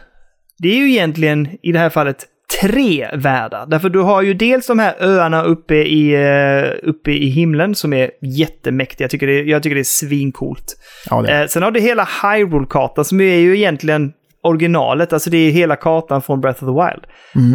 [0.59, 2.17] Det är ju egentligen i det här fallet
[2.61, 3.67] tre världar.
[3.67, 7.93] Därför du har ju dels de här öarna uppe i, eh, uppe i himlen som
[7.93, 9.05] är jättemäktiga.
[9.05, 10.77] Jag tycker det, jag tycker det är svincoolt.
[11.11, 11.41] ja, det.
[11.41, 14.13] Eh, sen har du hela Hyrule-kartan som är ju egentligen
[14.43, 17.05] originalet, alltså det är hela kartan från Breath of the Wild.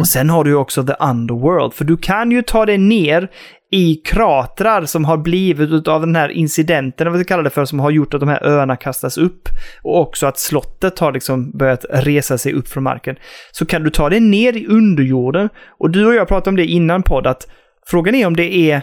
[0.00, 3.28] Och sen har du också The Underworld, för du kan ju ta dig ner
[3.72, 7.80] i kratrar som har blivit av den här incidenten, vad vi kallar det för, som
[7.80, 9.48] har gjort att de här öarna kastas upp.
[9.82, 13.16] Och också att slottet har liksom börjat resa sig upp från marken.
[13.52, 15.48] Så kan du ta dig ner i underjorden.
[15.78, 17.46] Och du och jag pratade om det innan podd, att
[17.86, 18.82] frågan är om det är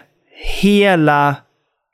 [0.61, 1.35] hela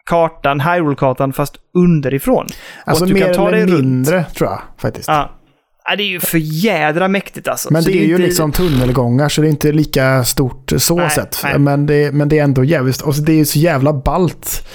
[0.06, 2.48] kartan, Hyrule-kartan, fast underifrån.
[2.86, 3.84] Alltså mer kan ta dig eller runt.
[3.84, 5.08] mindre tror jag faktiskt.
[5.08, 5.30] Ja.
[5.90, 7.74] Ja, det är ju för jädra mäktigt alltså.
[7.74, 10.96] Men Så det är ju inte- liksom tunnelgångar så det är inte lika stort så
[10.96, 11.40] Nej, sett.
[11.44, 11.60] nej.
[11.60, 14.68] Men det, men det är ändå jävligt, och det är ju så jävla balt.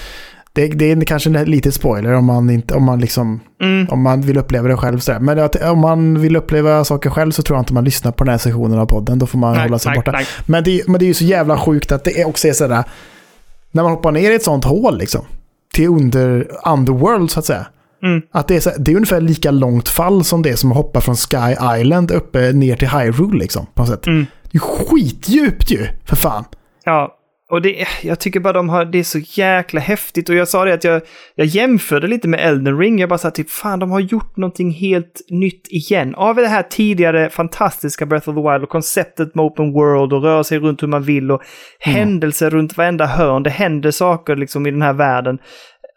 [0.52, 3.88] Det, det är kanske en liten spoiler om man, inte, om man, liksom, Mm.
[3.90, 4.98] om man vill uppleva det själv.
[4.98, 5.20] Så där.
[5.20, 8.24] Men att, om man vill uppleva saker själv så tror jag inte man lyssnar på
[8.24, 9.18] den här sessionen av podden.
[9.18, 10.10] Då får man Nej, hålla sig nej, borta.
[10.12, 10.26] nej.
[10.46, 12.84] Men det, men det är ju så jävla sjukt att det är också är sådär,
[13.70, 15.24] när man hoppar ner i ett sånt hål liksom,
[15.74, 17.66] till under underworld så att säga.
[18.02, 18.22] Mm.
[18.32, 21.00] Att det, är så, det är ungefär lika långt fall som det som att hoppa
[21.00, 23.66] från Sky Island uppe ner till Hyrule liksom.
[23.74, 24.06] På något sätt.
[24.06, 24.26] Mm.
[24.50, 26.44] Det är skitdjupt ju, för fan.
[26.84, 27.18] Ja,
[27.50, 30.28] och det, jag tycker bara de har, det är så jäkla häftigt.
[30.28, 31.02] Och jag sa det att jag,
[31.34, 32.98] jag jämförde lite med Elden Ring.
[32.98, 36.14] Jag bara sa typ, fan de har gjort någonting helt nytt igen.
[36.14, 40.22] Av det här tidigare fantastiska Breath of the Wild och konceptet med open world och
[40.22, 41.42] röra sig runt hur man vill och
[41.78, 43.42] händelser runt varenda hörn.
[43.42, 45.38] Det händer saker liksom i den här världen.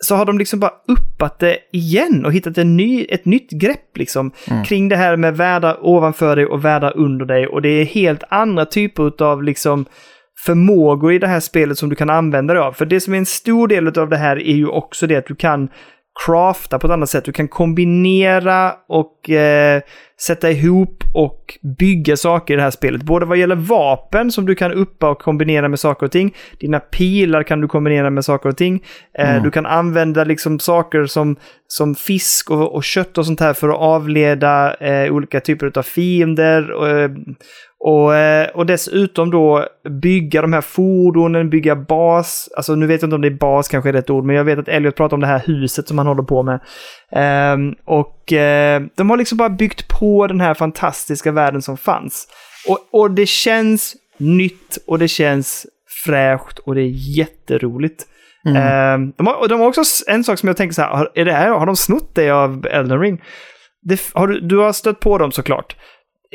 [0.06, 3.98] Så har de liksom bara uppat det igen och hittat en ny, ett nytt grepp
[3.98, 4.32] liksom
[4.66, 7.48] kring det här med världar ovanför dig och världar under dig.
[7.48, 9.86] Och det är helt andra typer av liksom
[10.46, 12.74] förmågor i det här spelet som du kan använda dig av.
[12.74, 15.26] För det som är en stor del av det här är ju också det att
[15.26, 15.70] du kan
[16.26, 17.26] crafta på ett annat sätt.
[17.26, 19.82] Du kan kombinera och eh,
[20.22, 23.04] sätta ihop och bygga saker i det här spelet.
[23.04, 26.36] Både vad gäller vapen som du kan uppa och kombinera med saker och ting.
[26.60, 28.84] Dina pilar kan du kombinera med saker och ting.
[29.18, 31.36] Eh, Du kan använda liksom saker som,
[31.68, 35.84] som fisk och, och kött och sånt här för att avleda eh, olika typer av
[35.84, 36.72] fiender.
[36.72, 37.10] Och, eh,
[37.84, 39.68] och, eh, och dessutom då
[40.02, 42.50] bygga de här fordonen, bygga bas.
[42.56, 44.44] Alltså nu vet jag inte om det är bas kanske är rätt ord, men jag
[44.44, 46.60] vet att Elliot pratar om det här huset som han håller på med.
[47.12, 52.28] Ehm, och eh, de har liksom bara byggt på den här fantastiska världen som fanns.
[52.68, 55.66] Och, och det känns nytt och det känns
[56.06, 58.06] fräscht och det är jätteroligt.
[58.48, 61.26] Ehm, de, har, och de har också en sak som jag tänker så här, är
[61.26, 63.22] det här, har de snott det av Elden Ring?
[63.84, 65.76] Det, har du, du har stött på dem såklart.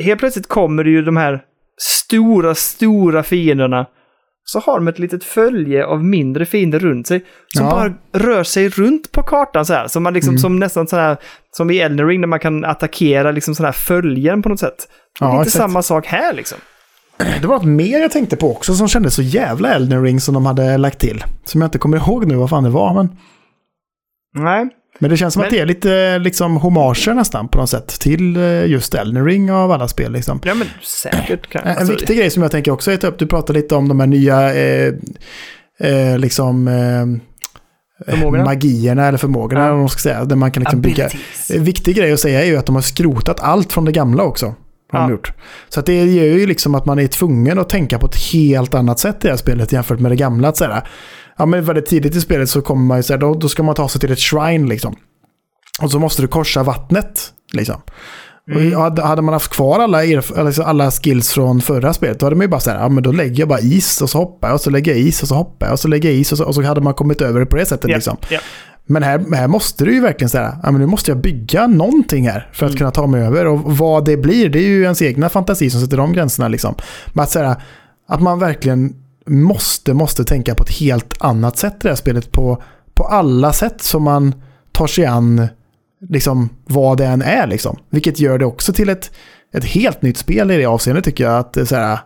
[0.05, 1.41] Helt plötsligt kommer det ju de här
[1.81, 3.87] stora, stora fienderna.
[4.45, 7.25] Så har de ett litet följe av mindre fiender runt sig.
[7.57, 7.71] Som Ja.
[7.71, 7.93] bara
[8.25, 9.89] rör sig runt på kartan så här.
[9.89, 11.17] Som, man liksom, som nästan så här,
[11.51, 14.89] som i Elden Ring när man kan attackera liksom sådana här följen på något sätt.
[15.21, 15.57] Ja, Lite exakt.
[15.63, 16.59] samma sak här liksom.
[17.41, 20.35] Det var något mer jag tänkte på också som kändes så jävla Elden Ring som
[20.35, 21.25] de hade lagt till.
[21.45, 23.09] Som jag inte kommer ihåg nu vad fan det var, men...
[24.35, 24.69] Nej.
[24.99, 27.89] Men det känns som Men- att det är lite liksom homager nästan på något sätt
[27.89, 30.13] till eh, just Elden Ring av alla spel.
[30.13, 30.41] Liksom.
[30.45, 31.51] Ja, men säkert.
[31.51, 33.59] Kan, En- En alltså, viktig grej som jag tänker också är ta upp, du pratade
[33.59, 34.93] lite om de här nya eh,
[35.81, 37.07] eh, liksom, eh,
[38.15, 38.45] Förmågorna?
[38.45, 39.67] magierna eller förmågorna, Ja.
[39.67, 41.09] eller man ska säga, där man kan liksom bygga.
[41.55, 44.23] En viktig grej att säga är ju att de har skrotat allt från det gamla
[44.23, 44.47] också.
[44.93, 45.11] Har de Ja.
[45.11, 45.33] gjort.
[45.69, 48.75] Så att det gör ju liksom att man är tvungen att tänka på ett helt
[48.75, 50.49] annat sätt i det här spelet jämfört med det gamla.
[50.49, 50.57] Att
[51.39, 53.75] ja men väldigt tidigt i spelet så kommer man ju säga, då, då ska man
[53.75, 54.97] ta sig till ett shrine liksom.
[55.83, 57.81] Och så måste du korsa vattnet liksom.
[58.51, 58.77] Mm.
[58.77, 59.99] Och hade, man haft kvar alla,
[60.65, 63.13] alla skills från förra spelet, då hade man ju bara så här, ja men då
[63.13, 65.35] lägger jag bara is och så hoppar jag och så lägger jag is och så
[65.35, 67.41] hoppar jag och så lägger jag is och så, och så hade man kommit över
[67.41, 68.17] det på det sättet Ja, liksom.
[68.31, 68.41] ja.
[68.89, 72.29] Men här, här måste du ju verkligen säga, ja men nu måste jag bygga någonting
[72.29, 72.79] här för att Mm.
[72.79, 73.47] kunna ta mig över.
[73.47, 76.75] Och vad det blir, det är ju ens egna fantasi som sätter de gränserna liksom.
[77.13, 77.57] Men att säga
[78.09, 78.95] att man verkligen
[79.27, 82.63] måste, måste tänka på ett helt annat sätt i det här spelet på,
[82.95, 84.35] på alla sätt som man
[84.73, 85.47] tar sig an
[86.09, 87.77] liksom vad det än är liksom.
[87.91, 89.11] Vilket gör det också till ett,
[89.55, 91.39] ett helt nytt spel i det avseendet tycker jag.
[91.39, 91.99] Att det är så här,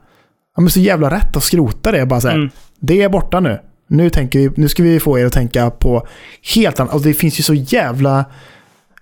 [0.56, 2.06] ja så jävla rätt att skrota det.
[2.06, 2.50] Bara så här, Mm.
[2.80, 3.60] det är borta nu.
[3.88, 6.06] Nu, tänker vi, nu ska vi få er att tänka på
[6.54, 6.92] helt annat.
[6.92, 8.24] Alltså det finns ju så jävla...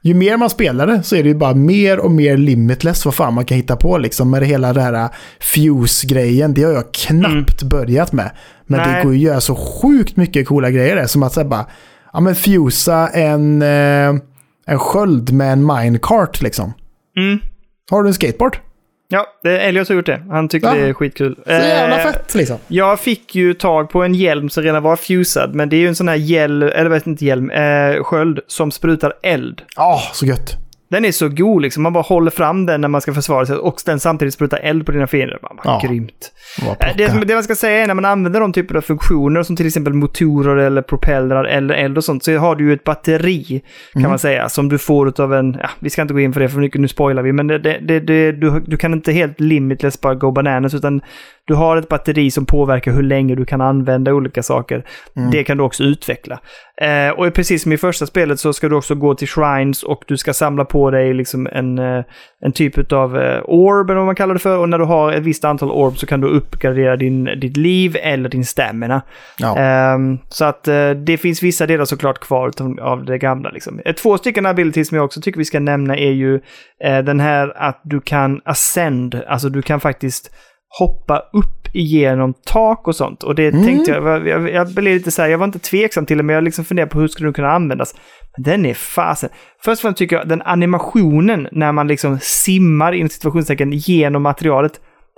[0.03, 3.15] Ju mer man spelar det så är det ju bara mer och mer limitless vad
[3.15, 4.31] fan man kan hitta på liksom.
[4.31, 5.09] Med det hela det här
[5.41, 6.55] Fuse-grejen.
[6.55, 8.31] Det har jag knappt börjat med.
[8.67, 9.05] Men det Nej.
[9.05, 11.07] går ju att göra så sjukt mycket coola grejer där.
[11.07, 11.67] Som att säga bara,
[12.13, 14.15] ja men fusa en, eh,
[14.67, 16.73] en sköld med en minecart liksom.
[17.17, 17.39] Mm.
[17.91, 18.59] Har du en skateboard?
[19.11, 20.23] Ja, Elias har gjort det.
[20.31, 20.75] Han tycker Ja.
[20.75, 21.35] det är skitkul.
[21.47, 22.57] Så jävla Eh, fett liksom.
[22.69, 25.89] Jag fick ju tag på en hjälm som redan var fusad, men det är ju
[25.89, 29.63] en sån här hjälm, eller vet inte hjälm, eh, sköld som sprutar eld.
[29.77, 30.57] Ja, så gött.
[30.91, 33.57] Den är så god liksom, man bara håller fram den när man ska försvara sig
[33.57, 35.39] och den samtidigt sprutar eld på dina fiender.
[35.43, 35.89] Man bara, Ja.
[35.89, 36.33] Grymt.
[36.81, 36.89] Eh.
[36.97, 39.57] Det, som- det man ska säga är när man använder de typer av funktioner som
[39.57, 43.63] till exempel motorer eller propellrar eller eld och sånt så har du ju ett batteri
[43.93, 44.11] kan Mm.
[44.11, 46.49] man säga som du får av en, ja, vi ska inte gå in för det
[46.49, 50.15] för mycket, nu spoilar vi, men det, det, du, du kan inte helt limitless bara
[50.15, 51.01] go bananas utan
[51.47, 54.85] du har ett batteri som påverkar hur länge du kan använda olika saker.
[55.17, 55.31] Mm.
[55.31, 56.39] Det kan du också utveckla.
[56.83, 60.03] Eh, och precis som i första spelet så ska du också gå till shrines och
[60.07, 62.05] du ska samla på dig liksom en, eh,
[62.41, 64.59] en typ av eh, orb, eller vad man kallar det för.
[64.59, 67.97] Och när du har ett visst antal orb så kan du uppgradera din, ditt liv
[68.03, 69.03] eller din stamina.
[69.39, 69.57] Ja.
[69.59, 72.51] Ehm, så att eh, det finns vissa delar såklart kvar
[72.81, 73.51] av, det gamla.
[73.51, 73.81] Liksom.
[74.03, 76.41] Två stycken abilities som jag också tycker vi ska nämna är ju
[77.05, 80.31] den här att du kan ascend, alltså du kan faktiskt
[80.79, 83.23] hoppa upp igenom tak och sånt.
[83.23, 83.65] Och det Mm.
[83.65, 86.35] tänkte jag, jag, jag blev lite så här, jag var inte tveksam till det, men
[86.35, 87.95] jag liksom funderade på hur skulle den kunna användas.
[88.39, 89.31] Den är fasen.
[89.65, 94.73] Först och främst tycker jag den animationen när man liksom simmar inom situationstecken genom materialet,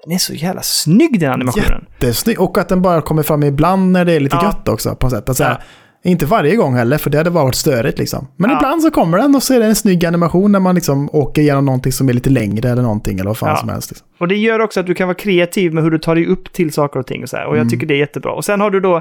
[0.04, 1.84] den är så jävla snygg den animationen.
[2.00, 2.40] Jättesnygg.
[2.40, 4.44] Och att den bara kommer fram ibland när det är lite Ja.
[4.44, 5.36] gött också på något sätt.
[5.36, 5.64] Säga, Ja.
[6.10, 8.28] Inte varje gång heller, för det hade varit störigt liksom.
[8.36, 8.56] Men Ja.
[8.56, 11.42] ibland så kommer den och så är det en snygg animation när man liksom åker
[11.42, 13.56] igenom någonting som är lite längre eller någonting eller vad fan Ja.
[13.56, 13.90] som helst.
[13.90, 14.06] Liksom.
[14.20, 16.52] Och det gör också att du kan vara kreativ med hur du tar dig upp
[16.52, 17.46] till saker och ting och så här.
[17.46, 17.68] Och jag Mm.
[17.70, 18.32] tycker det är jättebra.
[18.32, 18.96] Och sen har du då,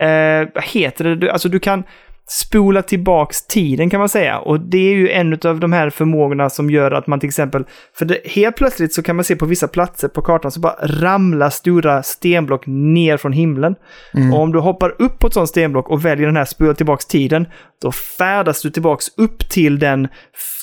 [0.00, 1.82] eh, vad heter det, du, alltså du kan
[2.30, 4.38] spola tillbaks tiden kan man säga.
[4.38, 7.64] Och det är ju en av de här förmågorna som gör att man till exempel,
[7.94, 10.76] för det, helt plötsligt så kan man se på vissa platser på kartan så bara
[10.82, 13.74] ramlar stora stenblock ner från himlen.
[14.14, 14.34] Mm.
[14.34, 17.06] Och om du hoppar upp på ett sånt stenblock och väljer den här spola tillbaks
[17.06, 17.46] tiden,
[17.80, 20.08] då färdas du tillbaks upp till den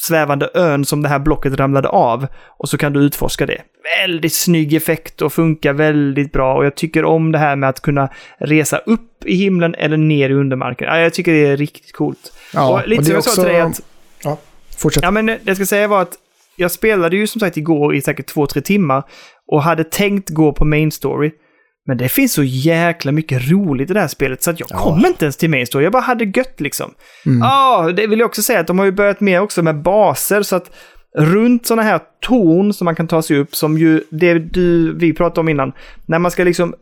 [0.07, 2.27] svävande ön som det här blocket ramlade av.
[2.57, 3.61] Och så kan du utforska det.
[4.01, 6.55] Väldigt snygg effekt och funkar väldigt bra.
[6.57, 10.29] Och jag tycker om det här med att kunna resa upp i himlen eller ner
[10.29, 10.87] i undermarken.
[10.87, 12.33] Ja, jag tycker det är riktigt coolt.
[12.53, 13.81] Ja, och lite och som jag sa också- till dig att
[14.23, 14.37] Ja,
[14.77, 15.03] fortsätt.
[15.03, 16.13] Ja, men det jag ska säga var att
[16.55, 19.03] jag spelade ju som sagt igår i säkert två, tre timmar
[19.47, 21.31] och hade tänkt gå på main story.
[21.87, 24.77] Men det finns så jäkla mycket roligt i det här spelet så att jag Ja.
[24.77, 25.83] kom inte ens till main story.
[25.83, 26.93] Jag bara hade gött liksom.
[27.25, 27.39] Mm.
[27.39, 30.41] Ja, det vill jag också säga att de har ju börjat med också med baser
[30.43, 30.71] så att
[31.17, 35.13] runt sådana här torn som man kan ta sig upp som ju det du, vi
[35.13, 35.71] pratade om innan.
[36.05, 36.73] När man ska liksom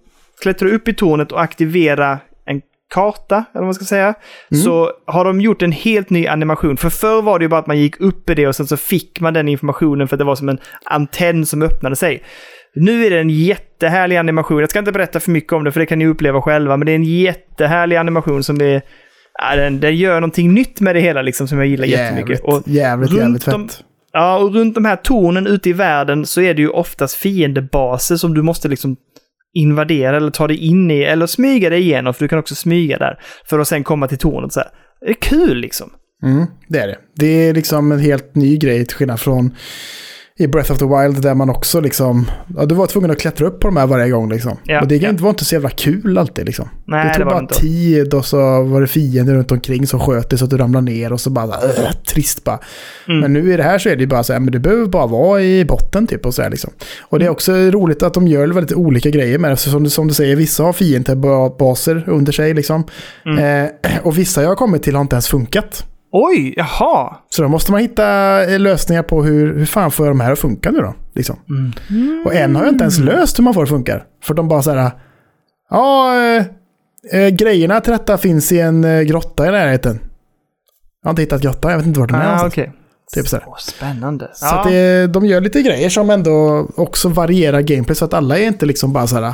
[0.41, 2.61] klättra upp i tornet och aktivera en
[2.94, 4.14] karta, eller vad man ska säga,
[4.64, 6.77] så har de gjort en helt ny animation.
[6.77, 8.77] För förr var det ju bara att man gick upp i det och sen så
[8.77, 12.23] fick man den informationen för att det var som en antenn som öppnade sig.
[12.76, 14.60] Nu är det en jättehärlig animation.
[14.60, 16.85] Jag ska inte berätta för mycket om det för det kan ni uppleva själva, men
[16.85, 18.81] det är en jättehärlig animation som är...
[19.38, 22.30] Ja, den, den gör någonting nytt med det hela liksom som jag gillar jättemycket.
[22.30, 23.84] Jävligt, Och jävligt, jävligt de- fett.
[24.11, 28.15] Ja, och runt de här tornen ute i världen så är det ju oftast fiendebaser
[28.15, 28.95] som du måste liksom
[29.53, 32.97] invadera eller ta dig in i eller smyga dig igenom, för du kan också smyga
[32.97, 33.19] där
[33.49, 34.69] för att sen komma till tornet så här.
[35.02, 35.89] Det är kul liksom.
[36.23, 36.97] Mm, det är det.
[37.15, 39.56] Det är liksom en helt ny grej till skillnad från
[40.40, 43.48] i Breath of the Wild där man också liksom, ja du var tvungen att klättra
[43.48, 44.57] upp på de här varje gång liksom.
[44.64, 45.12] Ja, och det ja.
[45.20, 46.70] var inte så jävla kul alltid liksom.
[46.86, 47.56] Nej, det tog det var bara inte.
[47.56, 50.86] tid och så var det fiender runt omkring som sköt dig så att du ramlade
[50.91, 52.60] ner och så bara äh, trist bara.
[53.07, 53.20] Mm.
[53.20, 54.86] Men nu i det här så är det ju bara så här, men du behöver
[54.86, 56.72] bara vara i botten typ och så här liksom.
[57.02, 57.20] Och Mm.
[57.26, 59.57] det är också roligt att de gör väldigt olika grejer med det.
[59.57, 62.84] Så som, du- som du säger, vissa har fiendebaser under sig liksom.
[63.26, 63.70] Mm.
[63.84, 65.86] Eh, och vissa jag har kommit till har inte ens funkat.
[66.17, 67.15] Oj, jaha.
[67.29, 70.31] Så då måste man hitta eh, lösningar på hur, hur fan får jag de här
[70.31, 70.93] att funka nu då?
[71.15, 71.35] Liksom.
[72.25, 74.01] Och en har jag inte ens löst hur man får det att funka.
[74.23, 74.91] För de bara så här,
[75.69, 76.13] ja,
[77.11, 79.99] eh, grejerna till detta finns i en grotta i närheten.
[81.01, 82.53] Jag har inte hittat grotta, jag vet inte vart den är Ah, någonstans.
[82.53, 82.71] okej.
[83.13, 83.37] Typ så.
[83.45, 84.29] Åh, spännande.
[84.33, 84.63] Så ja.
[84.69, 88.65] det, de gör lite grejer som ändå också varierar gameplay så att alla är inte
[88.65, 89.33] liksom bara så här.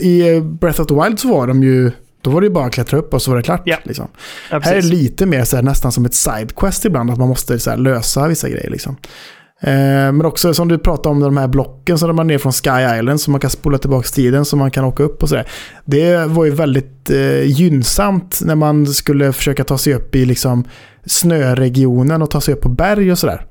[0.00, 1.92] I Breath of the Wild så var de ju,
[2.24, 3.62] då var det ju bara att klättra upp och så var det klart.
[3.64, 3.76] Ja.
[3.82, 4.08] Liksom.
[4.50, 7.28] ja, Här är det lite mer så här, nästan som ett sidequest ibland, att man
[7.28, 8.70] måste här, lösa vissa grejer.
[8.70, 8.96] Liksom.
[9.60, 12.98] Eh, men också som du pratade om, de här blocken som man ner från Sky
[12.98, 15.48] Island, så man kan spola tillbaka tiden, så man kan åka upp och sådär.
[15.84, 20.64] Det var ju väldigt eh, gynnsamt när man skulle försöka ta sig upp i liksom,
[21.06, 23.46] snöregionen och ta sig upp på berg och sådär.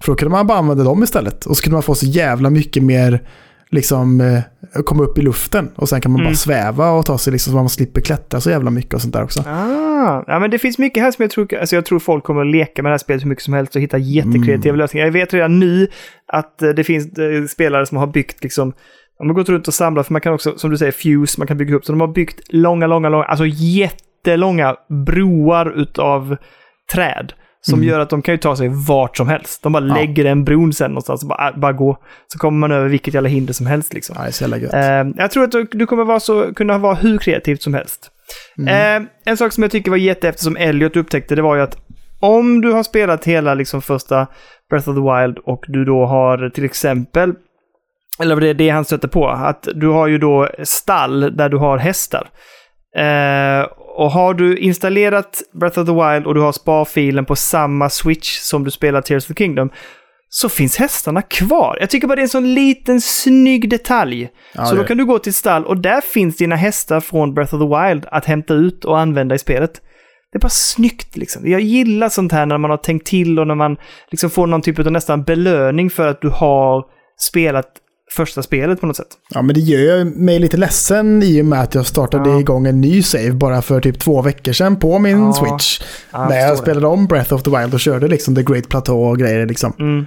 [0.00, 1.46] För då kunde man bara använda dem istället.
[1.46, 3.22] Och så kunde man få så jävla mycket mer,
[3.72, 5.70] liksom, eh, komma upp i luften.
[5.76, 6.30] Och sen kan man Mm.
[6.32, 9.14] bara sväva och ta sig liksom, så man slipper klättra så jävla mycket och sånt
[9.14, 9.40] där också.
[9.40, 12.40] Ah, ja, men det finns mycket här som jag tror, alltså jag tror folk kommer
[12.40, 14.78] att leka med det här spelet hur mycket som helst och hitta jättekreativa Mm.
[14.78, 15.06] lösningar.
[15.06, 15.88] Jag vet redan nu
[16.32, 18.72] att eh, det finns eh, spelare som har byggt liksom,
[19.18, 21.46] de har gått runt och samlat, för man kan också, som du säger, fuse, man
[21.46, 24.76] kan bygga upp, så de har byggt långa, långa, långa, alltså jättelånga
[25.06, 26.36] broar utav
[26.94, 27.32] träd.
[27.66, 27.88] Som Mm.
[27.88, 29.62] gör att de kan ju ta sig vart som helst.
[29.62, 29.94] De bara Ja.
[29.94, 31.96] lägger en bron sen någonstans och bara, äh, bara gå.
[32.32, 34.16] Så kommer man över vilket jävla hinder som helst liksom.
[34.18, 34.74] Ja, det är gött.
[34.74, 38.10] Eh, jag tror att du, du kommer vara så, kunna vara hur kreativt som helst.
[38.58, 39.02] Mm.
[39.04, 41.76] Eh, en sak som jag tycker var jättehäftigt som Elliot upptäckte, det var ju att
[42.20, 44.26] om du har spelat hela liksom första
[44.70, 47.32] Breath of the Wild och du då har till exempel,
[48.20, 51.56] eller det är det han stötte på, att du har ju då stall där du
[51.56, 52.28] har hästar.
[52.96, 53.66] Eh,
[53.96, 58.38] och har du installerat Breath of the Wild och du har sparfilen på samma switch
[58.38, 59.70] som du spelar Tears of the Kingdom,
[60.28, 61.76] så finns hästarna kvar.
[61.80, 64.28] Jag tycker bara det är en sån liten snygg detalj.
[64.54, 67.34] Ja, så det- då kan du gå till stall och där finns dina hästar från
[67.34, 69.72] Breath of the Wild att hämta ut och använda i spelet.
[70.32, 71.48] Det är bara snyggt liksom.
[71.48, 73.76] Jag gillar sånt här när man har tänkt till och när man
[74.10, 76.84] liksom får någon typ av nästan belöning för att du har
[77.20, 77.66] spelat
[78.16, 79.06] första spelet på något sätt.
[79.30, 82.40] Ja, men det gör mig lite ledsen i och med att jag startade Ja.
[82.40, 85.32] igång en ny save bara för typ två veckor sedan på min Ja.
[85.32, 85.80] Switch.
[86.12, 86.70] Ja, när jag förstår det.
[86.70, 89.72] spelade om Breath of the Wild och körde liksom The Great Plateau och grejer liksom.
[89.78, 90.06] Mm.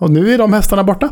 [0.00, 1.08] Och nu är de hästarna borta.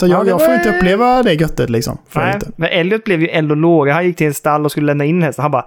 [0.00, 1.98] Så Ja, jag, det jag får inte uppleva det göttet liksom.
[2.08, 3.92] Får Nej, men Elliot blev ju eld och låga.
[3.94, 5.42] Han gick till en stall och skulle lämna in hästen.
[5.42, 5.66] Han bara...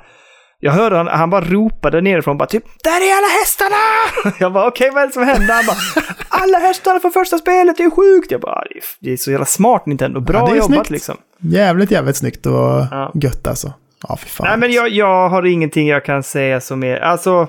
[0.62, 4.36] Jag hörde han, han bara ropade nerifrån bara typ Där är alla hästarna!
[4.40, 5.54] Jag bara okej vad är det som händer?
[5.54, 5.78] Han bara
[6.30, 8.32] Alla hästarna från första spelet, det är sjukt!
[8.32, 8.64] Jag bara
[9.00, 10.20] det är, så jävla smart Nintendo.
[10.20, 10.90] Bra Ja, jobbat snyggt.
[10.90, 11.18] liksom.
[11.42, 12.54] Jävligt, jävligt snyggt och
[12.92, 13.12] Ja.
[13.16, 13.74] gött alltså.
[14.08, 14.48] Ja, fy fan.
[14.48, 17.00] Nej men jag, jag har ingenting jag kan säga som är...
[17.00, 17.48] Alltså,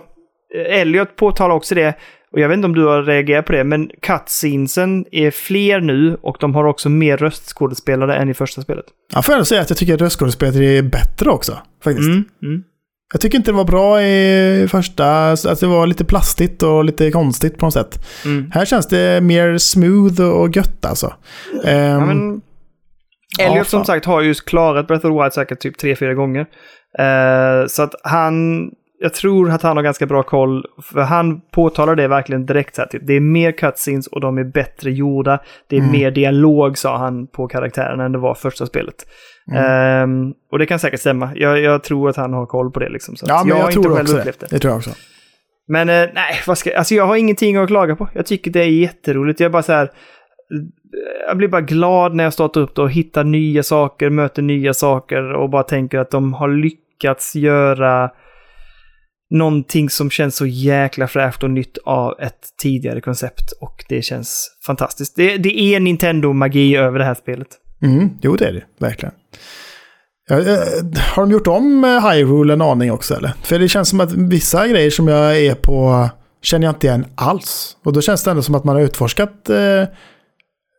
[0.68, 1.94] Elliot påtalar också det.
[2.32, 6.16] Och jag vet inte om du har reagerat på det, men cutscenesen är fler nu
[6.22, 8.84] och de har också mer röstskådespelare än i första spelet.
[9.14, 11.58] Jag får ändå säga att jag tycker att röstskådespelet är bättre också.
[11.84, 12.06] Faktiskt.
[12.08, 12.62] Mm, mm.
[13.12, 15.30] Jag tycker inte det var bra i första.
[15.32, 17.98] Att det var lite plastigt och lite konstigt på något sätt.
[18.24, 18.50] Mm.
[18.54, 21.12] Här känns det mer smooth och gött alltså.
[21.64, 22.40] Ja, Ehm, men...
[23.38, 23.86] Ja, Elliot som fan.
[23.86, 26.40] sagt har ju klarat Breath of the Wild säkert typ tre, fyra gånger.
[26.98, 28.64] Eh, så att han,
[29.00, 32.74] jag tror att han har ganska bra koll, för han påtalar det verkligen direkt.
[32.74, 35.38] Så här, typ, det är mer cutscenes och de är bättre gjorda.
[35.68, 35.92] Det är Mm.
[35.92, 38.94] mer dialog, sa han, på karaktärerna än det var första spelet.
[39.50, 39.64] Mm.
[39.64, 41.30] Ehm, och det kan säkert stämma.
[41.34, 42.88] Jag, jag tror att han har koll på det.
[42.88, 44.20] Liksom, så Ja, men jag, jag, har inte tror själv också det.
[44.20, 44.46] upplevt det.
[44.50, 44.90] Det tror jag också.
[45.68, 48.08] Men eh, nej, vad ska, alltså jag har ingenting att klaga på.
[48.14, 49.40] Jag tycker det är jätteroligt.
[49.40, 49.90] Jag bara så här,
[51.26, 54.74] jag blir bara glad när jag startar upp det och hittar nya saker, möter nya
[54.74, 58.10] saker och bara tänker att de har lyckats göra
[59.30, 63.52] någonting som känns så jäkla fräscht och nytt av ett tidigare koncept.
[63.60, 65.16] Och det känns fantastiskt.
[65.16, 67.48] Det, det är Nintendo-magi över det här spelet.
[67.82, 68.62] Mm, jo, det är det.
[68.78, 69.14] Verkligen.
[70.30, 70.36] Eh,
[71.14, 73.32] har de gjort om eh, Hyrule en aning också eller?
[73.42, 76.08] För det känns som att vissa grejer som jag är på
[76.42, 77.76] känner jag inte igen alls.
[77.84, 79.84] Och då känns det ändå som att man har utforskat eh,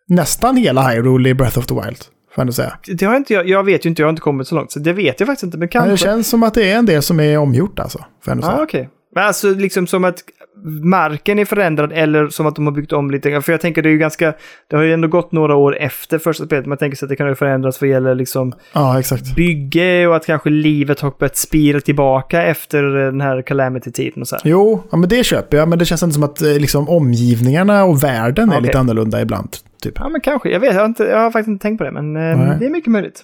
[0.07, 1.97] nästan hela Hyrule i Breath of the Wild.
[2.35, 2.77] Får jag säga.
[2.87, 4.71] Det har inte, jag, jag vet ju inte, jag har inte kommit så långt.
[4.71, 5.91] Så det vet jag faktiskt inte, men Men kanske.
[5.91, 7.97] det känns som att det är en del som är omgjort alltså.
[7.97, 8.63] Får jag ändå säga.
[8.63, 8.89] Okej.
[9.15, 10.15] Men alltså liksom som att
[10.63, 13.41] marken är förändrad eller som att de har byggt om lite.
[13.41, 14.33] För jag tänker det är ju ganska,
[14.67, 16.65] det har ju ändå gått några år efter första spelet.
[16.65, 19.01] Man tänker sig att det kan ju förändras vad gäller liksom Ja,
[19.35, 24.35] bygge och att kanske livet har börjat spira tillbaka efter den här calamity-tiden och så
[24.35, 24.41] här.
[24.45, 25.67] Jo, ja, men det köper jag.
[25.69, 28.67] Men det känns inte som att eh, liksom, omgivningarna och världen är Okej.
[28.67, 29.49] lite annorlunda ibland.
[29.81, 29.93] Typ.
[29.99, 30.49] Ja, men kanske.
[30.49, 32.57] Jag vet, jag har, inte, jag har faktiskt inte tänkt på det, men eh, Nej.
[32.59, 33.23] det är mycket möjligt.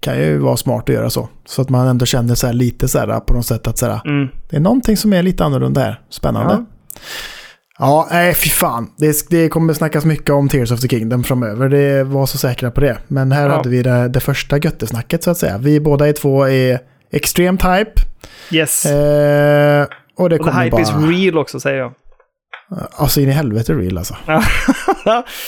[0.00, 1.28] Kan ju vara smart att göra så.
[1.46, 3.86] Så att man ändå känner så här lite så här på något sätt att så
[3.86, 4.28] här, Mm.
[4.50, 6.00] det är någonting som är lite annorlunda här.
[6.10, 6.52] Spännande.
[6.54, 6.64] Ja.
[7.78, 8.90] Ja, nej fy fan.
[8.96, 11.68] Det, det kommer snackas mycket om Tears of the Kingdom framöver.
[11.68, 12.98] Det var så säkra på det.
[13.08, 13.56] Men här Ja.
[13.56, 15.58] hade vi det, det första göttesnacket så att säga.
[15.58, 16.78] Vi båda är två är
[17.12, 17.92] extremt hype.
[18.52, 18.86] Yes.
[18.86, 20.82] Eh, och det och the kommer hype bara...
[20.82, 21.92] is real också, säger jag.
[22.96, 24.14] Alltså in i helvete real alltså.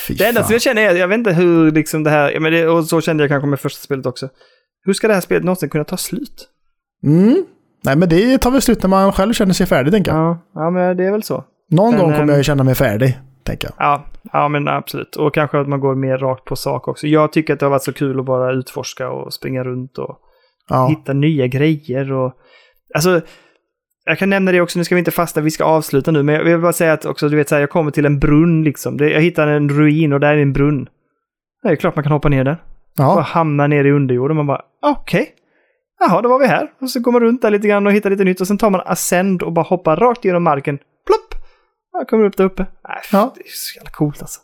[0.08, 2.68] Det enda som jag känner är, jag vet inte hur liksom det här, men det,
[2.68, 4.28] och så kände jag kanske med första spelet också.
[4.84, 6.48] Hur ska det här spelet någonsin kunna ta slut?
[7.04, 7.44] Mm.
[7.84, 10.20] Nej men det tar väl slut när man själv känner sig färdig tänker jag.
[10.20, 11.44] Ja, ja men det är väl så.
[11.70, 13.18] Någon Men, gång kommer ehm, jag ju känna mig färdig.
[13.44, 13.74] Tänker jag.
[13.86, 15.16] Ja, ja men absolut.
[15.16, 17.06] Och kanske att man går mer rakt på sak också.
[17.06, 20.18] Jag tycker att det har varit så kul att bara utforska och springa runt och
[20.68, 20.86] Ja.
[20.88, 22.32] hitta nya grejer och...
[22.94, 23.20] Alltså,
[24.10, 26.34] jag kan nämna det också, nu ska vi inte fastna, vi ska avsluta nu, men
[26.34, 28.64] jag vill bara säga att också, du vet, så här, jag kommer till en brunn
[28.64, 28.96] liksom.
[28.98, 30.88] Jag hittar en ruin och där är en brunn.
[31.62, 32.52] Det är klart man kan hoppa ner där.
[32.52, 33.20] Och Ja.
[33.20, 34.36] hamna ner i underjorden.
[34.36, 35.34] Man bara, okej.
[36.00, 36.70] Jaha, då var vi här.
[36.80, 38.40] Och så går man runt där lite grann och hittar lite nytt.
[38.40, 40.78] Och sen tar man ascend och bara hoppar rakt genom marken.
[41.06, 41.42] Plopp!
[41.92, 42.66] Jag kommer upp där uppe.
[42.88, 43.32] Nej, Ja.
[43.36, 44.40] Det är så jävla coolt alltså.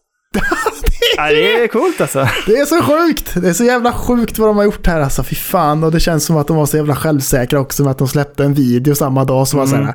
[1.16, 2.28] Ja, det är coolt alltså.
[2.46, 3.34] Det är så sjukt!
[3.42, 5.22] Det är så jävla sjukt vad de har gjort här alltså.
[5.22, 5.84] Fy fan.
[5.84, 8.44] Och det känns som att de var så jävla självsäkra också med att de släppte
[8.44, 9.86] en video samma dag som var så Mm.
[9.86, 9.94] här.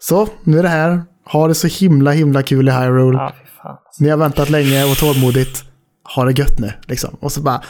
[0.00, 1.02] Så, nu är det här.
[1.32, 3.18] Ha det så himla himla kul i Hyrule.
[3.18, 3.24] Ja.
[3.24, 4.02] Alltså.
[4.02, 5.64] Ni har väntat länge och tålmodigt.
[6.14, 7.16] Ha det gött nu, liksom.
[7.20, 7.60] Och så bara...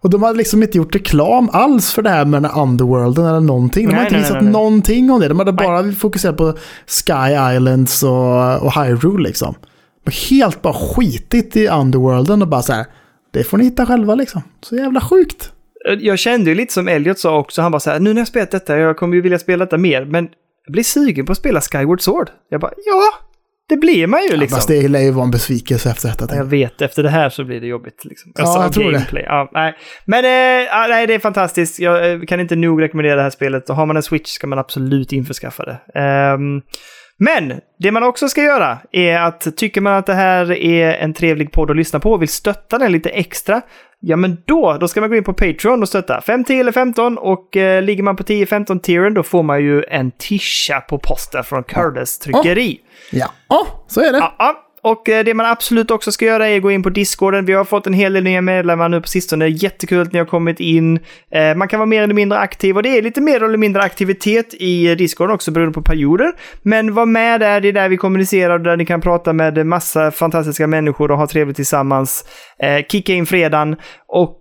[0.00, 3.26] Och de hade liksom inte gjort reklam alls för det här med den här underworlden
[3.26, 3.86] eller någonting.
[3.86, 4.52] De Nej, har inte nej, visat nej, nej.
[4.52, 5.28] någonting om det.
[5.28, 6.52] De hade bara fokuserat på
[6.86, 7.12] Sky
[7.56, 9.54] Islands och, och Hyrule liksom.
[10.30, 12.86] Helt bara skitit i underworlden och bara så här.
[13.32, 14.42] Det får ni hitta själva liksom.
[14.60, 15.52] Så jävla sjukt.
[15.98, 18.28] Jag kände ju lite som Elliot sa också, han bara så här, nu när jag
[18.28, 20.28] spelat detta, jag kommer ju vilja spela detta mer, men
[20.66, 22.30] jag blir sugen på att spela Skyward Sword.
[22.48, 23.12] Jag bara, ja,
[23.68, 24.56] det blir man ju liksom.
[24.56, 26.26] Fast det lär ju vara en besvikelse efter detta.
[26.30, 28.04] Ja, Jag vet, efter det här så blir det jobbigt.
[28.04, 28.32] Liksom.
[28.34, 28.92] Ja, jag tror det.
[28.92, 29.22] gameplay.
[29.26, 29.74] Ja, nej.
[30.04, 31.78] Men eh, ja, nej, det är fantastiskt.
[31.78, 33.68] Jag eh, kan inte nog rekommendera det här spelet.
[33.68, 36.00] Har man en Switch ska man absolut införskaffa det.
[36.00, 36.62] Ehm,
[37.18, 41.14] men det man också ska göra är att tycker man att det här är en
[41.14, 43.62] trevlig podd att lyssna på och vill stötta den lite extra,
[44.00, 46.20] ja men då, då ska man gå in på Patreon och stötta.
[46.20, 49.84] 5, 10 eller 15 och eh, ligger man på 10-15 tieren då får man ju
[49.84, 52.80] en tisha på posten från Curtis tryckeri.
[53.12, 54.18] Ja, ja så är det.
[54.18, 54.63] Ja, ja.
[54.84, 57.44] Och eh, det man absolut också ska göra är att gå in på Discorden.
[57.44, 59.48] Vi har fått en hel del nya medlemmar nu på sistone.
[59.48, 60.98] Jättekul att ni har kommit in.
[61.30, 63.82] Eh, Man kan vara mer eller mindre aktiv och det är lite mer eller mindre
[63.82, 66.32] aktivitet i eh, Discorden också beroende på perioder.
[66.62, 69.66] Men var med där, det är där vi kommunicerar och där ni kan prata med
[69.66, 72.24] massa fantastiska människor och ha trevligt tillsammans.
[72.88, 73.76] Kicka in fredagen
[74.08, 74.40] och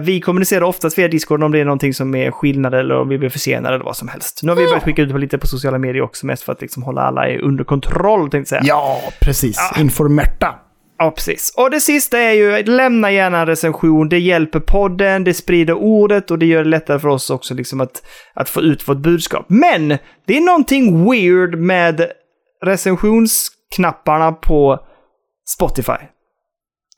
[0.00, 3.18] vi kommunicerar oftast via Discord om det är någonting som är skillnad eller om vi
[3.18, 4.40] blir försenade eller vad som helst.
[4.42, 6.60] Nu har vi börjat skicka ut på lite på sociala medier också mest för att
[6.60, 8.62] liksom hålla alla under kontroll tänkte jag säga.
[8.74, 9.33] Ja, precis.
[9.76, 10.54] Informerta.
[10.98, 11.54] Ja, precis.
[11.56, 14.08] Och det sista är ju, lämna gärna en recension.
[14.08, 17.80] Det hjälper podden, det sprider ordet och det gör det lättare för oss också liksom
[17.80, 18.02] att,
[18.34, 19.46] att få ut vårt budskap.
[19.48, 19.88] Men
[20.26, 22.06] det är någonting weird med
[22.64, 24.78] recensionsknapparna på
[25.48, 25.92] Spotify.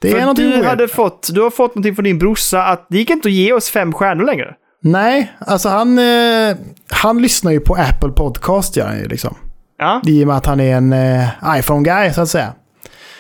[0.00, 0.64] Det är någonting du, weird.
[0.64, 3.52] hade fått, du har fått någonting från din brorsa att det gick inte att ge
[3.52, 4.54] oss fem stjärnor längre.
[4.82, 6.56] Nej, alltså han, eh,
[6.90, 9.36] han lyssnar ju på Apple Podcast gör han ju liksom.
[9.78, 12.54] Ja, I och med att han är en eh, iPhone-guy så att säga.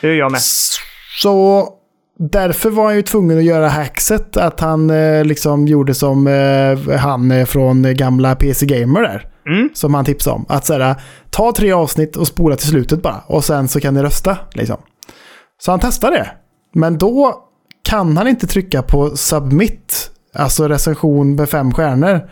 [0.00, 0.40] det gör jag med.
[1.22, 1.68] Så
[2.18, 4.36] därför var han ju tvungen att göra hackset.
[4.36, 9.28] Att han eh, liksom gjorde som eh, han eh, från gamla PC Gamer där.
[9.46, 9.70] Mm.
[9.74, 10.46] Som han tipsade om.
[10.48, 10.94] Att såhär,
[11.30, 13.20] ta tre avsnitt och spola till slutet bara.
[13.26, 14.76] Och sen så kan ni rösta liksom.
[15.58, 16.30] Så han testade det.
[16.74, 17.34] Men då
[17.88, 20.10] kan han inte trycka på submit.
[20.34, 22.30] Alltså recension med fem stjärnor.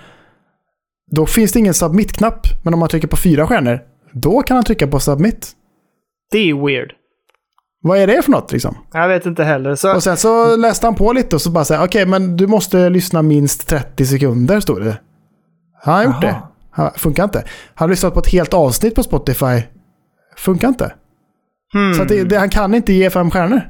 [1.10, 2.46] Då finns det ingen submit-knapp.
[2.62, 3.80] Men om man trycker på fyra stjärnor.
[4.14, 5.52] Då kan han trycka på submit.
[6.30, 6.92] Det är weird.
[7.82, 8.76] Vad är det för något liksom?
[8.92, 9.74] Jag vet inte heller.
[9.74, 12.46] Så, Och sen så läste han på lite och så bara säga okej men du
[12.46, 14.96] måste lyssna minst 30 sekunder stod det.
[15.82, 16.32] Han har gjort Jaha.
[16.32, 16.42] det.
[16.70, 17.38] Han, funkar inte.
[17.74, 19.62] Han har lyssnat på ett helt avsnitt på Spotify.
[20.36, 20.94] Funkar inte.
[21.72, 23.60] hmm, Så det, det, han kan inte ge fem stjärnor.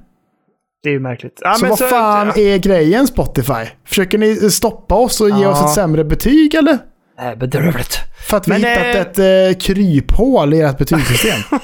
[0.82, 1.38] det är ju märkligt.
[1.42, 3.64] Ja, så vad fan är grejen Spotify?
[3.86, 5.48] Försöker ni stoppa oss och ge Ja.
[5.50, 6.78] oss ett sämre betyg eller?
[7.20, 7.98] Äh, bedrövligt.
[8.28, 9.18] För att vi Men, hittat eh, ett
[9.58, 11.40] eh, kryphål i ert betygssystem.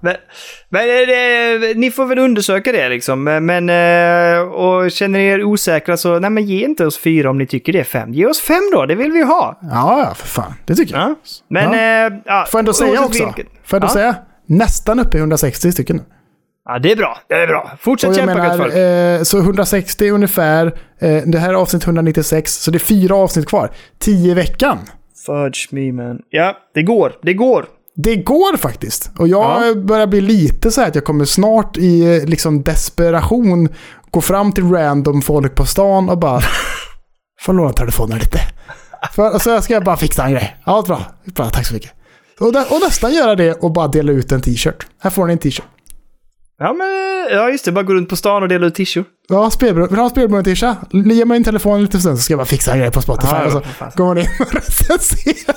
[0.00, 0.14] Men,
[0.68, 3.24] men eh, det, ni får väl undersöka det liksom.
[3.24, 7.38] Men, eh, och känner ni er osäkra så, nej men ge inte oss fyra om
[7.38, 8.12] ni tycker det är fem.
[8.14, 9.58] Ge oss fem då, det vill vi ha.
[9.62, 10.54] Ja, ja, för fan.
[10.64, 11.02] Det tycker jag.
[11.10, 11.14] Ja.
[11.48, 12.06] Men, Ja.
[12.06, 12.46] eh, ja.
[12.50, 13.24] Får jag ändå säga också?
[13.24, 13.92] vilket- Får jag ändå ja.
[13.92, 14.14] säga?
[14.46, 16.00] Nästan uppe i 160 stycken.
[16.68, 17.18] Ja, det är bra.
[17.28, 17.70] Det är bra.
[17.80, 18.74] Fortsätt Och jag kämpa gott folk.
[18.74, 20.66] eh, så 160 ungefär.
[20.98, 23.70] Eh, det här är avsnitt 196, så det är fyra avsnitt kvar.
[23.98, 24.78] 10 i veckan.
[25.26, 26.18] Fudge me man.
[26.30, 27.12] Ja, det går.
[27.22, 27.66] Det går.
[27.96, 29.10] Det går faktiskt.
[29.18, 29.74] Och jag Ja.
[29.74, 33.68] börjar bli lite så här att jag kommer snart i eh, liksom desperation
[34.10, 36.40] gå fram till random folk på stan och bara
[37.40, 38.38] Får låna telefonen lite.
[39.14, 40.56] För, så jag ska bara fixa en grej.
[40.66, 41.02] Ja, bra.
[41.24, 41.90] bra tack så mycket.
[42.40, 44.86] Och, nä- och nästan göra det och bara dela ut en t-shirt.
[45.02, 45.64] Här får ni en t-shirt.
[46.58, 46.86] Ja, men
[47.38, 47.72] ja, just det.
[47.72, 49.06] Bara gå runt på stan och dela ut t-shirt.
[49.28, 49.88] Ja, spelberoende.
[49.90, 50.76] Vill du ha en spelberoende t-shirt?
[50.92, 53.00] Ge mig en telefon en liten stund så ska jag bara fixa en grej på
[53.02, 53.32] Spotify.
[53.32, 53.92] Ja, ja, och så för fan.
[53.96, 55.56] går man in och recenserar.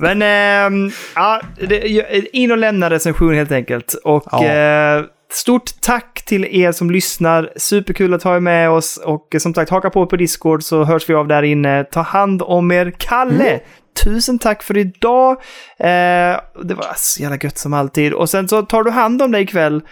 [0.00, 3.94] Men ehm, ja, det, in och lämna recension helt enkelt.
[4.04, 4.44] Och Ja.
[4.44, 7.50] eh, stort tack till er som lyssnar.
[7.56, 8.96] Superkul att ha er med oss.
[9.04, 11.84] Och eh, som sagt, haka på på Discord så hörs vi av där inne.
[11.84, 12.92] Ta hand om er.
[12.98, 13.48] Kalle!
[13.48, 13.60] Mm.
[14.04, 15.30] Tusen tack för idag.
[15.78, 15.86] Eh,
[16.64, 18.12] det var så jävla gött som alltid.
[18.12, 19.82] Och sen så tar du hand om dig ikväll.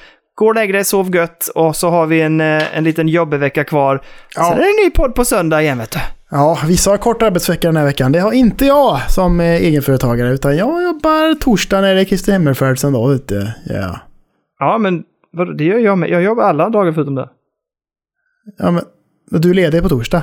[0.40, 3.64] Gå och lägg dig, sov gött och så har vi en, eh, en liten jobbvecka
[3.64, 4.00] kvar.
[4.36, 4.44] Ja.
[4.44, 5.98] Sen är det en ny podd på söndag igen vet du.
[6.30, 8.12] Ja, vissa har kort arbetsvecka den här veckan.
[8.12, 12.32] Det har inte jag som eh, egenföretagare, utan jag jobbar torsdag när det är Kristi
[12.32, 13.54] himmelfärd en dag ute.
[13.66, 14.00] Ja.
[14.58, 15.02] Ja, men
[15.32, 16.10] vadå, det gör jag med.
[16.10, 17.28] Jag jobbar alla dagar förutom det.
[18.58, 18.84] ja, men
[19.30, 20.22] du är ledig på torsdag?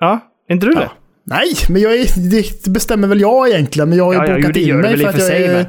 [0.00, 0.90] Ja, är inte du det?
[1.24, 4.36] Nej, men jag är, det bestämmer väl jag egentligen, men jag har ju Ja, ja,
[4.36, 5.54] jo, bokat in mig för att jag sig, är...
[5.54, 5.66] men-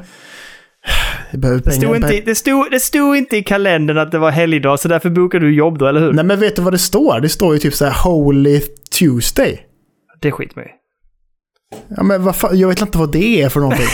[1.32, 4.88] Det stod, inte, det, stod, det stod inte i kalendern att det var helgdag, så
[4.88, 6.12] därför bokade du jobb då, eller hur?
[6.12, 7.20] Nej, men vet du vad det står?
[7.20, 8.60] Det står ju typ så här Holy
[8.98, 9.60] Tuesday.
[10.20, 10.70] Det skit mig
[11.96, 13.86] Ja, men vad fan, jag vet inte vad det är för någonting.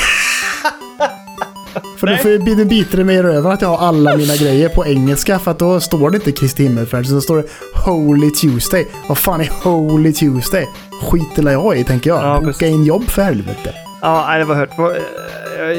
[1.99, 4.69] för nu jag- nu biter det mig i röven att jag har alla mina grejer
[4.69, 7.45] på engelska för att då står det inte Kristi himmelfärd, så står det
[7.87, 8.87] Holy Tuesday.
[9.09, 10.67] Vad fan är Holy Tuesday?
[11.03, 12.23] Skiter jag i, tänker jag.
[12.25, 13.75] Ja, Boka in jobb för helvete.
[14.03, 14.71] Ja, det var hört.
[14.79, 14.85] Eh,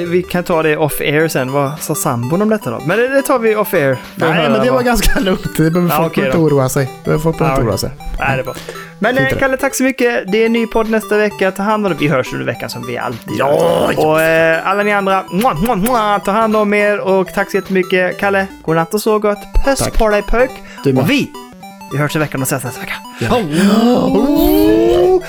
[0.07, 1.52] Vi kan ta det off-air sen.
[1.52, 2.80] Vad sa sambon om detta då?
[2.85, 3.95] Men det, tar vi off-air.
[3.95, 5.57] Får Nej, men det var vad- ganska lugnt.
[5.57, 6.43] Det behöver Ja, folk okej inte då.
[6.43, 6.85] oroa sig.
[6.85, 7.89] Det behöver folk Ja, inte oroa sig.
[8.19, 8.53] Nej, det är bra.
[8.99, 9.27] Men eh.
[9.39, 10.31] Kalle, tack så mycket.
[10.31, 11.52] Det är en ny podd nästa vecka.
[11.52, 11.98] Ta hand om det.
[11.99, 13.48] Vi hörs under veckan som vi alltid gör.
[13.48, 13.91] ja.
[13.98, 17.57] Och eh, alla ni andra, mwah, mwah, mwah, ta hand om er och tack så
[17.57, 18.19] jättemycket.
[18.19, 19.38] Kalle, godnatt och så gott.
[19.65, 20.23] Puss på dig
[20.85, 20.98] med.
[20.98, 21.31] Och vi,
[21.91, 22.93] vi hörs i veckan och ses nästa vecka.
[23.19, 23.35] Ja.
[23.38, 25.22] Oh.